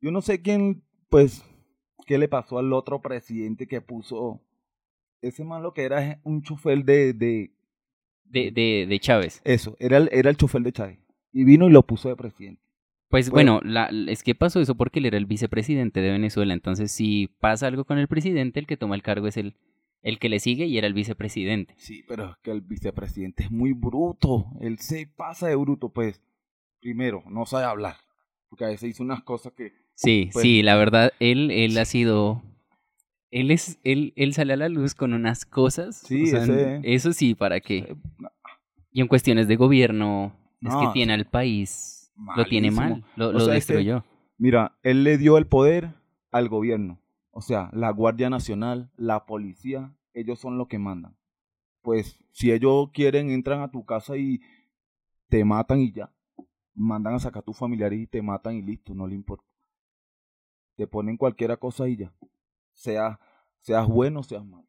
Yo 0.00 0.10
no 0.10 0.20
sé 0.20 0.42
quién, 0.42 0.84
pues, 1.08 1.44
qué 2.06 2.18
le 2.18 2.28
pasó 2.28 2.58
al 2.58 2.72
otro 2.72 3.00
presidente 3.00 3.66
que 3.66 3.80
puso. 3.80 4.42
Ese 5.20 5.44
man 5.44 5.62
lo 5.62 5.72
que 5.74 5.82
era 5.82 6.20
un 6.24 6.42
chofer 6.42 6.84
de. 6.84 7.12
de 7.12 7.52
De, 8.24 8.50
de, 8.50 8.86
de 8.88 9.00
Chávez. 9.00 9.40
eso, 9.44 9.76
era 9.80 9.96
el, 9.96 10.08
era 10.12 10.30
el 10.30 10.36
chofer 10.36 10.62
de 10.62 10.72
Chávez. 10.72 10.98
Y 11.32 11.44
vino 11.44 11.66
y 11.68 11.72
lo 11.72 11.82
puso 11.86 12.08
de 12.08 12.16
presidente. 12.16 12.62
Pues 13.08 13.30
Bueno. 13.30 13.60
bueno, 13.60 13.72
la, 13.72 13.90
es 14.10 14.22
que 14.22 14.34
pasó 14.34 14.60
eso 14.60 14.74
porque 14.74 14.98
él 14.98 15.06
era 15.06 15.16
el 15.16 15.26
vicepresidente 15.26 16.00
de 16.00 16.10
Venezuela. 16.10 16.52
Entonces, 16.52 16.92
si 16.92 17.28
pasa 17.40 17.66
algo 17.66 17.84
con 17.84 17.98
el 17.98 18.06
presidente, 18.06 18.60
el 18.60 18.66
que 18.66 18.76
toma 18.76 18.94
el 18.96 19.02
cargo 19.02 19.26
es 19.26 19.36
el, 19.38 19.56
el 20.02 20.18
que 20.18 20.28
le 20.28 20.40
sigue 20.40 20.66
y 20.66 20.76
era 20.78 20.86
el 20.86 20.92
vicepresidente. 20.94 21.74
Sí, 21.78 22.04
pero 22.06 22.30
es 22.32 22.36
que 22.42 22.50
el 22.50 22.60
vicepresidente 22.60 23.44
es 23.44 23.50
muy 23.50 23.72
bruto. 23.72 24.46
Él 24.60 24.78
se 24.78 25.06
pasa 25.06 25.48
de 25.48 25.56
bruto, 25.56 25.88
pues. 25.90 26.22
Primero, 26.80 27.22
no 27.28 27.46
sabe 27.46 27.64
hablar. 27.64 27.96
Porque 28.48 28.64
a 28.64 28.68
veces 28.68 28.90
hizo 28.90 29.02
unas 29.02 29.22
cosas 29.22 29.52
que. 29.52 29.72
Sí, 29.94 30.30
Pues- 30.32 30.42
sí, 30.42 30.62
la 30.62 30.76
verdad, 30.76 31.12
él, 31.20 31.50
él 31.50 31.76
ha 31.78 31.84
sido. 31.84 32.42
Él 33.30 33.50
es, 33.50 33.78
él, 33.84 34.14
él 34.16 34.32
sale 34.32 34.54
a 34.54 34.56
la 34.56 34.68
luz 34.70 34.94
con 34.94 35.12
unas 35.12 35.44
cosas. 35.44 35.96
Sí, 35.98 36.22
o 36.22 36.26
sea, 36.26 36.42
ese- 36.44 36.80
Eso 36.82 37.12
sí, 37.12 37.34
¿para 37.34 37.60
qué? 37.60 37.78
eh, 37.78 37.96
Y 38.90 39.02
en 39.02 39.06
cuestiones 39.08 39.48
de 39.48 39.56
gobierno, 39.56 40.32
es 40.62 40.72
No, 40.72 40.80
que 40.80 40.86
tiene 40.94 41.12
al 41.12 41.26
país, 41.26 42.10
lo 42.36 42.46
tiene 42.46 42.70
mal, 42.70 43.04
lo, 43.16 43.38
sea, 43.38 43.52
destruyó. 43.54 44.02
Mira, 44.38 44.78
él 44.82 45.04
le 45.04 45.18
dio 45.18 45.36
el 45.36 45.46
poder 45.46 45.92
al 46.30 46.48
gobierno. 46.48 46.98
O 47.30 47.42
sea, 47.42 47.68
la 47.72 47.90
Guardia 47.90 48.30
Nacional, 48.30 48.90
la 48.96 49.26
policía, 49.26 49.94
ellos 50.14 50.38
son 50.40 50.56
los 50.58 50.68
que 50.68 50.78
mandan. 50.78 51.16
Pues 51.82 52.18
si 52.32 52.50
ellos 52.50 52.90
quieren, 52.92 53.30
entran 53.30 53.60
a 53.60 53.70
tu 53.70 53.84
casa 53.84 54.16
y 54.16 54.40
te 55.28 55.44
matan 55.44 55.80
y 55.80 55.92
ya. 55.92 56.10
Mandan 56.78 57.14
a 57.14 57.18
sacar 57.18 57.40
a 57.40 57.44
tus 57.44 57.56
familiares 57.56 57.98
y 57.98 58.06
te 58.06 58.22
matan 58.22 58.54
y 58.54 58.62
listo, 58.62 58.94
no 58.94 59.06
le 59.06 59.14
importa. 59.14 59.44
Te 60.76 60.86
ponen 60.86 61.16
cualquier 61.16 61.58
cosa 61.58 61.88
y 61.88 61.96
ya. 61.96 62.12
Sea, 62.72 63.18
seas 63.58 63.88
bueno 63.88 64.20
o 64.20 64.22
seas 64.22 64.44
malo. 64.44 64.68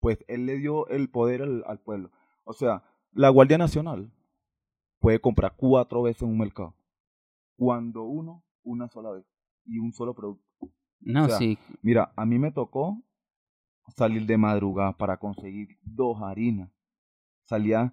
Pues 0.00 0.24
él 0.26 0.44
le 0.44 0.58
dio 0.58 0.88
el 0.88 1.08
poder 1.08 1.42
al, 1.42 1.64
al 1.66 1.78
pueblo. 1.78 2.10
O 2.42 2.52
sea, 2.52 2.82
la 3.12 3.28
Guardia 3.28 3.58
Nacional 3.58 4.12
puede 4.98 5.20
comprar 5.20 5.54
cuatro 5.56 6.02
veces 6.02 6.22
en 6.22 6.30
un 6.30 6.38
mercado. 6.38 6.74
Cuando 7.56 8.02
uno, 8.02 8.42
una 8.64 8.88
sola 8.88 9.10
vez. 9.12 9.24
Y 9.64 9.78
un 9.78 9.92
solo 9.92 10.14
producto. 10.14 10.44
No, 11.00 11.26
o 11.26 11.28
sea, 11.28 11.38
sí, 11.38 11.58
Mira, 11.82 12.12
a 12.16 12.26
mí 12.26 12.38
me 12.38 12.50
tocó 12.50 13.02
salir 13.88 14.26
de 14.26 14.36
madrugada 14.36 14.96
para 14.96 15.18
conseguir 15.18 15.78
dos 15.82 16.20
harinas. 16.22 16.70
Salía 17.44 17.92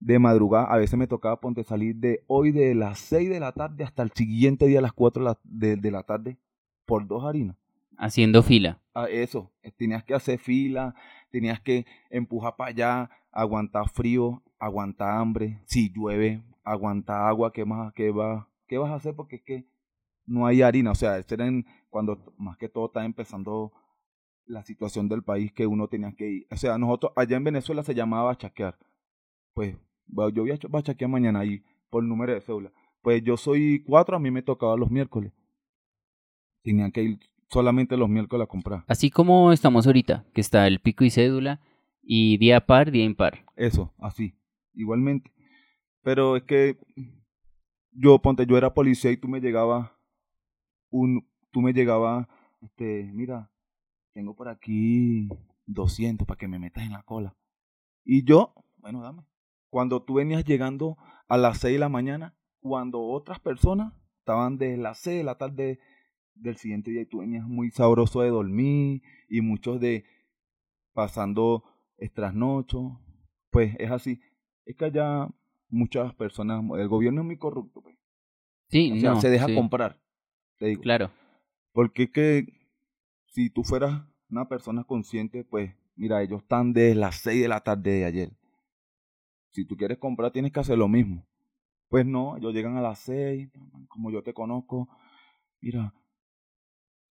de 0.00 0.18
madrugada, 0.18 0.66
a 0.72 0.76
veces 0.76 0.98
me 0.98 1.06
tocaba 1.06 1.40
ponte 1.40 1.64
salir 1.64 1.96
de 1.96 2.22
hoy 2.26 2.52
de 2.52 2.74
las 2.74 2.98
6 3.00 3.28
de 3.28 3.40
la 3.40 3.52
tarde 3.52 3.84
hasta 3.84 4.02
el 4.02 4.12
siguiente 4.12 4.66
día 4.66 4.78
a 4.78 4.82
las 4.82 4.92
4 4.92 5.22
de 5.22 5.30
la, 5.30 5.76
de, 5.76 5.90
la 5.90 6.02
tarde 6.04 6.38
por 6.86 7.06
dos 7.06 7.24
harinas. 7.24 7.56
haciendo 7.96 8.42
fila. 8.42 8.80
A 8.94 9.06
eso, 9.06 9.50
eh, 9.62 9.72
tenías 9.72 10.04
que 10.04 10.14
hacer 10.14 10.38
fila, 10.38 10.94
tenías 11.30 11.60
que 11.60 11.84
empujar 12.10 12.54
para 12.56 12.70
allá, 12.70 13.10
aguantar 13.32 13.88
frío, 13.88 14.42
aguantar 14.58 15.18
hambre, 15.18 15.60
si 15.66 15.90
llueve, 15.92 16.42
aguantar 16.64 17.26
agua, 17.28 17.52
¿qué 17.52 17.64
más, 17.64 17.92
qué 17.94 18.10
va, 18.10 18.48
qué 18.66 18.78
vas 18.78 18.90
a 18.90 18.94
hacer? 18.96 19.14
Porque 19.16 19.36
es 19.36 19.42
que 19.42 19.66
no 20.26 20.46
hay 20.46 20.62
harina, 20.62 20.92
o 20.92 20.94
sea, 20.94 21.18
este 21.18 21.34
era 21.34 21.46
en- 21.46 21.66
cuando 21.90 22.34
más 22.38 22.56
que 22.56 22.68
todo 22.68 22.86
estaba 22.86 23.04
empezando 23.06 23.72
la 24.46 24.62
situación 24.62 25.08
del 25.08 25.22
país 25.22 25.52
que 25.52 25.66
uno 25.66 25.88
tenía 25.88 26.12
que 26.12 26.28
ir. 26.30 26.46
O 26.50 26.56
sea, 26.56 26.78
nosotros 26.78 27.12
allá 27.16 27.36
en 27.36 27.44
Venezuela 27.44 27.82
se 27.82 27.94
llamaba 27.94 28.24
bachaquear. 28.24 28.78
Pues 29.54 29.76
yo 30.08 30.42
voy 30.42 30.50
a 30.50 30.56
ch- 30.58 30.70
bachaquear 30.70 31.10
mañana 31.10 31.40
ahí 31.40 31.62
por 31.90 32.02
número 32.04 32.34
de 32.34 32.40
cédula. 32.40 32.72
Pues 33.02 33.22
yo 33.22 33.36
soy 33.36 33.82
cuatro, 33.84 34.16
a 34.16 34.18
mí 34.20 34.30
me 34.30 34.42
tocaba 34.42 34.76
los 34.76 34.90
miércoles. 34.90 35.32
Tenían 36.62 36.92
que 36.92 37.02
ir 37.02 37.18
solamente 37.50 37.96
los 37.96 38.08
miércoles 38.08 38.44
a 38.44 38.48
comprar. 38.48 38.84
Así 38.88 39.10
como 39.10 39.52
estamos 39.52 39.86
ahorita, 39.86 40.24
que 40.34 40.40
está 40.40 40.66
el 40.66 40.80
pico 40.80 41.04
y 41.04 41.10
cédula, 41.10 41.60
y 42.02 42.36
día 42.38 42.66
par, 42.66 42.90
día 42.90 43.04
impar. 43.04 43.44
Eso, 43.56 43.94
así, 43.98 44.34
igualmente. 44.74 45.32
Pero 46.02 46.36
es 46.36 46.42
que 46.44 46.76
yo, 47.92 48.18
ponte, 48.20 48.46
yo 48.46 48.56
era 48.56 48.74
policía 48.74 49.10
y 49.10 49.16
tú 49.16 49.28
me 49.28 49.40
llegaba 49.40 49.98
un, 50.90 51.26
tú 51.50 51.60
me 51.60 51.72
llegaba, 51.72 52.28
este, 52.60 53.10
mira, 53.12 53.50
tengo 54.14 54.34
por 54.34 54.48
aquí 54.48 55.28
200 55.66 56.26
para 56.26 56.38
que 56.38 56.48
me 56.48 56.58
metas 56.58 56.84
en 56.84 56.92
la 56.92 57.02
cola. 57.02 57.36
Y 58.04 58.24
yo, 58.24 58.54
bueno, 58.78 59.02
dame. 59.02 59.22
Cuando 59.70 60.02
tú 60.02 60.14
venías 60.14 60.44
llegando 60.44 60.96
a 61.28 61.36
las 61.36 61.58
6 61.58 61.74
de 61.74 61.78
la 61.78 61.88
mañana, 61.88 62.36
cuando 62.60 63.00
otras 63.00 63.40
personas 63.40 63.92
estaban 64.20 64.58
desde 64.58 64.76
las 64.76 64.98
6 65.00 65.18
de 65.18 65.24
la 65.24 65.36
tarde 65.36 65.80
del 66.34 66.56
siguiente 66.56 66.90
día 66.90 67.02
y 67.02 67.06
tú 67.06 67.18
venías 67.18 67.46
muy 67.46 67.70
sabroso 67.70 68.22
de 68.22 68.30
dormir 68.30 69.02
y 69.28 69.40
muchos 69.40 69.80
de 69.80 70.04
pasando 70.92 71.64
trasnocho, 72.14 73.00
pues 73.50 73.74
es 73.78 73.90
así. 73.90 74.20
Es 74.64 74.76
que 74.76 74.86
allá 74.86 75.28
muchas 75.68 76.14
personas, 76.14 76.64
el 76.78 76.88
gobierno 76.88 77.20
es 77.22 77.26
muy 77.26 77.38
corrupto, 77.38 77.82
pues. 77.82 77.96
Sí, 78.68 78.92
O 78.92 79.00
sea, 79.00 79.12
no, 79.12 79.20
se 79.20 79.30
deja 79.30 79.46
sí, 79.46 79.54
comprar, 79.54 80.00
te 80.58 80.66
digo. 80.66 80.82
Claro. 80.82 81.10
Porque 81.72 82.04
es 82.04 82.10
que 82.10 82.46
si 83.26 83.50
tú 83.50 83.64
fueras 83.64 84.02
una 84.28 84.48
persona 84.48 84.84
consciente, 84.84 85.44
pues 85.44 85.74
mira, 85.96 86.22
ellos 86.22 86.42
están 86.42 86.72
desde 86.72 86.94
las 86.94 87.16
6 87.16 87.42
de 87.42 87.48
la 87.48 87.60
tarde 87.60 87.92
de 87.92 88.04
ayer. 88.04 88.32
Si 89.58 89.64
tú 89.64 89.76
quieres 89.76 89.98
comprar, 89.98 90.30
tienes 90.30 90.52
que 90.52 90.60
hacer 90.60 90.78
lo 90.78 90.86
mismo. 90.86 91.26
Pues 91.88 92.06
no, 92.06 92.36
ellos 92.36 92.54
llegan 92.54 92.76
a 92.76 92.80
las 92.80 93.00
6, 93.00 93.50
como 93.88 94.12
yo 94.12 94.22
te 94.22 94.32
conozco, 94.32 94.88
mira, 95.60 95.92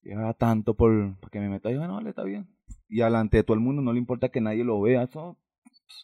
ya 0.02 0.34
tanto 0.34 0.74
por, 0.74 1.20
que 1.30 1.42
me 1.42 1.50
meta. 1.50 1.70
Y 1.70 1.74
yo, 1.74 1.86
no, 1.86 2.00
le 2.00 2.12
está 2.12 2.24
bien. 2.24 2.48
Y 2.88 3.02
alante 3.02 3.36
de 3.36 3.44
todo 3.44 3.56
el 3.56 3.60
mundo, 3.60 3.82
no 3.82 3.92
le 3.92 4.00
importa 4.00 4.30
que 4.30 4.40
nadie 4.40 4.64
lo 4.64 4.80
vea. 4.80 5.04
Eso, 5.04 5.38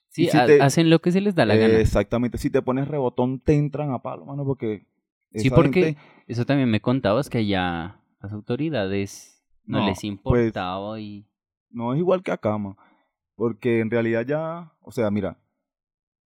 sí, 0.10 0.28
hacen 0.28 0.90
lo 0.90 1.00
que 1.00 1.14
se 1.14 1.22
les 1.22 1.34
da 1.34 1.46
la 1.46 1.56
gana. 1.56 1.80
Exactamente. 1.80 2.38
Si 2.38 2.50
te 2.50 2.62
pones 2.62 2.90
rebotón, 2.90 3.40
te 3.40 3.54
entran 3.54 3.92
a 3.92 4.00
palo, 4.00 4.26
mano, 4.26 4.44
porque. 4.44 4.86
Sí, 5.32 5.50
porque 5.50 5.96
eso 6.28 6.46
también 6.46 6.70
me 6.70 6.82
contabas 6.82 7.30
que 7.30 7.46
ya 7.46 8.02
las 8.22 8.34
autoridades 8.34 9.42
no, 9.64 9.80
les 9.86 10.00
pues, 10.00 10.04
importaba 10.04 11.00
y. 11.00 11.26
No 11.70 11.94
es 11.94 12.00
igual 12.00 12.22
que 12.22 12.34
acá, 12.34 12.58
man. 12.58 12.76
Porque 13.34 13.80
en 13.80 13.90
realidad 13.90 14.26
ya, 14.26 14.74
o 14.82 14.92
sea, 14.92 15.10
mira, 15.10 15.40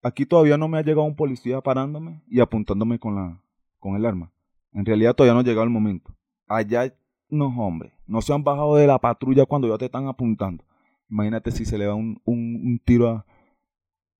aquí 0.07 0.24
todavía 0.24 0.57
no 0.57 0.68
me 0.68 0.78
ha 0.78 0.82
llegado 0.82 1.02
un 1.02 1.16
policía 1.16 1.61
parándome 1.61 2.22
y 2.28 2.40
apuntándome 2.40 2.98
con 2.98 3.16
la 3.16 3.42
con 3.78 3.96
el 3.96 4.07
arma. 4.07 4.32
En 4.72 4.84
realidad 4.84 5.14
todavía 5.14 5.34
no 5.34 5.40
ha 5.40 5.44
llegado 5.44 5.64
el 5.64 5.70
momento. 5.70 6.14
Allá 6.46 6.92
no, 7.28 7.46
hombre, 7.46 7.92
no 8.07 8.20
se 8.20 8.32
han 8.32 8.44
bajado 8.44 8.76
de 8.76 8.86
la 8.86 8.98
patrulla 8.98 9.46
cuando 9.46 9.68
ya 9.68 9.78
te 9.78 9.86
están 9.86 10.07
apuntando. 10.07 10.64
Imagínate 11.11 11.50
si 11.50 11.64
se 11.64 11.78
le 11.78 11.86
da 11.86 11.94
un, 11.94 12.20
un, 12.24 12.80
tiro 12.84 13.09
a 13.09 13.26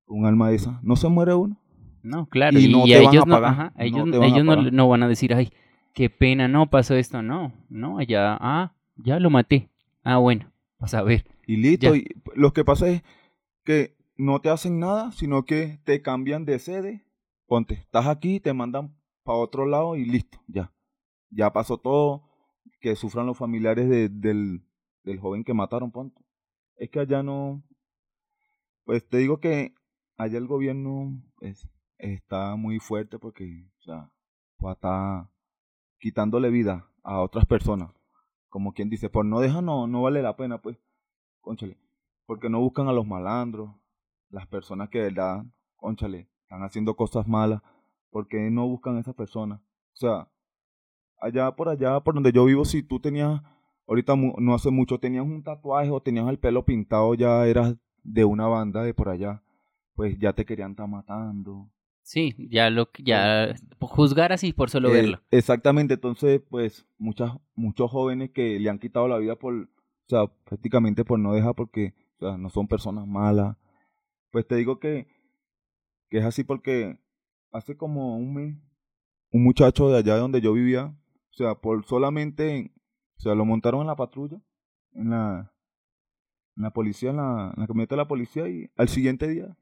un 0.07 0.27
alma 0.27 0.51
de 0.51 0.57
esa. 0.57 0.81
¿No 0.83 0.97
se 0.97 1.09
muere 1.09 1.35
uno? 1.35 1.57
No, 2.03 2.27
claro. 2.27 2.59
Y, 2.59 2.67
ellos, 2.67 3.27
no, 3.27 3.45
ellos, 3.79 4.45
no, 4.45 4.71
no, 4.71 4.89
van 4.89 5.03
a 5.03 5.09
decir, 5.09 5.35
ay, 5.35 5.51
qué 5.95 6.11
pena, 6.11 6.47
no 6.47 6.71
pasó 6.71 6.95
esto. 6.95 7.23
No, 7.23 7.53
no, 7.69 8.01
ya, 8.03 8.37
ah, 8.41 8.73
ya 8.97 9.19
lo 9.19 9.31
maté. 9.31 9.69
Ah, 10.05 10.19
bueno, 10.19 10.53
vas 10.79 10.95
a 10.95 11.03
ver. 11.03 11.25
Y 11.47 11.57
listo. 11.57 11.95
Y 11.95 12.07
lo 12.35 12.53
que 12.53 12.65
pasa 12.65 12.89
es 12.89 13.03
que 13.65 13.96
no 14.17 14.41
te 14.41 14.49
hacen 14.49 14.79
nada, 14.79 15.13
sino 15.13 15.45
que 15.45 15.81
te 15.85 16.03
cambian 16.03 16.45
de 16.45 16.59
sede. 16.59 17.07
Ponte, 17.47 17.75
estás 17.75 18.07
aquí, 18.07 18.41
te 18.41 18.53
mandan 18.53 18.97
para 19.23 19.39
otro 19.39 19.67
lado 19.67 19.97
y 19.97 20.05
listo, 20.05 20.39
ya. 20.47 20.73
Ya 21.31 21.53
pasó 21.53 21.79
todo 21.79 22.29
que 22.81 22.97
sufran 22.97 23.27
los 23.27 23.37
familiares 23.37 23.89
de, 23.89 24.09
del, 24.09 24.65
del 25.05 25.21
joven 25.21 25.45
que 25.45 25.55
mataron, 25.55 25.91
ponte. 25.91 26.21
Es 26.77 26.91
que 26.91 27.01
allá 27.01 27.23
no, 27.23 27.63
pues 28.85 29.07
te 29.09 29.19
digo 29.19 29.41
que 29.41 29.75
allá 30.17 30.39
el 30.39 30.47
gobierno 30.47 31.21
es, 31.41 31.69
está 31.99 32.57
muy 32.57 32.79
fuerte 32.79 33.19
porque, 33.19 33.69
o 33.79 33.83
sea, 33.83 34.13
pues 34.57 34.77
está 34.77 35.31
quitándole 35.99 36.51
vida 36.51 36.89
a 37.03 37.21
otras 37.21 37.47
personas. 37.47 37.91
Como 38.49 38.73
quien 38.73 38.89
dice, 38.89 39.11
por 39.11 39.25
no 39.25 39.41
deja, 39.41 39.61
no, 39.61 39.87
no 39.87 40.03
vale 40.03 40.23
la 40.23 40.37
pena, 40.37 40.63
pues, 40.63 40.79
conchale. 41.41 41.79
Porque 42.27 42.49
no 42.49 42.61
buscan 42.61 42.89
a 42.89 42.93
los 42.93 43.07
malandros, 43.07 43.75
las 44.31 44.47
personas 44.47 44.89
que 44.89 44.99
de 44.99 45.05
verdad, 45.05 45.45
conchale, 45.77 46.29
están 46.43 46.63
haciendo 46.63 46.95
cosas 46.95 47.27
malas. 47.27 47.63
porque 48.11 48.51
no 48.51 48.67
buscan 48.67 48.97
a 48.97 49.01
esas 49.01 49.15
personas? 49.15 49.61
O 49.61 49.97
sea, 49.97 50.29
allá 51.21 51.51
por 51.55 51.69
allá, 51.69 52.01
por 52.01 52.15
donde 52.15 52.33
yo 52.33 52.45
vivo, 52.45 52.65
si 52.65 52.83
tú 52.83 52.99
tenías, 53.01 53.43
ahorita 53.87 54.15
no 54.17 54.55
hace 54.55 54.71
mucho, 54.71 54.99
tenías 54.99 55.25
un 55.25 55.43
tatuaje 55.43 55.91
o 55.91 56.01
tenías 56.01 56.29
el 56.29 56.39
pelo 56.39 56.65
pintado, 56.65 57.15
ya 57.15 57.47
eras 57.47 57.77
de 58.03 58.25
una 58.25 58.47
banda 58.47 58.83
de 58.83 58.95
por 58.95 59.09
allá, 59.09 59.43
pues 59.95 60.19
ya 60.19 60.33
te 60.33 60.45
querían 60.45 60.71
estar 60.73 60.89
matando. 60.89 61.69
Sí, 62.03 62.35
ya 62.51 62.71
lo 62.71 62.89
ya 62.99 63.55
juzgar 63.81 64.33
así 64.33 64.53
por 64.53 64.71
solo 64.71 64.91
eh, 64.91 64.93
verlo. 64.93 65.21
Exactamente, 65.31 65.95
entonces 65.95 66.41
pues 66.49 66.87
muchas 66.99 67.33
muchos 67.57 67.91
jóvenes 67.91 68.31
que 68.31 68.61
le 68.61 68.71
han 68.71 68.79
quitado 68.79 69.09
la 69.09 69.19
vida 69.19 69.35
por 69.35 69.55
o 69.55 70.09
sea, 70.09 70.29
prácticamente 70.45 71.05
por 71.05 71.19
no 71.19 71.33
dejar 71.33 71.57
porque 71.57 71.95
o 72.21 72.27
sea, 72.29 72.39
no 72.39 72.49
son 72.49 72.69
personas 72.69 73.09
malas. 73.09 73.57
Pues 74.37 74.47
te 74.47 74.57
digo 74.57 74.79
que 74.79 75.09
que 76.11 76.19
es 76.19 76.25
así 76.25 76.45
porque 76.45 77.01
hace 77.53 77.77
como 77.77 78.19
un 78.19 78.35
mes 78.35 78.59
un 79.31 79.43
muchacho 79.43 79.89
de 79.89 79.97
allá 79.99 80.17
donde 80.17 80.43
yo 80.43 80.53
vivía 80.53 80.95
o 81.37 81.37
sea, 81.37 81.55
por 81.55 81.85
solamente, 81.85 82.73
o 83.19 83.21
sea, 83.21 83.35
lo 83.35 83.45
montaron 83.45 83.83
en 83.83 83.89
la 83.89 83.97
patrulla, 83.97 84.41
en 84.93 85.11
la, 85.11 85.53
en 86.57 86.63
la 86.63 86.71
policía, 86.71 87.11
en 87.11 87.19
la, 87.19 87.53
en 87.55 87.61
la 87.61 87.67
camioneta 87.67 87.95
de 87.95 87.99
la 87.99 88.09
policía 88.09 88.49
y 88.49 88.71
al 88.75 88.89
siguiente 88.89 89.29
día, 89.29 89.55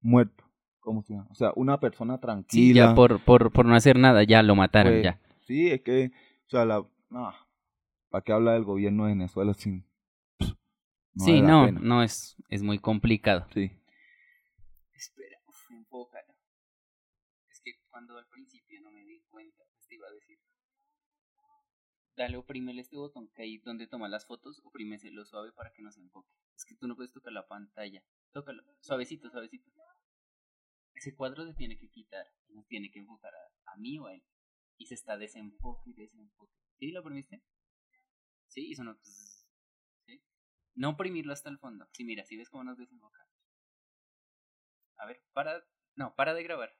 muerto. 0.00 0.44
¿Cómo 0.78 1.02
se 1.02 1.14
llama? 1.14 1.26
O 1.32 1.34
sea, 1.34 1.52
una 1.56 1.80
persona 1.80 2.20
tranquila. 2.20 2.62
Sí, 2.62 2.72
ya 2.74 2.94
por, 2.94 3.24
por, 3.24 3.50
por 3.50 3.66
no 3.66 3.74
hacer 3.74 3.98
nada, 3.98 4.22
ya 4.22 4.44
lo 4.44 4.54
mataron, 4.54 4.92
pues, 4.92 5.02
ya. 5.02 5.20
Sí, 5.40 5.68
es 5.68 5.82
que, 5.82 6.12
o 6.46 6.50
sea, 6.50 6.64
la, 6.64 6.86
no, 7.08 7.32
¿para 8.08 8.22
qué 8.22 8.32
habla 8.32 8.52
del 8.52 8.62
gobierno 8.62 9.06
de 9.06 9.14
Venezuela 9.14 9.52
sin... 9.52 9.84
sí, 11.16 11.42
no, 11.42 11.72
no, 11.72 12.04
es, 12.04 12.36
es 12.50 12.62
muy 12.62 12.78
complicado. 12.78 13.48
Sí. 13.52 13.72
Espera, 14.92 15.38
enfócalo. 15.70 16.34
Es 17.50 17.60
que 17.64 17.72
cuando 17.90 18.16
al 18.16 18.26
principio 18.28 18.80
no 18.80 18.90
me 18.92 19.04
di 19.04 19.20
cuenta, 19.28 19.64
pues 19.72 19.86
te 19.86 19.96
iba 19.96 20.08
a 20.08 20.12
decir 20.12 20.38
dale, 22.20 22.36
oprímele 22.36 22.82
este 22.82 22.96
botón 22.96 23.28
que 23.28 23.42
ahí 23.42 23.58
donde 23.58 23.86
toma 23.86 24.08
las 24.08 24.26
fotos, 24.26 24.60
oprímeselo 24.64 25.24
suave 25.24 25.52
para 25.52 25.72
que 25.72 25.82
no 25.82 25.90
se 25.90 26.00
enfoque. 26.00 26.30
Es 26.54 26.64
que 26.64 26.74
tú 26.74 26.86
no 26.86 26.94
puedes 26.94 27.12
tocar 27.12 27.32
la 27.32 27.48
pantalla. 27.48 28.04
Tócalo, 28.32 28.62
suavecito, 28.80 29.30
suavecito. 29.30 29.70
Ese 30.94 31.14
cuadro 31.14 31.46
se 31.46 31.54
tiene 31.54 31.78
que 31.78 31.88
quitar, 31.88 32.26
no 32.48 32.62
tiene 32.64 32.90
que 32.90 32.98
enfocar 32.98 33.32
a, 33.34 33.76
mí 33.76 33.98
o 33.98 34.06
a 34.06 34.14
él. 34.14 34.22
Y 34.76 34.86
se 34.86 34.94
está 34.94 35.16
desenfoque 35.16 35.90
y 35.90 35.94
desenfoque. 35.94 36.54
¿Sí 36.78 36.90
lo 36.90 37.00
oprimiste? 37.00 37.42
Sí, 38.48 38.72
eso 38.72 38.84
no. 38.84 38.98
¿Sí? 40.04 40.22
No 40.74 40.90
oprimirlo 40.90 41.32
hasta 41.32 41.48
el 41.48 41.58
fondo. 41.58 41.88
Sí, 41.92 42.04
mira, 42.04 42.24
si 42.24 42.36
ves 42.36 42.50
cómo 42.50 42.64
nos 42.64 42.76
desenfoca. 42.76 43.26
A 44.96 45.06
ver, 45.06 45.22
para. 45.32 45.64
No, 45.94 46.14
para 46.16 46.34
de 46.34 46.42
grabar. 46.42 46.79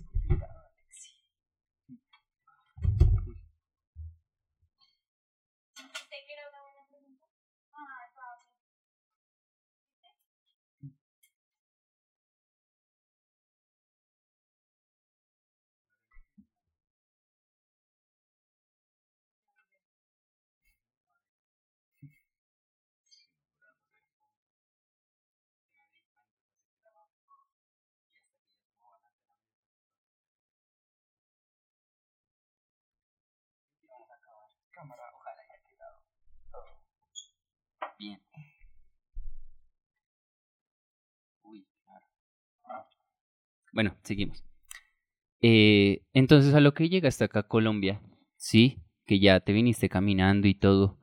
Bueno, 43.71 43.95
seguimos. 44.03 44.43
Eh, 45.41 46.03
entonces, 46.13 46.53
a 46.53 46.59
lo 46.59 46.73
que 46.73 46.89
llega 46.89 47.07
hasta 47.07 47.25
acá 47.25 47.43
Colombia, 47.43 48.01
sí, 48.37 48.83
que 49.05 49.19
ya 49.19 49.39
te 49.39 49.53
viniste 49.53 49.89
caminando 49.89 50.47
y 50.47 50.53
todo, 50.53 50.97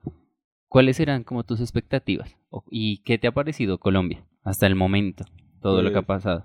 ¿cuáles 0.68 1.00
eran 1.00 1.24
como 1.24 1.44
tus 1.44 1.60
expectativas? 1.60 2.36
¿Y 2.70 3.02
qué 3.02 3.18
te 3.18 3.26
ha 3.26 3.32
parecido 3.32 3.78
Colombia 3.78 4.24
hasta 4.44 4.66
el 4.66 4.74
momento? 4.74 5.24
Todo 5.60 5.82
lo 5.82 5.90
que 5.90 5.98
ha 5.98 6.02
pues, 6.02 6.22
pasado. 6.22 6.44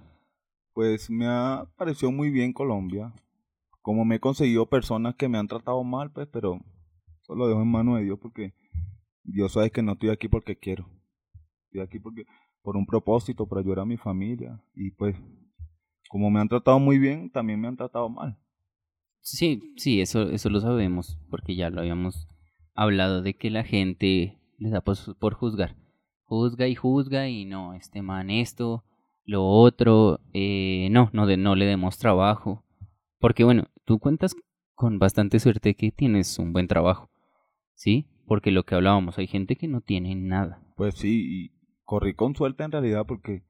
Pues 0.73 1.09
me 1.09 1.27
ha 1.27 1.67
parecido 1.77 2.11
muy 2.11 2.31
bien 2.31 2.51
Colombia. 2.51 3.13
Como 3.81 4.05
me 4.05 4.15
he 4.15 4.19
conseguido 4.19 4.67
personas 4.67 5.15
que 5.15 5.29
me 5.29 5.37
han 5.37 5.47
tratado 5.47 5.83
mal, 5.83 6.11
pues, 6.11 6.27
pero 6.31 6.59
eso 7.21 7.35
lo 7.35 7.47
dejo 7.47 7.61
en 7.61 7.67
manos 7.69 7.97
de 7.97 8.05
Dios 8.05 8.17
porque 8.19 8.53
Dios 9.23 9.53
sabe 9.53 9.71
que 9.71 9.83
no 9.83 9.93
estoy 9.93 10.09
aquí 10.09 10.27
porque 10.27 10.57
quiero. 10.57 10.89
Estoy 11.65 11.81
aquí 11.81 11.99
porque 11.99 12.25
por 12.63 12.77
un 12.77 12.85
propósito, 12.85 13.45
para 13.45 13.61
ayudar 13.61 13.79
a 13.79 13.85
mi 13.85 13.97
familia. 13.97 14.59
Y 14.73 14.91
pues, 14.91 15.15
como 16.13 16.29
me 16.29 16.39
han 16.39 16.47
tratado 16.47 16.77
muy 16.77 16.99
bien, 16.99 17.31
también 17.31 17.59
me 17.59 17.67
han 17.67 17.75
tratado 17.75 18.07
mal. 18.07 18.37
Sí, 19.21 19.73
sí, 19.77 19.99
eso, 19.99 20.29
eso 20.29 20.51
lo 20.51 20.61
sabemos, 20.61 21.17
porque 21.31 21.55
ya 21.55 21.71
lo 21.71 21.81
habíamos 21.81 22.27
hablado 22.75 23.23
de 23.23 23.33
que 23.33 23.49
la 23.49 23.63
gente 23.63 24.37
les 24.59 24.71
da 24.71 24.81
por, 24.81 24.95
por 25.17 25.33
juzgar. 25.33 25.75
Juzga 26.25 26.67
y 26.67 26.75
juzga 26.75 27.29
y 27.29 27.45
no, 27.45 27.73
este 27.73 28.03
man 28.03 28.29
esto, 28.29 28.83
lo 29.25 29.43
otro, 29.43 30.19
eh, 30.33 30.87
no, 30.91 31.09
no, 31.13 31.25
de, 31.25 31.37
no 31.37 31.55
le 31.55 31.65
demos 31.65 31.97
trabajo. 31.97 32.63
Porque 33.17 33.43
bueno, 33.43 33.63
tú 33.83 33.97
cuentas 33.97 34.35
con 34.75 34.99
bastante 34.99 35.39
suerte 35.39 35.73
que 35.73 35.91
tienes 35.91 36.37
un 36.37 36.53
buen 36.53 36.67
trabajo. 36.67 37.09
¿sí? 37.73 38.05
Porque 38.27 38.51
lo 38.51 38.65
que 38.65 38.75
hablábamos, 38.75 39.17
hay 39.17 39.25
gente 39.25 39.55
que 39.55 39.67
no 39.67 39.81
tiene 39.81 40.13
nada. 40.13 40.61
Pues 40.75 40.93
sí, 40.93 41.23
y 41.27 41.51
corrí 41.85 42.13
con 42.13 42.35
suerte 42.35 42.63
en 42.65 42.71
realidad 42.71 43.07
porque 43.07 43.47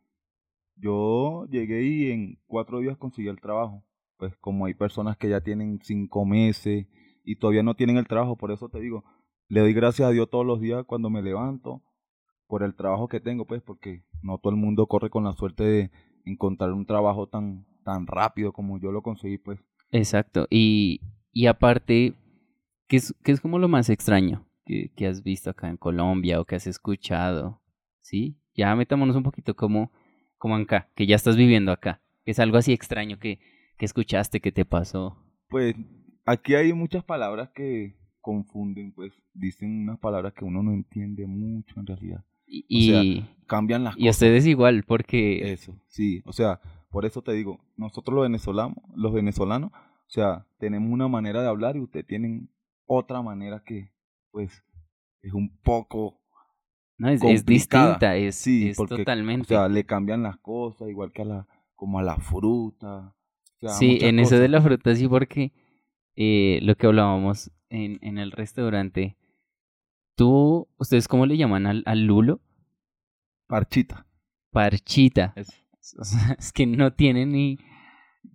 yo 0.83 1.45
llegué 1.49 1.83
y 1.83 2.11
en 2.11 2.39
cuatro 2.45 2.79
días 2.79 2.97
conseguí 2.97 3.27
el 3.27 3.39
trabajo. 3.39 3.83
Pues 4.17 4.35
como 4.37 4.65
hay 4.65 4.73
personas 4.73 5.17
que 5.17 5.29
ya 5.29 5.41
tienen 5.41 5.79
cinco 5.81 6.25
meses 6.25 6.87
y 7.23 7.35
todavía 7.37 7.63
no 7.63 7.75
tienen 7.75 7.97
el 7.97 8.07
trabajo, 8.07 8.35
por 8.35 8.51
eso 8.51 8.69
te 8.69 8.79
digo, 8.79 9.03
le 9.47 9.61
doy 9.61 9.73
gracias 9.73 10.07
a 10.07 10.11
Dios 10.11 10.29
todos 10.29 10.45
los 10.45 10.59
días 10.59 10.85
cuando 10.85 11.09
me 11.09 11.21
levanto 11.21 11.81
por 12.47 12.63
el 12.63 12.75
trabajo 12.75 13.07
que 13.07 13.19
tengo, 13.19 13.45
pues 13.45 13.61
porque 13.61 14.03
no 14.21 14.37
todo 14.37 14.51
el 14.51 14.59
mundo 14.59 14.87
corre 14.87 15.09
con 15.09 15.23
la 15.23 15.33
suerte 15.33 15.63
de 15.63 15.91
encontrar 16.25 16.71
un 16.73 16.85
trabajo 16.85 17.27
tan 17.27 17.65
tan 17.83 18.07
rápido 18.07 18.53
como 18.53 18.79
yo 18.79 18.91
lo 18.91 19.01
conseguí, 19.01 19.37
pues. 19.37 19.59
Exacto. 19.91 20.47
Y, 20.49 21.01
y 21.31 21.45
aparte, 21.45 22.15
¿qué 22.87 22.97
es, 22.97 23.13
es 23.23 23.41
como 23.41 23.59
lo 23.59 23.67
más 23.67 23.89
extraño 23.89 24.47
que, 24.65 24.91
que 24.95 25.07
has 25.07 25.23
visto 25.23 25.49
acá 25.49 25.69
en 25.69 25.77
Colombia 25.77 26.41
o 26.41 26.45
que 26.45 26.55
has 26.55 26.67
escuchado? 26.67 27.61
¿Sí? 28.01 28.39
Ya 28.55 28.75
metámonos 28.75 29.15
un 29.15 29.23
poquito 29.23 29.55
como, 29.55 29.91
como 30.43 30.55
acá, 30.57 30.89
que 30.93 31.07
ya 31.07 31.15
estás 31.15 31.37
viviendo 31.37 31.71
acá. 31.71 32.01
que 32.25 32.31
Es 32.31 32.39
algo 32.39 32.57
así 32.57 32.73
extraño 32.73 33.17
que, 33.17 33.39
que 33.77 33.85
escuchaste, 33.85 34.41
que 34.41 34.51
te 34.51 34.65
pasó. 34.65 35.17
Pues 35.47 35.73
aquí 36.25 36.53
hay 36.55 36.73
muchas 36.73 37.01
palabras 37.05 37.51
que 37.55 37.95
confunden, 38.19 38.91
pues 38.91 39.13
dicen 39.33 39.83
unas 39.83 39.99
palabras 39.99 40.33
que 40.33 40.43
uno 40.43 40.61
no 40.61 40.73
entiende 40.73 41.25
mucho 41.27 41.79
en 41.79 41.85
realidad. 41.85 42.25
Y, 42.45 42.89
O 42.89 42.93
sea, 42.93 43.03
y- 43.05 43.25
Cambian 43.47 43.85
las 43.85 43.95
y 43.95 43.99
cosas. 43.99 44.15
ustedes 44.15 44.45
igual, 44.45 44.83
porque 44.85 45.53
Eso, 45.53 45.79
sí, 45.87 46.21
o 46.25 46.33
sea, 46.33 46.59
por 46.91 47.05
eso 47.05 47.21
te 47.21 47.31
digo, 47.31 47.61
nosotros 47.77 48.13
los 48.15 48.23
venezolanos, 48.23 48.75
los 48.95 49.13
venezolanos, 49.13 49.71
o 49.71 50.09
sea, 50.09 50.45
tenemos 50.59 50.91
una 50.91 51.07
manera 51.07 51.41
de 51.41 51.47
hablar 51.47 51.77
y 51.77 51.79
ustedes 51.79 52.05
tienen 52.05 52.49
otra 52.85 53.21
manera 53.21 53.63
que, 53.65 53.91
pues, 54.31 54.61
es 55.21 55.33
un 55.33 55.57
poco, 55.63 56.19
no 56.97 57.09
es, 57.09 57.45
distinta, 57.45 58.15
es, 58.15 58.35
sí, 58.35 58.69
es 58.69 58.77
porque, 58.77 58.97
totalmente. 58.97 59.55
o 59.55 59.59
sea, 59.59 59.67
le 59.67 59.83
cambian 59.85 60.23
las 60.23 60.37
cosas, 60.37 60.89
igual 60.89 61.11
que 61.11 61.23
a 61.23 61.25
la, 61.25 61.47
como 61.75 61.99
a 61.99 62.03
la 62.03 62.17
fruta. 62.17 63.15
o 63.17 63.59
sea, 63.59 63.69
sí, 63.71 63.97
en 64.01 64.19
eso 64.19 64.37
de 64.37 64.47
la 64.47 64.61
fruta 64.61 64.95
sí, 64.95 65.07
porque 65.07 65.51
eh, 66.15 66.59
lo 66.61 66.75
que 66.75 66.87
hablábamos 66.87 67.51
en, 67.69 67.97
en 68.01 68.17
el 68.17 68.31
restaurante, 68.31 69.17
tú, 70.15 70.67
¿ustedes 70.77 71.07
cómo 71.07 71.25
le 71.25 71.37
llaman 71.37 71.65
al, 71.65 71.83
al 71.85 72.05
lulo? 72.05 72.41
Parchita. 73.47 74.05
Parchita. 74.51 75.33
Eso. 75.35 75.53
O 75.99 76.05
sea, 76.05 76.37
es 76.39 76.53
que 76.53 76.65
no 76.65 76.93
tiene 76.93 77.25
ni... 77.25 77.59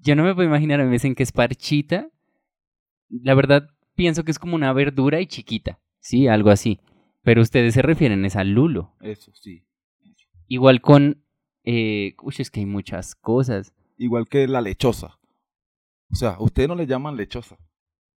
Yo 0.03 0.15
no 0.15 0.23
me 0.23 0.35
puedo 0.35 0.47
imaginar, 0.47 0.81
a 0.81 0.83
mí 0.83 0.91
me 0.91 0.97
dicen 0.97 1.15
que 1.15 1.23
es 1.23 1.33
parchita. 1.33 2.11
La 3.09 3.35
verdad, 3.35 3.71
pienso 3.95 4.23
que 4.23 4.31
es 4.31 4.39
como 4.39 4.55
una 4.55 4.73
verdura 4.75 5.19
y 5.21 5.27
chiquita, 5.27 5.81
sí, 5.99 6.29
algo 6.29 6.51
así. 6.51 6.79
Pero 7.23 7.43
ustedes 7.43 7.75
se 7.75 7.83
refieren 7.83 8.25
es 8.25 8.37
al 8.37 8.51
lulo. 8.53 8.95
Eso, 9.01 9.33
sí. 9.35 9.65
Igual 10.47 10.81
con... 10.81 11.25
Eh, 11.65 12.15
uy, 12.23 12.35
es 12.39 12.51
que 12.51 12.61
hay 12.61 12.67
muchas 12.67 13.15
cosas. 13.15 13.75
Igual 13.99 14.27
que 14.29 14.47
la 14.47 14.61
lechosa. 14.61 15.19
O 16.11 16.15
sea, 16.15 16.37
ustedes 16.39 16.69
no 16.69 16.75
le 16.75 16.87
llaman 16.87 17.17
lechosa. 17.17 17.59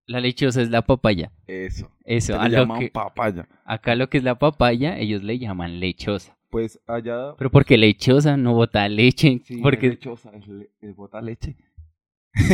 La 0.05 0.19
lechosa 0.21 0.61
es 0.61 0.69
la 0.69 0.81
papaya. 0.83 1.31
Eso. 1.47 1.91
Eso, 2.05 2.39
a 2.39 2.47
le 2.47 2.55
lo 2.55 2.61
llaman 2.63 2.79
que, 2.79 2.89
papaya. 2.89 3.47
acá 3.65 3.95
lo 3.95 4.09
que 4.09 4.17
es 4.17 4.23
la 4.23 4.39
papaya, 4.39 4.97
ellos 4.97 5.23
le 5.23 5.37
llaman 5.39 5.79
lechosa. 5.79 6.37
Pues 6.49 6.79
allá 6.87 7.33
Pero 7.37 7.49
porque 7.51 7.77
lechosa 7.77 8.35
no 8.37 8.53
bota 8.53 8.87
leche, 8.89 9.41
Sí, 9.45 9.55
es 9.55 9.61
porque 9.61 9.89
lechosa, 9.89 10.31
es, 10.35 10.47
le- 10.47 10.69
es 10.81 10.95
bota 10.95 11.21
leche. 11.21 11.55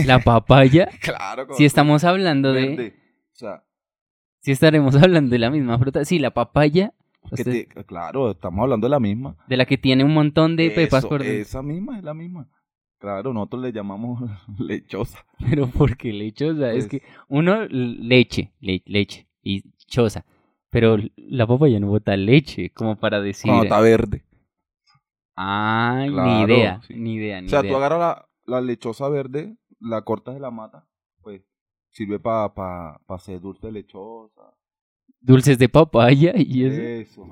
la 0.06 0.20
papaya, 0.20 0.88
Claro. 1.02 1.48
si 1.56 1.66
estamos 1.66 2.04
hablando 2.04 2.52
de, 2.54 2.68
verde. 2.70 2.96
O 3.32 3.36
sea, 3.36 3.64
si 4.48 4.54
estaremos 4.54 4.96
hablando 5.04 5.32
de 5.32 5.40
la 5.40 5.50
misma 5.52 5.78
fruta, 5.78 6.06
sí, 6.06 6.20
la 6.20 6.32
papaya, 6.32 6.94
que 7.30 7.36
usted- 7.42 7.68
te- 7.68 7.84
claro, 7.86 8.32
estamos 8.32 8.64
hablando 8.64 8.86
de 8.86 8.92
la 8.92 9.00
misma. 9.02 9.36
de 9.48 9.58
la 9.58 9.66
que 9.66 9.78
tiene 9.78 10.06
un 10.06 10.14
montón 10.14 10.56
de 10.56 10.72
pepas 10.72 11.06
por 11.06 11.22
dentro. 11.22 11.42
Esa 11.42 11.62
misma 11.62 11.98
es 11.98 12.04
la 12.06 12.14
misma. 12.14 12.48
Claro, 13.00 13.34
nosotros 13.34 13.62
le 13.62 13.74
llamamos 13.74 14.22
lechosa. 14.60 15.20
Pero 15.38 15.68
porque 15.68 16.14
lechosa, 16.14 16.72
es 16.72 16.88
Pues- 16.88 17.02
que 17.02 17.08
uno 17.28 17.66
leche, 17.70 18.54
le- 18.62 18.82
leche 18.86 19.28
y 19.44 19.64
choza, 19.86 20.26
pero 20.70 20.98
la 21.18 21.46
papaya 21.46 21.80
no 21.82 21.88
bota 21.88 22.16
leche, 22.16 22.70
como 22.72 22.96
para 22.96 23.20
decir, 23.20 23.50
Cuando 23.50 23.66
está 23.66 23.82
verde. 23.82 24.24
ay, 25.36 26.08
ni 26.10 26.14
Claro, 26.16 26.54
idea, 26.54 26.82
sí. 26.88 26.94
ni 26.96 27.16
idea, 27.16 27.42
ni 27.42 27.48
O 27.48 27.50
sea, 27.50 27.60
idea. 27.60 27.72
tú 27.72 27.78
agarras 27.78 28.00
la, 28.00 28.28
la 28.46 28.62
lechosa 28.62 29.10
verde, 29.10 29.56
la 29.80 30.02
cortas 30.04 30.34
de 30.36 30.40
la 30.40 30.50
mata, 30.52 30.87
sirve 31.98 32.20
para 32.20 32.54
pa, 32.54 33.02
pa 33.08 33.16
hacer 33.16 33.42
dulce 33.42 33.66
de 33.68 33.74
lechosa. 33.74 34.54
Dulces 35.20 35.58
de 35.58 35.68
papaya 35.68 36.34
y 36.36 36.64
eso. 36.64 36.82
Eso. 36.82 37.28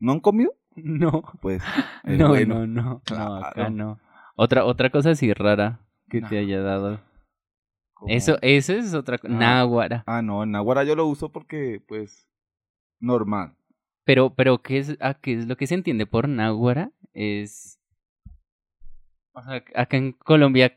¿No 0.00 0.12
han 0.12 0.20
comido? 0.20 0.54
no. 0.74 1.22
Pues 1.42 1.62
es 2.04 2.18
no, 2.18 2.28
bueno. 2.28 2.66
no, 2.66 2.82
no, 2.82 3.02
no, 3.10 3.36
acá 3.36 3.68
no. 3.68 4.00
Otra, 4.36 4.64
otra 4.64 4.90
cosa 4.90 5.10
así 5.10 5.32
rara 5.34 5.80
que 6.08 6.22
te 6.22 6.38
haya 6.38 6.60
dado. 6.62 7.00
Eso, 8.08 8.38
eso 8.40 8.72
es 8.72 8.94
otra 8.94 9.18
cosa. 9.18 9.34
Ah. 9.34 9.38
Náguara. 9.38 10.02
Ah, 10.06 10.22
no, 10.22 10.42
en 10.42 10.50
Naguara 10.50 10.84
yo 10.84 10.96
lo 10.96 11.06
uso 11.06 11.30
porque, 11.30 11.82
pues, 11.86 12.28
normal. 13.00 13.54
Pero, 14.04 14.34
pero 14.34 14.60
¿qué 14.62 14.78
es, 14.78 14.96
ah, 15.00 15.14
qué 15.14 15.34
es 15.34 15.46
lo 15.46 15.56
que 15.56 15.66
se 15.66 15.74
entiende 15.74 16.06
por 16.06 16.28
náguara? 16.28 16.90
Es. 17.12 17.78
O 19.32 19.42
sea, 19.42 19.62
acá 19.74 19.96
en 19.96 20.12
Colombia, 20.12 20.76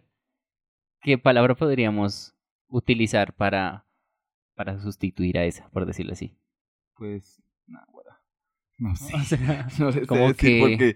¿qué 1.01 1.17
palabra 1.17 1.55
podríamos 1.55 2.36
utilizar 2.69 3.33
para, 3.33 3.85
para 4.55 4.79
sustituir 4.79 5.37
a 5.37 5.45
esa, 5.45 5.69
por 5.69 5.85
decirlo 5.85 6.13
así? 6.13 6.37
Pues, 6.95 7.41
Naguara. 7.67 8.21
No 8.79 8.95
sé. 8.95 9.15
O 9.15 9.19
sea, 9.23 9.67
No 9.79 9.91
sé 9.91 10.05
como 10.05 10.33
que- 10.33 10.59
porque 10.61 10.95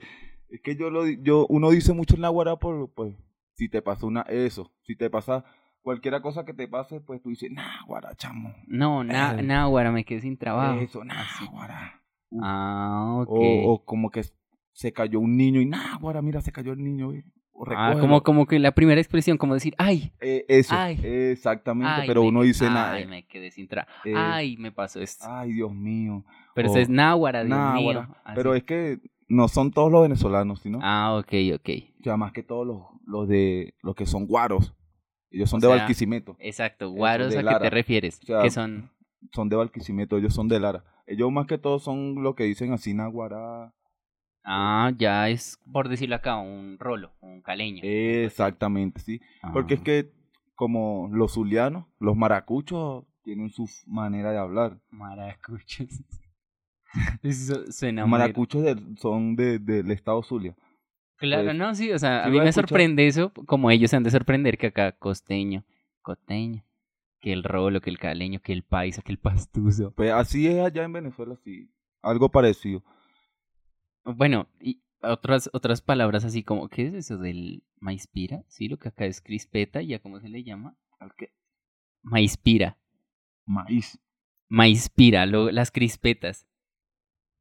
es 0.50 0.62
que 0.62 0.76
yo 0.76 0.90
lo 0.90 1.08
yo 1.08 1.48
uno 1.50 1.70
dice 1.72 1.94
mucho 1.94 2.16
en 2.16 2.22
Naguará 2.22 2.58
por 2.58 2.92
pues 2.94 3.16
si 3.56 3.70
te 3.70 3.82
pasa 3.82 4.06
una 4.06 4.22
eso, 4.24 4.72
si 4.84 4.96
te 4.96 5.10
pasa 5.10 5.46
cualquier 5.82 6.22
cosa 6.22 6.44
que 6.46 6.54
te 6.54 6.68
pase, 6.68 7.00
pues 7.02 7.22
tú 7.24 7.30
dices 7.30 7.50
Naguará, 7.52 8.14
chamo. 8.16 8.54
no, 8.68 9.04
na- 9.04 9.36
Eh. 9.40 9.44
me 9.94 10.04
quedé 10.06 10.22
sin 10.22 10.38
trabajo. 10.38 10.80
Eso. 10.80 11.04
Uf. 12.30 12.42
Ah, 12.44 13.18
ok. 13.22 13.30
O, 13.32 13.74
o 13.74 13.86
como 13.86 14.10
que 14.12 14.22
se 14.74 14.94
cayó 14.94 15.20
un 15.20 15.36
niño 15.38 15.60
y 15.62 15.66
Naguará, 15.66 16.22
mira, 16.22 16.42
se 16.42 16.52
cayó 16.52 16.74
el 16.74 16.84
niño. 16.84 17.14
eh, 17.14 17.24
Ah, 17.76 17.96
como, 18.00 18.24
como 18.24 18.46
que 18.48 18.60
la 18.60 18.72
primera 18.72 19.00
expresión, 19.00 19.38
como 19.38 19.54
decir, 19.54 19.76
¡ay! 19.78 20.12
Eh, 20.20 20.46
eso, 20.48 20.74
Ay. 20.76 21.00
exactamente, 21.04 21.92
Ay, 22.02 22.08
pero 22.08 22.22
me 22.24 22.30
uno 22.30 22.42
dice 22.42 22.66
nada. 22.66 22.94
Ay, 22.94 23.06
me 23.06 23.24
quedé 23.28 23.52
sin 23.52 23.68
trabajo. 23.68 23.92
eh, 24.06 24.14
Ay, 24.16 24.58
me 24.58 24.72
pasó 24.72 25.00
esto. 25.02 25.26
Ay, 25.28 25.54
Dios 25.54 25.74
mío. 25.74 26.24
Pero 26.56 26.70
eso 26.70 26.80
es 26.80 26.90
náhuara, 26.90 27.44
Dios 27.44 27.58
Náguara. 27.58 28.02
mío. 28.08 28.16
Así. 28.24 28.36
Pero 28.36 28.56
es 28.56 28.64
que 28.64 29.00
no 29.28 29.48
son 29.48 29.72
todos 29.72 29.92
los 29.92 30.02
venezolanos, 30.02 30.60
sino 30.62 30.80
Ah, 30.82 31.16
ok, 31.18 31.34
ok. 31.56 31.70
o 32.00 32.04
sea, 32.04 32.18
más 32.18 32.32
que 32.34 32.44
todos 32.44 32.66
los, 32.68 32.82
los 33.06 33.28
de 33.28 33.74
los 33.82 33.96
que 33.96 34.06
son 34.06 34.26
guaros. 34.28 34.74
Ellos 35.30 35.50
son 35.50 35.60
O 35.60 35.62
de 35.62 35.68
sea, 35.68 35.78
Barquisimeto. 35.78 36.36
Exacto. 36.40 36.90
¿Guaros 36.90 37.34
a 37.36 37.42
qué 37.42 37.60
te 37.62 37.70
refieres? 37.70 38.20
O 38.24 38.26
sea, 38.26 38.42
que 38.42 38.50
son... 38.50 38.92
Son 39.34 39.48
de 39.48 39.56
Barquisimeto, 39.56 40.18
ellos 40.18 40.34
son 40.34 40.48
de 40.50 40.60
Lara. 40.60 40.84
Ellos 41.06 41.32
más 41.32 41.46
que 41.46 41.58
todos 41.58 41.84
son 41.84 42.22
lo 42.24 42.34
que 42.36 42.44
dicen 42.44 42.74
así 42.74 42.94
Naguará. 42.94 43.72
Ah, 44.44 44.92
ya 44.98 45.30
es, 45.30 45.60
por 45.72 45.88
decirlo 45.90 46.16
acá, 46.16 46.38
un 46.38 46.78
rolo, 46.80 47.12
un 47.22 47.42
caleño. 47.42 47.82
Exactamente, 47.84 49.00
sí. 49.00 49.22
Ah. 49.42 49.52
Porque 49.54 49.76
es 49.76 49.82
que 49.82 50.12
como 50.56 51.10
los 51.12 51.34
zulianos, 51.34 51.86
los 52.00 52.16
maracuchos 52.16 53.06
tienen 53.24 53.50
su 53.50 53.70
manera 53.88 54.32
de 54.32 54.38
hablar. 54.40 54.80
Maracuchos. 54.90 55.88
Eso 57.24 57.72
suena 57.72 58.06
maracuchos 58.06 58.78
son 58.98 59.36
de- 59.36 59.60
del 59.60 59.92
estado 59.92 60.22
Zulia. 60.24 60.56
Claro, 61.18 61.46
pues, 61.46 61.56
no, 61.56 61.74
sí, 61.76 61.92
o 61.92 62.00
sea, 62.00 62.26
a 62.26 62.30
mí 62.30 62.40
me 62.40 62.50
escuchar- 62.50 62.68
sorprende 62.68 63.06
eso, 63.08 63.32
como 63.46 63.70
ellos 63.70 63.92
se 63.92 63.96
han 63.96 64.04
de 64.04 64.10
sorprender 64.10 64.58
que 64.58 64.68
acá 64.68 64.92
costeño, 64.94 65.64
costeño, 66.02 66.64
que 67.20 67.32
el 67.32 67.44
rolo, 67.44 67.80
que 67.80 67.92
el 67.92 68.00
caleño, 68.00 68.40
que 68.42 68.54
el 68.54 68.64
paisa, 68.64 69.04
que 69.04 69.12
el 69.12 69.20
pastuso. 69.20 69.94
Pues 69.96 70.12
así 70.12 70.48
es 70.48 70.60
allá 70.66 70.84
en 70.84 70.94
Venezuela, 70.94 71.36
sí. 71.44 71.70
Algo 72.02 72.30
parecido. 72.30 72.84
Bueno, 74.04 74.48
y 74.60 74.82
otras 75.02 75.50
otras 75.54 75.82
palabras 75.82 76.26
así 76.26 76.44
como, 76.44 76.70
¿qué 76.70 76.88
es 76.88 76.94
eso 76.94 77.18
del 77.18 77.64
maízpira? 77.80 78.44
Sí, 78.48 78.68
lo 78.68 78.78
que 78.78 78.90
acá 78.90 79.06
es 79.06 79.22
crispeta, 79.22 79.82
¿ya 79.82 80.00
cómo 80.00 80.20
se 80.20 80.30
le 80.30 80.44
llama? 80.44 80.76
¿Al 81.00 81.14
qué? 81.16 81.32
Maízpira. 82.02 82.78
Maíz. 83.46 84.00
Maízpira, 84.50 85.26
lo, 85.26 85.52
las 85.52 85.72
crispetas. 85.72 86.48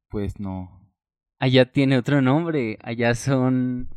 Pues 0.09 0.39
no. 0.39 0.81
Allá 1.39 1.71
tiene 1.71 1.97
otro 1.97 2.21
nombre, 2.21 2.77
allá 2.83 3.15
son, 3.15 3.89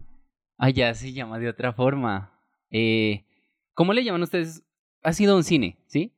allá 0.56 0.94
se 0.94 1.12
llama 1.12 1.38
de 1.38 1.48
otra 1.48 1.72
forma. 1.72 2.40
Eh, 2.70 3.24
¿Cómo 3.74 3.92
le 3.92 4.04
llaman 4.04 4.22
ustedes? 4.22 4.64
Ha 5.02 5.12
sido 5.12 5.36
un 5.36 5.44
cine, 5.44 5.76
¿sí? 5.86 6.12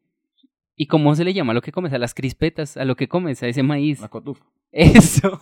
¿Y 0.76 0.86
cómo 0.86 1.14
se 1.14 1.24
le 1.24 1.32
llama 1.32 1.52
a 1.52 1.54
lo 1.54 1.62
que 1.62 1.72
comes? 1.72 1.92
A 1.92 1.98
las 1.98 2.14
crispetas, 2.14 2.76
a 2.76 2.84
lo 2.84 2.96
que 2.96 3.08
comes, 3.08 3.42
a 3.42 3.48
ese 3.48 3.62
maíz. 3.62 4.00
La 4.00 4.08
cotufa. 4.08 4.44
Eso, 4.70 5.40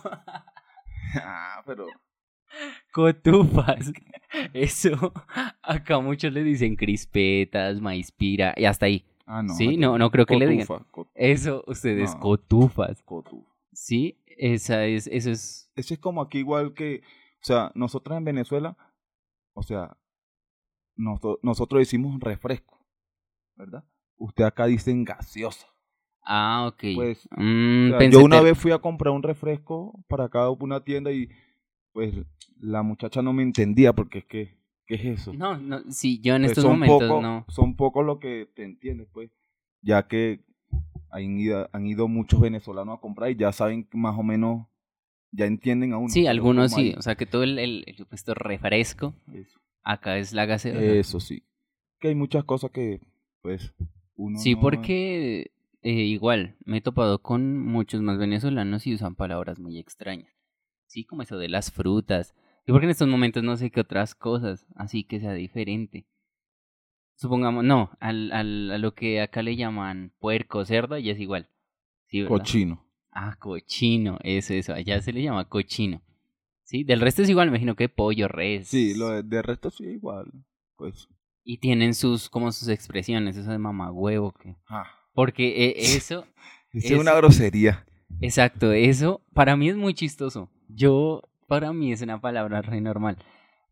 ah, 1.23 1.61
pero. 1.65 1.87
cotufas. 2.91 3.91
Eso, 4.53 5.13
acá 5.61 5.99
muchos 5.99 6.31
le 6.33 6.43
dicen 6.43 6.75
crispetas, 6.75 7.79
maíz 7.81 8.11
pira, 8.11 8.53
y 8.57 8.65
hasta 8.65 8.85
ahí. 8.87 9.05
Ah, 9.25 9.41
no. 9.41 9.53
sí, 9.55 9.77
no, 9.77 9.97
no 9.97 10.11
creo 10.11 10.25
que 10.25 10.35
le 10.35 10.47
digan. 10.47 10.67
Cotufa, 10.67 10.91
co- 10.91 11.09
Eso, 11.15 11.63
ustedes, 11.67 12.13
No. 12.15 12.19
cotufas. 12.19 13.01
cotufa. 13.03 13.49
Sí, 13.73 14.19
esa 14.25 14.85
es, 14.85 15.07
eso 15.07 15.31
es, 15.31 15.71
Eso 15.75 15.93
es 15.93 15.99
como 15.99 16.21
aquí 16.21 16.39
igual 16.39 16.73
que, 16.73 17.01
o 17.41 17.45
sea, 17.45 17.71
nosotros 17.75 18.17
en 18.17 18.23
Venezuela, 18.25 18.77
o 19.53 19.63
sea, 19.63 19.97
noso- 20.97 21.39
nosotros 21.41 21.79
decimos 21.79 22.19
refresco, 22.19 22.79
¿verdad? 23.55 23.83
Usted 24.17 24.43
acá 24.45 24.65
dicen 24.65 25.03
gaseosa. 25.03 25.67
Ah, 26.25 26.67
ok. 26.67 26.83
Pues, 26.95 27.27
Mm, 27.37 27.85
O 27.85 27.89
sea, 27.89 27.97
pensé 27.99 28.17
yo 28.17 28.23
una 28.25 28.41
vez 28.41 28.57
fui 28.57 28.71
a 28.71 28.79
comprar 28.79 29.13
un 29.13 29.23
refresco 29.23 30.03
para 30.07 30.25
acá 30.25 30.49
una 30.49 30.83
tienda 30.83 31.11
y 31.11 31.29
pues 31.93 32.13
la 32.59 32.83
muchacha 32.83 33.21
no 33.21 33.31
me 33.33 33.43
entendía 33.43 33.93
porque 33.93 34.19
es 34.19 34.25
que 34.25 34.65
¿Qué 34.87 34.95
es 34.95 35.05
eso? 35.05 35.33
No, 35.33 35.57
no, 35.57 35.81
sí, 35.89 36.19
yo 36.21 36.35
en 36.35 36.43
Pues 36.43 36.51
estos 36.51 36.63
son 36.65 36.73
momentos 36.73 37.09
poco- 37.09 37.21
no. 37.21 37.43
Son 37.49 37.75
pocos 37.75 38.05
lo 38.05 38.19
que 38.19 38.47
te 38.55 38.63
entiendes, 38.63 39.07
pues. 39.11 39.31
Ya 39.81 40.07
que 40.07 40.41
han 41.09 41.39
ido, 41.39 41.67
han 41.73 41.87
ido 41.87 42.07
muchos 42.07 42.39
venezolanos 42.39 42.97
a 42.99 43.01
comprar 43.01 43.31
y 43.31 43.35
ya 43.35 43.51
saben 43.51 43.87
más 43.93 44.15
o 44.15 44.21
menos, 44.21 44.67
ya 45.31 45.47
entienden 45.47 45.93
a 45.93 45.97
uno. 45.97 46.09
Sí, 46.09 46.27
algunos 46.27 46.71
sí. 46.73 46.89
hay- 46.89 46.93
O 46.99 47.01
sea, 47.01 47.15
que 47.15 47.25
todo 47.25 47.41
el, 47.43 47.57
el, 47.57 47.83
refresco 48.35 49.15
Eso, 49.33 49.59
acá 49.83 50.19
es 50.19 50.33
la 50.33 50.45
gaseosa. 50.45 50.79
eso 50.79 51.19
sí. 51.19 51.41
Que 51.99 52.09
hay 52.09 52.15
muchas 52.15 52.43
cosas 52.43 52.69
que, 52.69 53.01
pues, 53.41 53.73
uno 54.15 54.37
Sí, 54.37 54.53
no- 54.53 54.59
porque 54.61 55.49
eh, 55.85 55.91
igual 55.91 56.55
me 56.65 56.77
he 56.77 56.81
topado 56.81 57.21
con 57.21 57.59
muchos 57.63 58.01
más 58.01 58.17
venezolanos 58.17 58.87
y 58.87 58.95
usan 58.95 59.13
palabras 59.13 59.59
muy 59.59 59.77
extrañas. 59.77 60.33
Sí, 60.87 61.05
como 61.05 61.21
eso 61.21 61.37
de 61.37 61.47
las 61.47 61.71
frutas. 61.71 62.33
Y 62.65 62.71
porque 62.71 62.85
en 62.85 62.91
estos 62.91 63.07
momentos 63.07 63.43
no 63.43 63.55
sé 63.55 63.69
qué 63.69 63.81
otras 63.81 64.15
cosas, 64.15 64.65
así 64.75 65.03
que 65.03 65.19
sea 65.19 65.33
diferente. 65.33 66.07
Supongamos, 67.17 67.63
no, 67.63 67.91
al, 67.99 68.31
al, 68.31 68.71
a 68.71 68.77
lo 68.79 68.95
que 68.95 69.21
acá 69.21 69.43
le 69.43 69.55
llaman 69.55 70.11
puerco, 70.19 70.65
cerdo, 70.65 70.97
ya 70.97 71.11
es 71.11 71.19
igual. 71.19 71.49
Sí, 72.07 72.23
¿verdad? 72.23 72.37
Cochino. 72.37 72.85
Ah, 73.11 73.37
cochino, 73.39 74.17
eso, 74.23 74.55
eso, 74.55 74.73
allá 74.73 74.99
se 75.01 75.13
le 75.13 75.21
llama 75.21 75.47
cochino. 75.47 76.01
Sí, 76.63 76.83
del 76.83 76.99
resto 76.99 77.21
es 77.21 77.29
igual, 77.29 77.47
me 77.51 77.57
imagino 77.57 77.75
que 77.75 77.89
pollo, 77.89 78.27
res. 78.27 78.67
Sí, 78.67 78.95
lo 78.95 79.09
de, 79.09 79.21
de 79.21 79.41
resto 79.43 79.69
sí 79.69 79.83
igual. 79.85 80.31
Pues, 80.75 81.07
Y 81.43 81.59
tienen 81.59 81.93
sus, 81.93 82.27
como 82.27 82.51
sus 82.51 82.69
expresiones, 82.69 83.37
eso 83.37 83.51
de 83.51 83.59
mamá 83.59 83.91
huevo, 83.91 84.31
que... 84.33 84.55
ah, 84.67 84.87
Porque 85.15 85.65
eh, 85.69 85.73
eso, 85.77 86.25
es 86.73 86.91
una 86.91 87.13
grosería. 87.15 87.85
exacto, 88.21 88.71
eso 88.71 89.21
para 89.33 89.55
mí 89.55 89.69
es 89.69 89.75
muy 89.75 89.93
chistoso. 89.95 90.49
Yo, 90.69 91.23
para 91.47 91.73
mí 91.73 91.91
es 91.91 92.01
una 92.03 92.21
palabra 92.21 92.61
re 92.61 92.81
normal, 92.81 93.17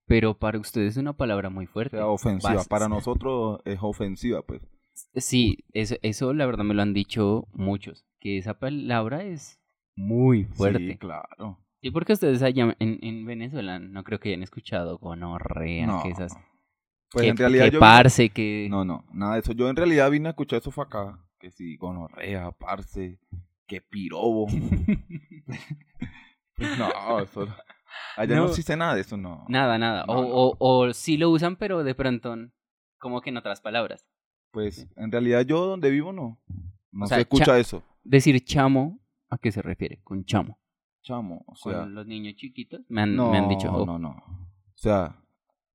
pero 0.08 0.34
para 0.38 0.58
ustedes 0.60 0.94
es 0.94 0.98
una 0.98 1.14
palabra 1.14 1.50
muy 1.52 1.66
O 1.66 1.70
fuerte. 1.70 1.98
sea, 1.98 2.08
ofensiva. 2.08 2.64
Para 2.64 2.88
nosotros 2.90 3.60
es 3.66 3.78
ofensiva, 3.82 4.42
pues. 4.42 4.62
Sí, 5.16 5.60
eso, 5.74 5.96
eso 6.02 6.34
la 6.34 6.46
verdad 6.46 6.64
me 6.64 6.74
lo 6.74 6.82
han 6.82 6.94
dicho 6.94 7.48
muchos, 7.54 8.06
que 8.20 8.38
esa 8.38 8.58
palabra 8.60 9.24
es 9.24 9.60
muy 9.96 10.46
fuerte. 10.46 10.92
Sí, 10.94 10.98
claro. 10.98 11.60
Sí, 11.82 11.92
porque 11.92 12.14
ustedes 12.14 12.42
allá 12.42 12.76
en, 12.80 13.00
en 13.02 13.26
Venezuela 13.26 13.78
no 13.80 14.04
creo 14.04 14.20
que 14.20 14.30
hayan 14.30 14.44
escuchado 14.44 14.98
gonorrea, 15.00 15.86
No. 15.88 16.02
que 16.02 16.10
esas... 16.10 16.34
Pues 17.12 17.24
que, 17.26 17.30
en 17.30 17.38
realidad 17.38 17.66
que 17.66 17.72
yo... 17.72 17.80
parce, 17.80 18.30
que... 18.30 18.68
No, 18.72 18.86
no, 18.86 19.04
nada 19.14 19.34
de 19.34 19.42
eso. 19.42 19.52
Yo 19.52 19.70
en 19.70 19.76
realidad 19.76 20.10
vine 20.10 20.30
a 20.30 20.32
escuchar 20.32 20.60
eso 20.60 20.72
fue 20.72 20.84
acá. 20.86 21.20
Que 21.44 21.52
si 21.52 21.76
gonorrea, 21.76 22.52
parce, 22.54 23.20
que 23.68 23.82
pirobo. 23.82 24.48
Pues 26.56 26.78
no, 26.78 27.20
eso... 27.20 27.48
Allá 28.16 28.36
no, 28.36 28.44
No. 28.44 28.50
existe 28.50 28.78
nada 28.78 28.96
de 28.96 29.02
eso, 29.02 29.18
no. 29.18 29.44
Nada, 29.50 29.78
nada. 29.78 30.06
No, 30.06 30.14
o, 30.14 30.22
no. 30.22 30.28
O, 30.30 30.58
o 30.88 30.94
sí 30.94 31.18
lo 31.18 31.32
usan, 31.32 31.56
pero 31.58 31.84
de 31.84 31.96
pronto 31.96 32.36
como 33.00 33.20
que 33.22 33.32
en 33.32 33.38
otras 33.38 33.60
palabras. 33.60 34.06
Pues 34.52 34.88
en 34.96 35.12
realidad 35.12 35.42
yo 35.42 35.66
donde 35.66 35.90
vivo 35.90 36.14
no. 36.14 36.40
No 36.92 37.06
O 37.06 37.08
sea, 37.08 37.18
se 37.18 37.22
escucha 37.24 37.46
cha- 37.46 37.60
eso. 37.60 37.84
Decir 38.04 38.40
chamo, 38.46 39.00
¿a 39.30 39.38
qué 39.38 39.52
se 39.52 39.62
refiere? 39.62 40.00
Con 40.04 40.24
chamo. 40.26 40.60
Chamo, 41.02 41.44
o 41.48 41.56
sea... 41.56 41.80
Con 41.82 41.96
los 41.96 42.06
niños 42.08 42.36
chiquitos. 42.36 42.82
Me 42.88 43.02
han, 43.02 43.16
No, 43.16 43.32
me 43.32 43.40
han 43.40 43.50
dicho. 43.50 43.70
oh, 43.74 43.86
no, 43.86 44.00
no. 44.00 44.10
O 44.12 44.78
sea, 44.78 45.22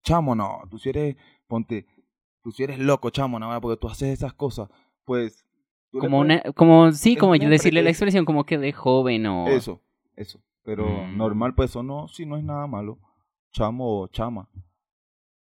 chamo, 0.03 0.35
no. 0.35 0.63
Tú 0.71 0.79
si 0.79 0.89
eres, 0.89 1.17
ponte, 1.47 1.87
tú 2.43 2.53
si 2.53 2.63
eres 2.63 2.79
loco, 2.79 3.11
chamo, 3.11 3.39
no, 3.39 3.61
porque 3.61 3.79
tú 3.79 3.89
haces 3.89 4.09
esas 4.11 4.33
cosas. 4.33 4.71
Pues... 5.05 5.45
Como 5.93 6.19
una, 6.21 6.43
como, 6.55 6.93
sí, 6.93 7.13
es 7.15 7.19
como 7.19 7.33
una 7.33 7.49
decirle 7.49 7.83
la 7.83 7.91
expresión 7.91 8.25
como 8.25 8.45
que 8.45 8.59
de 8.59 8.73
joven 8.73 9.27
o... 9.27 9.47
Eso, 9.49 9.81
eso. 10.17 10.41
Pero 10.65 10.87
Mm. 10.87 11.17
normal, 11.17 11.55
pues 11.55 11.71
eso 11.71 11.83
no, 11.83 12.09
sí 12.09 12.27
no 12.27 12.37
es 12.37 12.45
nada 12.45 12.67
malo. 12.67 12.99
Chamo 13.53 14.01
o 14.03 14.09
chama. 14.09 14.49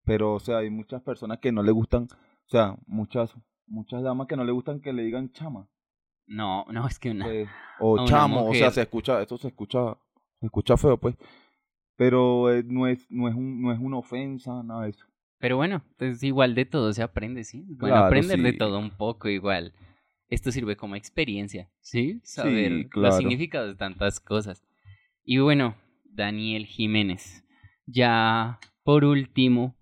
Pero, 0.05 0.35
o 0.35 0.41
sea, 0.41 0.59
hay 0.59 0.71
muchas 0.71 1.01
personas 1.03 1.39
que 1.39 1.53
no 1.53 1.63
le 1.63 1.71
gustan, 1.71 2.09
o 2.13 2.49
sea, 2.49 2.77
muchas, 2.87 3.33
muchas 3.67 4.03
damas 4.03 4.27
que 4.27 4.37
no 4.37 4.45
le 4.45 4.51
gustan 4.53 4.81
que 4.81 4.93
le 4.93 5.05
digan 5.05 5.31
chama. 5.33 5.69
No, 6.27 6.65
no, 6.71 6.87
es 6.89 6.99
que 6.99 7.11
una... 7.13 7.25
pues, 7.25 7.49
a 7.49 7.53
o 7.85 7.93
una 7.95 8.05
chamo, 8.07 8.47
o 8.49 8.55
sea, 8.55 8.71
se 8.73 8.83
escucha, 8.83 9.23
eso 9.23 9.39
se 9.39 9.49
escucha, 9.49 9.97
se 10.41 10.47
escucha 10.47 10.77
feo, 10.77 10.97
pues. 10.99 11.17
Pero 11.97 12.51
eh, 12.53 12.65
no 12.67 12.87
es, 12.89 13.09
no 13.11 13.29
es 13.29 13.35
un, 13.35 13.63
no 13.63 13.73
es 13.73 13.79
una 13.79 13.99
ofensa, 13.99 14.63
nada 14.65 14.85
de 14.85 14.91
eso. 14.91 15.07
Pero 15.39 15.57
bueno, 15.57 15.83
pues 15.99 16.23
igual 16.23 16.55
de 16.55 16.65
todo 16.65 16.93
se 16.93 17.03
aprende, 17.03 17.45
¿sí? 17.45 17.63
Bueno, 17.79 17.95
Claro, 17.95 18.07
aprender 18.07 18.41
de 18.43 18.53
todo 18.55 18.79
un 18.79 18.91
poco 18.91 19.29
igual. 19.29 19.73
Esto 20.33 20.51
sirve 20.51 20.77
como 20.77 20.97
experiencia, 20.97 21.69
¿sí? 21.81 22.21
Saber 22.25 22.73
los 22.73 22.91
claro. 22.91 23.17
significados 23.19 23.69
de 23.69 23.75
tantas 23.77 24.19
cosas. 24.21 24.63
Y 25.25 25.39
bueno, 25.39 25.77
Daniel 26.05 26.67
Jiménez. 26.67 27.45
Ya 27.87 28.59
por 28.83 29.05
último, 29.05 29.75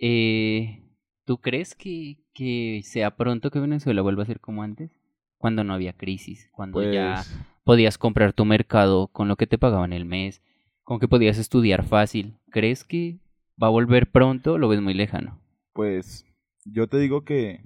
eh, 0.00 0.82
¿tú 1.24 1.38
crees 1.38 1.74
que, 1.74 2.18
que 2.32 2.80
sea 2.84 3.16
pronto 3.16 3.50
que 3.50 3.60
Venezuela 3.60 4.02
vuelva 4.02 4.22
a 4.22 4.26
ser 4.26 4.40
como 4.40 4.62
antes? 4.62 4.90
Cuando 5.38 5.64
no 5.64 5.74
había 5.74 5.92
crisis, 5.92 6.48
cuando 6.52 6.82
ya 6.82 7.26
Pues, 7.26 7.38
podías 7.64 7.98
comprar 7.98 8.32
tu 8.32 8.44
mercado 8.46 9.08
con 9.08 9.28
lo 9.28 9.36
que 9.36 9.46
te 9.46 9.58
pagaban 9.58 9.92
el 9.92 10.04
mes, 10.06 10.42
con 10.84 10.98
que 11.00 11.08
podías 11.08 11.38
estudiar 11.38 11.84
fácil. 11.84 12.38
¿Crees 12.50 12.84
que 12.84 13.18
va 13.62 13.66
a 13.66 13.70
volver 13.70 14.10
pronto 14.10 14.54
o 14.54 14.58
lo 14.58 14.68
ves 14.68 14.80
muy 14.80 14.94
lejano? 14.94 15.38
pues, 15.72 16.24
yo 16.64 16.88
te 16.88 16.98
digo 16.98 17.24
que 17.24 17.60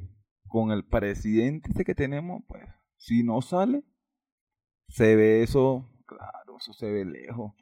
con 0.51 0.71
el 0.73 0.85
presidente 0.85 1.71
este 1.71 1.85
que 1.85 1.95
tenemos, 1.95 2.43
pues, 2.47 2.63
si 2.99 3.23
no 3.23 3.41
sale, 3.41 3.83
se 4.89 5.17
ve 5.17 5.43
eso, 5.43 5.89
claro, 6.05 6.59
eso 6.59 6.73
se 6.75 6.91
ve 6.91 7.05
lejos. 7.07 7.55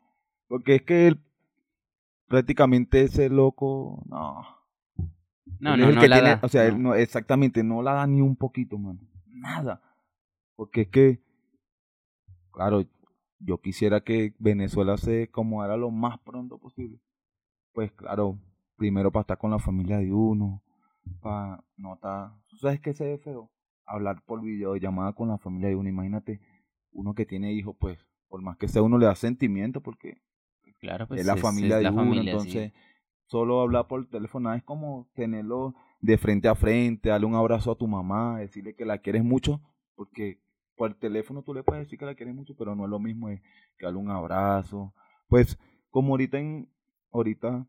Porque 0.48 0.76
es 0.76 0.82
que 0.82 1.06
él, 1.06 1.20
prácticamente 2.26 3.02
ese 3.02 3.28
loco, 3.28 4.02
no. 4.06 4.42
No, 5.60 5.74
Él 5.74 5.80
no, 5.80 5.84
es 5.84 5.88
el 5.90 5.94
no 5.96 6.00
que 6.00 6.08
la 6.08 6.16
tiene- 6.16 6.30
da, 6.30 6.40
O 6.42 6.48
sea, 6.48 6.62
no. 6.62 6.68
él 6.76 6.82
no, 6.82 6.94
exactamente, 6.94 7.62
no 7.62 7.82
la 7.82 7.92
da 7.94 8.06
ni 8.06 8.20
un 8.20 8.36
poquito, 8.36 8.78
man. 8.78 8.98
Nada. 9.26 9.82
Porque 10.56 10.82
es 10.82 10.88
que, 10.88 11.22
claro, 12.52 12.84
yo 13.38 13.60
quisiera 13.60 14.00
que 14.02 14.34
Venezuela 14.38 14.96
se 14.96 15.24
acomodara 15.24 15.76
lo 15.76 15.90
más 15.90 16.18
pronto 16.20 16.58
posible. 16.58 16.98
Pues 17.72 17.92
claro, 17.92 18.38
primero 18.76 19.12
para 19.12 19.20
estar 19.22 19.38
con 19.38 19.50
la 19.50 19.58
familia 19.58 19.98
de 19.98 20.12
uno, 20.12 20.62
para 21.20 21.64
no 21.76 21.94
estar... 21.94 22.32
¿Tú 22.48 22.56
sabes 22.56 22.80
qué 22.80 22.94
se 22.94 23.04
ve 23.04 23.18
feo? 23.18 23.50
Hablar 23.86 24.22
por 24.24 24.42
videollamada 24.42 25.12
con 25.12 25.28
la 25.28 25.38
familia 25.38 25.68
de 25.68 25.76
uno. 25.76 25.88
Imagínate, 25.88 26.40
uno 26.92 27.14
que 27.14 27.26
tiene 27.26 27.52
hijos, 27.52 27.76
pues, 27.78 27.98
por 28.28 28.42
más 28.42 28.56
que 28.56 28.68
sea 28.68 28.82
uno 28.82 28.98
le 28.98 29.06
da 29.06 29.14
sentimiento, 29.14 29.80
porque 29.80 30.20
Claro, 30.80 31.08
pues 31.08 31.20
es 31.20 31.26
la 31.26 31.36
familia 31.36 31.76
de 31.76 31.82
la 31.82 31.90
uno, 31.90 32.02
familia, 32.02 32.22
sí. 32.22 32.28
entonces 32.30 32.72
solo 33.26 33.60
hablar 33.60 33.88
por 33.88 34.08
teléfono 34.08 34.52
es 34.54 34.62
como 34.62 35.08
tenerlo 35.14 35.74
de 36.00 36.16
frente 36.18 36.48
a 36.48 36.54
frente, 36.54 37.08
darle 37.08 37.26
un 37.26 37.34
abrazo 37.34 37.72
a 37.72 37.76
tu 37.76 37.86
mamá, 37.88 38.38
decirle 38.38 38.74
que 38.74 38.84
la 38.84 38.98
quieres 38.98 39.24
mucho, 39.24 39.60
porque 39.96 40.40
por 40.76 40.94
teléfono 40.94 41.42
tú 41.42 41.52
le 41.52 41.64
puedes 41.64 41.84
decir 41.84 41.98
que 41.98 42.06
la 42.06 42.14
quieres 42.14 42.34
mucho, 42.34 42.54
pero 42.56 42.76
no 42.76 42.84
es 42.84 42.90
lo 42.90 43.00
mismo 43.00 43.28
de 43.28 43.42
que 43.76 43.86
darle 43.86 43.98
un 43.98 44.10
abrazo. 44.10 44.94
Pues 45.26 45.58
como 45.90 46.12
ahorita 46.12 46.38
en 46.38 46.70
ahorita 47.10 47.66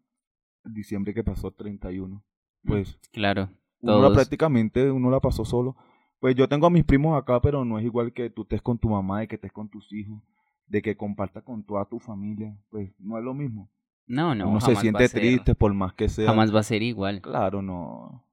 diciembre 0.64 1.14
que 1.14 1.24
pasó 1.24 1.52
31, 1.52 2.24
pues 2.66 3.00
Claro, 3.12 3.50
uno 3.82 3.96
la 3.98 4.02
todos. 4.04 4.14
prácticamente 4.16 4.92
uno 4.92 5.10
la 5.10 5.20
pasó 5.20 5.46
solo. 5.46 5.76
Pues 6.20 6.36
yo 6.36 6.48
tengo 6.50 6.68
a 6.68 6.70
mis 6.70 6.84
primos 6.84 7.18
acá, 7.18 7.40
pero 7.42 7.64
no 7.64 7.80
es 7.80 7.86
igual 7.86 8.12
que 8.14 8.30
tú 8.30 8.42
estés 8.44 8.62
con 8.62 8.78
tu 8.78 8.90
mamá, 8.90 9.22
de 9.22 9.28
que 9.28 9.36
estés 9.36 9.52
con 9.54 9.70
tus 9.70 9.92
hijos, 9.94 10.22
de 10.68 10.82
que 10.82 10.98
compartas 10.98 11.44
con 11.44 11.64
toda 11.64 11.86
tu 11.86 12.00
familia, 12.00 12.56
pues 12.70 12.92
no 13.00 13.18
es 13.18 13.24
lo 13.24 13.34
mismo. 13.34 13.70
No, 14.06 14.36
no, 14.36 14.50
uno 14.50 14.60
se 14.60 14.68
jamás 14.68 14.82
siente 14.82 15.08
ser- 15.08 15.22
triste 15.22 15.56
por 15.56 15.74
más 15.74 15.94
que 15.94 16.10
sea. 16.10 16.28
Jamás 16.28 16.54
va 16.54 16.60
a 16.60 16.64
ser 16.64 16.82
igual. 16.84 17.22
Claro, 17.22 17.62
no. 17.62 18.26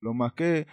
Lo 0.00 0.14
más 0.14 0.32
que 0.34 0.66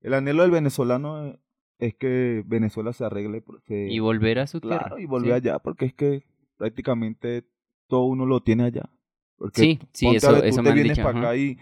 el 0.00 0.14
anhelo 0.14 0.42
del 0.42 0.50
venezolano 0.52 1.24
es- 1.26 1.38
es 1.80 1.94
que 1.94 2.44
Venezuela 2.46 2.92
se 2.92 3.04
arregle, 3.04 3.42
se- 3.66 3.88
Y 3.90 3.98
volver 3.98 4.38
a 4.40 4.46
su 4.46 4.60
tierra. 4.60 4.78
claro, 4.80 4.98
y 4.98 5.06
volver 5.06 5.30
sí. 5.30 5.48
allá, 5.48 5.58
porque 5.58 5.86
es 5.86 5.94
que 5.94 6.22
prácticamente 6.58 7.44
todo 7.88 8.04
uno 8.04 8.26
lo 8.26 8.40
tiene 8.42 8.64
allá. 8.64 8.88
Porque 9.36 9.60
Sí, 9.60 9.78
sí, 9.92 10.06
a 10.08 10.12
eso- 10.12 10.32
ver, 10.32 10.40
tú 10.42 10.46
eso 10.48 10.56
te 10.56 10.62
me 10.62 10.68
han 10.68 10.74
vienes 10.74 10.96
dicho, 10.96 11.06
para 11.06 11.18
acá 11.18 11.36
y 11.36 11.56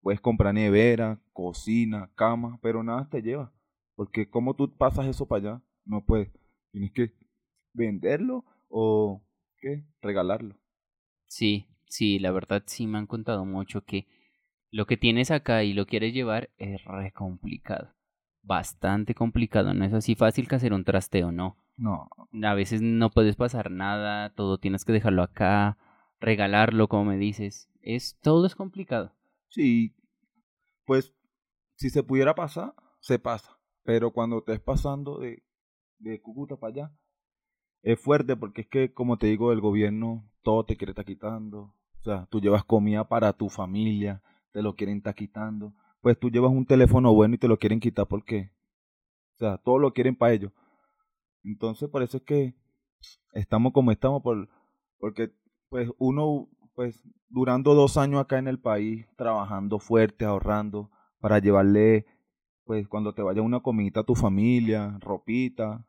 puedes 0.00 0.20
comprar 0.20 0.54
nevera, 0.54 1.20
cocina, 1.32 2.10
cama, 2.14 2.58
pero 2.62 2.82
nada 2.82 3.08
te 3.08 3.22
lleva. 3.22 3.52
Porque 3.94 4.28
como 4.28 4.54
tú 4.54 4.76
pasas 4.76 5.06
eso 5.06 5.26
para 5.26 5.52
allá, 5.52 5.62
no 5.84 6.04
puedes. 6.04 6.30
Tienes 6.70 6.92
que 6.92 7.12
venderlo 7.72 8.44
o 8.68 9.22
¿qué? 9.58 9.84
regalarlo. 10.02 10.56
Sí, 11.26 11.66
sí, 11.86 12.18
la 12.18 12.30
verdad 12.30 12.62
sí 12.66 12.86
me 12.86 12.98
han 12.98 13.06
contado 13.06 13.44
mucho 13.44 13.84
que 13.84 14.06
lo 14.70 14.86
que 14.86 14.96
tienes 14.96 15.30
acá 15.30 15.64
y 15.64 15.72
lo 15.72 15.86
quieres 15.86 16.12
llevar 16.12 16.50
es 16.58 16.84
re 16.84 17.12
complicado. 17.12 17.94
Bastante 18.42 19.14
complicado, 19.14 19.74
no 19.74 19.84
es 19.84 19.92
así 19.92 20.14
fácil 20.14 20.48
que 20.48 20.56
hacer 20.56 20.72
un 20.72 20.84
trasteo, 20.84 21.32
no. 21.32 21.56
No, 21.76 22.08
A 22.42 22.54
veces 22.54 22.82
no 22.82 23.10
puedes 23.10 23.36
pasar 23.36 23.70
nada, 23.70 24.30
todo 24.34 24.58
tienes 24.58 24.84
que 24.84 24.92
dejarlo 24.92 25.22
acá, 25.22 25.78
regalarlo, 26.20 26.88
como 26.88 27.04
me 27.04 27.16
dices. 27.16 27.68
Es 27.82 28.18
todo 28.20 28.46
es 28.46 28.54
complicado. 28.54 29.12
Sí, 29.48 29.94
pues 30.84 31.14
si 31.76 31.90
se 31.90 32.02
pudiera 32.02 32.34
pasar, 32.34 32.74
se 33.00 33.18
pasa. 33.18 33.58
Pero 33.82 34.12
cuando 34.12 34.38
estés 34.38 34.60
pasando 34.60 35.18
de, 35.18 35.42
de 35.98 36.20
Cúcuta 36.20 36.56
para 36.56 36.72
allá, 36.72 36.98
es 37.82 38.00
fuerte 38.00 38.36
porque 38.36 38.62
es 38.62 38.68
que, 38.68 38.92
como 38.92 39.18
te 39.18 39.28
digo, 39.28 39.52
el 39.52 39.60
gobierno 39.60 40.28
todo 40.42 40.64
te 40.64 40.76
quiere 40.76 40.92
estar 40.92 41.04
quitando. 41.04 41.74
O 42.00 42.02
sea, 42.02 42.26
tú 42.30 42.40
llevas 42.40 42.64
comida 42.64 43.08
para 43.08 43.32
tu 43.32 43.48
familia, 43.48 44.22
te 44.52 44.62
lo 44.62 44.74
quieren 44.74 44.98
estar 44.98 45.14
quitando. 45.14 45.74
Pues 46.00 46.18
tú 46.18 46.30
llevas 46.30 46.52
un 46.52 46.66
teléfono 46.66 47.12
bueno 47.14 47.34
y 47.34 47.38
te 47.38 47.48
lo 47.48 47.58
quieren 47.58 47.80
quitar 47.80 48.06
porque, 48.06 48.50
o 49.36 49.38
sea, 49.38 49.58
todo 49.58 49.78
lo 49.78 49.92
quieren 49.92 50.16
para 50.16 50.32
ellos. 50.32 50.52
Entonces, 51.44 51.88
por 51.88 52.02
eso 52.02 52.18
es 52.18 52.22
que 52.24 52.54
estamos 53.32 53.72
como 53.72 53.90
estamos, 53.92 54.22
por, 54.22 54.48
porque 54.98 55.32
pues 55.68 55.90
uno, 55.98 56.48
pues 56.78 57.02
durando 57.28 57.74
dos 57.74 57.96
años 57.96 58.20
acá 58.20 58.38
en 58.38 58.46
el 58.46 58.60
país, 58.60 59.04
trabajando 59.16 59.80
fuerte, 59.80 60.24
ahorrando, 60.24 60.92
para 61.18 61.40
llevarle, 61.40 62.06
pues 62.62 62.86
cuando 62.86 63.12
te 63.14 63.20
vaya 63.20 63.42
una 63.42 63.58
comidita 63.58 63.98
a 63.98 64.04
tu 64.04 64.14
familia, 64.14 64.96
ropita. 65.00 65.84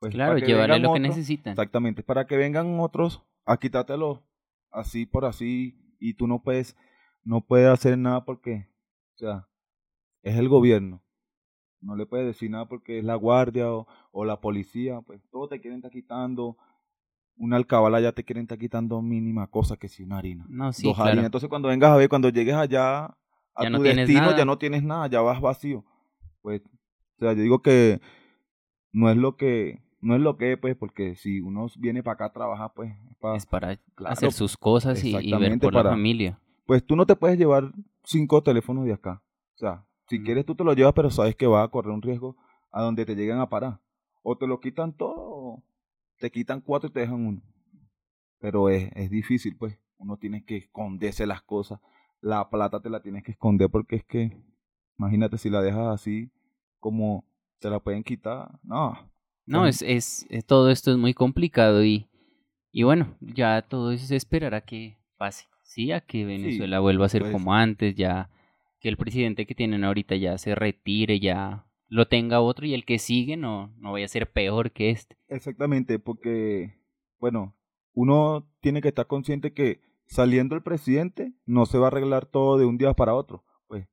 Pues, 0.00 0.12
claro, 0.12 0.32
para 0.32 0.40
que 0.40 0.46
llevarle 0.48 0.80
lo 0.80 0.94
que 0.94 0.98
necesitan. 0.98 1.52
Exactamente, 1.52 2.02
para 2.02 2.26
que 2.26 2.36
vengan 2.36 2.80
otros 2.80 3.22
a 3.44 3.56
quitártelo 3.56 4.24
así 4.72 5.06
por 5.06 5.26
así 5.26 5.80
y 6.00 6.14
tú 6.14 6.26
no 6.26 6.42
puedes, 6.42 6.76
no 7.22 7.42
puedes 7.42 7.68
hacer 7.68 7.96
nada 7.96 8.24
porque, 8.24 8.66
o 9.14 9.18
sea, 9.18 9.46
es 10.22 10.36
el 10.36 10.48
gobierno. 10.48 11.04
No 11.80 11.94
le 11.94 12.04
puedes 12.04 12.26
decir 12.26 12.50
nada 12.50 12.66
porque 12.66 12.98
es 12.98 13.04
la 13.04 13.14
guardia 13.14 13.72
o, 13.72 13.86
o 14.10 14.24
la 14.24 14.40
policía, 14.40 15.02
pues 15.02 15.22
todo 15.30 15.46
te 15.46 15.60
quieren 15.60 15.78
estar 15.78 15.92
quitando. 15.92 16.56
Una 17.36 17.56
alcabala 17.56 18.00
ya 18.00 18.12
te 18.12 18.24
quieren 18.24 18.42
estar 18.42 18.58
quitando 18.58 19.00
mínima 19.00 19.46
cosa 19.46 19.76
que 19.76 19.88
si 19.88 20.02
una 20.02 20.18
harina. 20.18 20.44
No, 20.48 20.72
sí, 20.72 20.86
dos 20.86 20.96
claro. 20.96 21.10
harinas. 21.10 21.26
Entonces 21.26 21.48
cuando 21.48 21.68
vengas 21.68 21.90
a 21.90 21.96
ver, 21.96 22.08
cuando 22.08 22.28
llegues 22.28 22.54
allá 22.54 23.04
a 23.06 23.62
Ya 23.62 23.70
tu 23.70 23.76
no 23.78 23.82
destino, 23.82 24.20
nada. 24.20 24.36
ya 24.38 24.44
no 24.44 24.58
tienes 24.58 24.82
nada, 24.82 25.06
ya 25.06 25.20
vas 25.22 25.40
vacío. 25.40 25.84
Pues, 26.42 26.60
o 26.62 27.18
sea, 27.20 27.32
yo 27.32 27.42
digo 27.42 27.62
que 27.62 28.00
no 28.92 29.10
es 29.10 29.16
lo 29.16 29.36
que, 29.36 29.82
no 30.00 30.14
es 30.14 30.20
lo 30.20 30.36
que 30.36 30.52
es, 30.52 30.58
pues, 30.58 30.76
porque 30.76 31.14
si 31.16 31.40
uno 31.40 31.66
viene 31.78 32.02
para 32.02 32.14
acá 32.14 32.24
a 32.26 32.32
trabajar, 32.32 32.72
pues, 32.74 32.92
es 33.10 33.16
pa- 33.16 33.36
Es 33.36 33.46
para 33.46 33.76
Claro, 33.94 34.12
hacer 34.12 34.32
sus 34.32 34.56
cosas 34.56 35.02
y, 35.04 35.16
y 35.16 35.32
ver 35.34 35.58
por 35.58 35.72
la 35.74 35.80
para- 35.82 35.90
familia. 35.90 36.38
pues 36.66 36.84
tú 36.84 36.96
no 36.96 37.06
te 37.06 37.16
puedes 37.16 37.38
llevar 37.38 37.72
cinco 38.04 38.42
teléfonos 38.42 38.84
de 38.84 38.92
acá. 38.92 39.22
O 39.54 39.58
sea, 39.58 39.84
si 40.08 40.18
Mm. 40.18 40.24
quieres 40.24 40.46
tú 40.46 40.54
te 40.54 40.64
lo 40.64 40.72
llevas, 40.74 40.92
pero 40.94 41.10
sabes 41.10 41.36
que 41.36 41.46
vas 41.46 41.64
a 41.66 41.70
correr 41.70 41.92
un 41.92 42.02
riesgo 42.02 42.36
a 42.70 42.82
donde 42.82 43.04
te 43.06 43.14
lleguen 43.14 43.38
a 43.38 43.48
parar. 43.48 43.80
O 44.22 44.36
te 44.36 44.46
lo 44.46 44.60
quitan 44.60 44.92
todo, 44.92 45.29
te 46.20 46.30
quitan 46.30 46.62
cuatro 46.62 46.90
y 46.90 46.92
te 46.92 47.00
dejan 47.00 47.26
uno. 47.26 47.42
Pero 48.38 48.68
es, 48.68 48.90
es 48.94 49.10
difícil, 49.10 49.56
pues. 49.56 49.78
Uno 49.98 50.16
tiene 50.16 50.44
que 50.44 50.56
esconderse 50.56 51.26
las 51.26 51.42
cosas. 51.42 51.80
La 52.22 52.48
plata 52.48 52.80
te 52.80 52.90
la 52.90 53.00
tienes 53.02 53.22
que 53.22 53.32
esconder 53.32 53.68
porque 53.70 53.96
es 53.96 54.04
que, 54.04 54.36
imagínate 54.98 55.38
si 55.38 55.50
la 55.50 55.60
dejas 55.62 55.88
así, 55.88 56.30
como 56.78 57.24
te 57.58 57.68
la 57.70 57.80
pueden 57.80 58.02
quitar. 58.02 58.50
No. 58.62 58.98
No, 59.46 59.66
es, 59.66 59.82
es, 59.82 60.26
es- 60.30 60.46
todo 60.46 60.70
esto 60.70 60.90
es 60.90 60.96
muy 60.96 61.12
complicado 61.14 61.84
y, 61.84 62.06
y 62.72 62.82
bueno, 62.84 63.16
ya 63.20 63.62
todo 63.62 63.92
eso 63.92 64.06
se 64.06 64.16
esperará 64.16 64.62
que 64.62 64.96
pase, 65.18 65.46
¿sí? 65.62 65.92
A 65.92 66.00
que 66.00 66.24
Venezuela 66.24 66.80
vuelva 66.80 67.06
a 67.06 67.08
ser 67.10 67.22
pues. 67.22 67.32
como 67.32 67.54
antes, 67.54 67.94
ya 67.94 68.30
que 68.80 68.88
el 68.88 68.96
presidente 68.96 69.46
que 69.46 69.54
tienen 69.54 69.84
ahorita 69.84 70.16
ya 70.16 70.38
se 70.38 70.54
retire, 70.54 71.20
ya 71.20 71.66
lo 71.92 72.06
tenga 72.08 72.40
otro 72.40 72.64
y 72.66 72.72
el 72.72 72.84
que 72.86 72.98
sigue 72.98 73.36
no, 73.36 73.74
no 73.76 73.92
vaya 73.92 74.06
a 74.06 74.08
ser 74.08 74.30
peor 74.32 74.70
que 74.70 74.90
este. 74.90 75.16
Exactamente, 75.28 75.98
porque, 75.98 76.74
bueno, 77.18 77.54
uno 77.92 78.48
tiene 78.60 78.80
que 78.80 78.88
estar 78.88 79.06
consciente 79.06 79.52
que 79.52 79.80
saliendo 80.06 80.54
el 80.54 80.62
presidente 80.62 81.32
no 81.44 81.66
se 81.66 81.78
va 81.78 81.86
a 81.86 81.88
arreglar 81.88 82.26
todo 82.26 82.56
de 82.58 82.64
un 82.64 82.78
día 82.78 82.94
para 82.94 83.14
otro. 83.14 83.44
Pues 83.66 83.86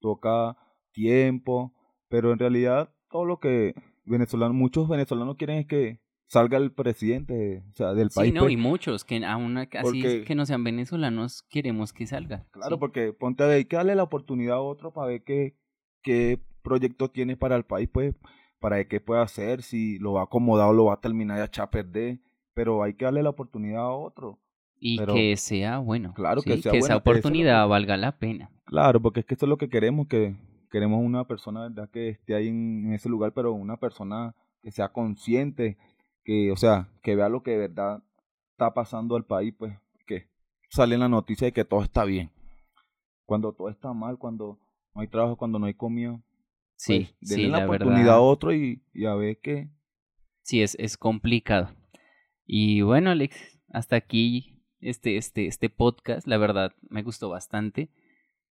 toca 0.00 0.56
tiempo, 0.92 1.72
pero 2.08 2.32
en 2.32 2.38
realidad 2.38 2.94
todo 3.10 3.24
lo 3.24 3.38
que 3.40 3.74
venezolanos, 4.04 4.56
muchos 4.56 4.88
venezolanos 4.88 5.36
quieren 5.36 5.58
es 5.58 5.66
que 5.66 6.00
salga 6.26 6.58
el 6.58 6.72
presidente, 6.72 7.64
o 7.70 7.74
sea, 7.74 7.92
del 7.94 8.10
Sí, 8.10 8.20
país. 8.20 8.34
no, 8.34 8.42
pues. 8.42 8.52
y 8.52 8.56
muchos 8.56 9.04
que 9.04 9.24
aún 9.24 9.56
así 9.58 9.68
Porque- 9.82 10.24
que 10.24 10.34
no 10.36 10.46
sean 10.46 10.62
venezolanos 10.62 11.42
queremos 11.50 11.92
que 11.92 12.06
salga. 12.06 12.46
Claro, 12.52 12.76
sí. 12.76 12.80
porque 12.80 13.12
ponte 13.12 13.42
a 13.42 13.46
ver, 13.46 13.56
hay 13.56 13.64
que 13.64 13.76
darle 13.76 13.96
la 13.96 14.04
oportunidad 14.04 14.56
a 14.56 14.60
otro 14.60 14.92
para 14.92 15.08
ver 15.08 15.24
qué, 15.24 15.56
qué 16.02 16.40
proyecto 16.62 17.08
tiene 17.08 17.36
para 17.36 17.56
el 17.56 17.64
país, 17.64 17.88
pues, 17.92 18.14
para 18.58 18.84
qué 18.86 19.00
puede 19.00 19.22
hacer, 19.22 19.62
si 19.62 19.98
lo 19.98 20.12
va 20.14 20.22
a 20.22 20.24
acomodar 20.24 20.68
o 20.68 20.72
lo 20.72 20.86
va 20.86 20.94
a 20.94 21.00
terminar 21.00 21.38
y 21.38 21.40
a 21.40 21.44
echar 21.44 21.64
a 21.66 21.70
perder, 21.70 22.18
pero 22.54 22.82
hay 22.82 22.94
que 22.94 23.04
darle 23.06 23.22
la 23.22 23.30
oportunidad 23.30 23.80
a 23.82 23.90
otro. 23.92 24.38
Y 24.78 24.98
pero- 24.98 25.14
que 25.14 25.36
sea 25.36 25.78
bueno. 25.78 26.12
Claro, 26.14 26.42
que 26.42 26.56
sea 26.58 26.58
esa 26.58 26.70
bueno, 26.70 26.72
que 26.72 26.78
eso 26.78 26.86
es 26.86 26.90
lo 26.90 26.96
oportunidad 26.98 27.64
que- 27.64 27.68
valga 27.70 27.96
la 27.96 28.18
pena. 28.18 28.50
Claro, 28.64 29.00
porque 29.00 29.20
es 29.20 29.26
que 29.26 29.34
esto 29.34 29.46
es 29.46 29.50
lo 29.50 29.56
que 29.58 29.68
queremos, 29.68 30.06
que 30.08 30.36
queremos 30.70 31.02
una 31.04 31.26
persona, 31.26 31.62
¿verdad?, 31.62 31.90
que 31.90 32.10
esté 32.10 32.34
ahí 32.34 32.48
en, 32.48 32.86
en 32.86 32.92
ese 32.94 33.08
lugar, 33.08 33.32
pero 33.32 33.52
una 33.52 33.76
persona 33.78 34.34
que 34.62 34.70
sea 34.70 34.92
consciente, 34.92 35.76
que, 36.24 36.52
o 36.52 36.56
sea, 36.56 36.88
que 37.02 37.16
vea 37.16 37.28
lo 37.28 37.42
que 37.42 37.52
de 37.52 37.58
verdad 37.58 38.02
está 38.52 38.72
pasando 38.74 39.16
al 39.16 39.24
país, 39.24 39.54
pues, 39.58 39.76
que 40.06 40.28
sale 40.68 40.94
en 40.94 41.00
la 41.00 41.08
noticia 41.08 41.46
de 41.46 41.52
que 41.52 41.64
todo 41.64 41.82
está 41.82 42.04
bien. 42.04 42.30
Cuando 43.26 43.52
todo 43.52 43.68
está 43.68 43.92
mal, 43.92 44.18
cuando 44.18 44.58
no 44.94 45.00
hay 45.02 45.08
trabajo, 45.08 45.36
cuando 45.36 45.58
no 45.58 45.66
hay 45.66 45.74
comida, 45.74 46.20
Sí, 46.76 47.10
pues, 47.20 47.30
denle 47.30 47.44
sí, 47.44 47.50
la, 47.50 47.58
la 47.58 47.64
oportunidad 47.66 47.98
verdad. 47.98 48.14
a 48.14 48.20
otro 48.20 48.54
y, 48.54 48.82
y 48.94 49.04
a 49.04 49.14
ver 49.14 49.38
qué. 49.42 49.68
Sí, 50.42 50.62
es, 50.62 50.74
es 50.80 50.96
complicado. 50.96 51.70
Y 52.46 52.80
bueno, 52.80 53.10
Alex, 53.10 53.36
hasta 53.68 53.96
aquí 53.96 54.64
este, 54.80 55.16
este, 55.18 55.46
este 55.46 55.68
podcast, 55.68 56.26
la 56.26 56.38
verdad, 56.38 56.72
me 56.88 57.02
gustó 57.02 57.28
bastante. 57.28 57.90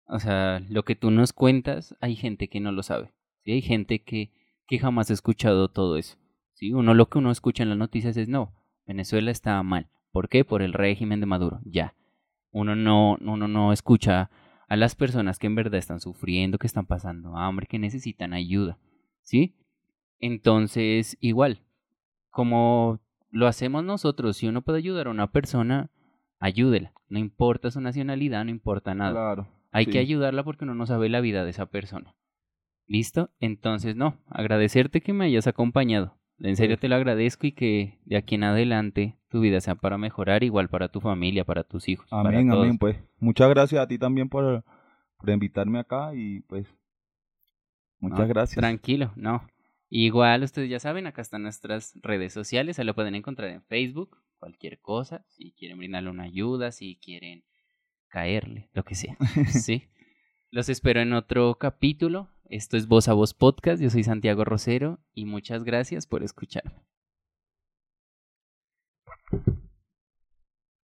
O 0.07 0.19
sea, 0.19 0.59
lo 0.69 0.83
que 0.83 0.95
tú 0.95 1.09
nos 1.09 1.33
cuentas, 1.33 1.95
hay 2.01 2.15
gente 2.15 2.49
que 2.49 2.59
no 2.59 2.71
lo 2.71 2.83
sabe. 2.83 3.13
¿sí? 3.43 3.51
Hay 3.53 3.61
gente 3.61 4.03
que, 4.03 4.31
que 4.67 4.77
jamás 4.79 5.09
ha 5.09 5.13
escuchado 5.13 5.69
todo 5.69 5.97
eso. 5.97 6.17
¿sí? 6.53 6.73
Uno 6.73 6.93
lo 6.93 7.07
que 7.09 7.17
uno 7.17 7.31
escucha 7.31 7.63
en 7.63 7.69
las 7.69 7.77
noticias 7.77 8.17
es, 8.17 8.27
no, 8.27 8.53
Venezuela 8.85 9.31
está 9.31 9.61
mal. 9.63 9.89
¿Por 10.11 10.29
qué? 10.29 10.43
Por 10.45 10.61
el 10.61 10.73
régimen 10.73 11.19
de 11.21 11.25
Maduro. 11.25 11.59
Ya. 11.63 11.95
Uno 12.51 12.75
no, 12.75 13.17
uno 13.21 13.47
no 13.47 13.71
escucha 13.73 14.29
a 14.67 14.75
las 14.75 14.95
personas 14.95 15.39
que 15.39 15.47
en 15.47 15.55
verdad 15.55 15.79
están 15.79 15.99
sufriendo, 15.99 16.57
que 16.57 16.67
están 16.67 16.85
pasando 16.85 17.37
hambre, 17.37 17.67
que 17.67 17.79
necesitan 17.79 18.33
ayuda. 18.33 18.77
¿Sí? 19.21 19.55
Entonces, 20.19 21.17
igual, 21.19 21.61
como 22.29 22.99
lo 23.29 23.47
hacemos 23.47 23.83
nosotros, 23.83 24.37
si 24.37 24.47
uno 24.47 24.61
puede 24.61 24.79
ayudar 24.79 25.07
a 25.07 25.11
una 25.11 25.31
persona, 25.31 25.89
ayúdela. 26.39 26.93
No 27.09 27.19
importa 27.19 27.71
su 27.71 27.81
nacionalidad, 27.81 28.43
no 28.45 28.51
importa 28.51 28.93
nada. 28.93 29.11
Claro. 29.11 29.47
Hay 29.71 29.85
sí. 29.85 29.91
que 29.91 29.99
ayudarla 29.99 30.43
porque 30.43 30.65
uno 30.65 30.75
no 30.75 30.85
sabe 30.85 31.09
la 31.09 31.21
vida 31.21 31.43
de 31.43 31.51
esa 31.51 31.67
persona. 31.67 32.15
¿Listo? 32.87 33.31
Entonces, 33.39 33.95
no, 33.95 34.17
agradecerte 34.27 35.01
que 35.01 35.13
me 35.13 35.25
hayas 35.25 35.47
acompañado. 35.47 36.17
En 36.39 36.55
serio 36.55 36.77
te 36.77 36.87
lo 36.87 36.95
agradezco 36.95 37.47
y 37.47 37.51
que 37.51 37.99
de 38.05 38.17
aquí 38.17 38.35
en 38.35 38.43
adelante 38.43 39.17
tu 39.29 39.41
vida 39.41 39.59
sea 39.59 39.75
para 39.75 39.97
mejorar, 39.97 40.43
igual 40.43 40.69
para 40.69 40.89
tu 40.89 41.01
familia, 41.01 41.43
para 41.45 41.63
tus 41.63 41.89
hijos. 41.89 42.07
para 42.09 42.29
Amén, 42.29 42.49
todos. 42.49 42.63
amén, 42.63 42.77
pues. 42.77 42.97
Muchas 43.19 43.49
gracias 43.49 43.81
a 43.81 43.87
ti 43.87 43.97
también 43.97 44.29
por, 44.29 44.63
por 45.17 45.29
invitarme 45.29 45.79
acá 45.79 46.11
y 46.13 46.41
pues, 46.41 46.67
muchas 47.99 48.19
No, 48.19 48.27
gracias. 48.27 48.57
Tranquilo, 48.57 49.11
no. 49.15 49.47
Igual 49.89 50.43
ustedes 50.43 50.69
ya 50.69 50.79
saben, 50.79 51.07
acá 51.07 51.21
están 51.21 51.43
nuestras 51.43 51.93
redes 52.01 52.33
sociales, 52.33 52.77
ahí 52.77 52.85
lo 52.85 52.93
pueden 52.93 53.15
encontrar 53.15 53.49
en 53.49 53.63
Facebook, 53.63 54.17
cualquier 54.37 54.79
cosa, 54.79 55.25
si 55.29 55.53
quieren 55.53 55.77
brindarle 55.77 56.09
una 56.09 56.23
ayuda, 56.23 56.71
si 56.71 56.97
quieren 56.97 57.45
caerle, 58.09 58.69
lo 58.73 58.83
que 58.83 58.95
sea. 58.95 59.17
sí. 59.47 59.89
Los 60.51 60.69
espero 60.69 61.01
en 61.01 61.13
otro 61.13 61.55
capítulo. 61.55 62.29
Esto 62.49 62.77
es 62.77 62.87
Voz 62.87 63.09
a 63.09 63.13
Voz 63.13 63.33
Podcast. 63.33 63.81
Yo 63.81 63.89
soy 63.89 64.03
Santiago 64.03 64.45
Rosero 64.45 64.99
y 65.13 65.25
muchas 65.25 65.63
gracias 65.65 66.07
por 66.07 66.23
escucharme. 66.23 66.85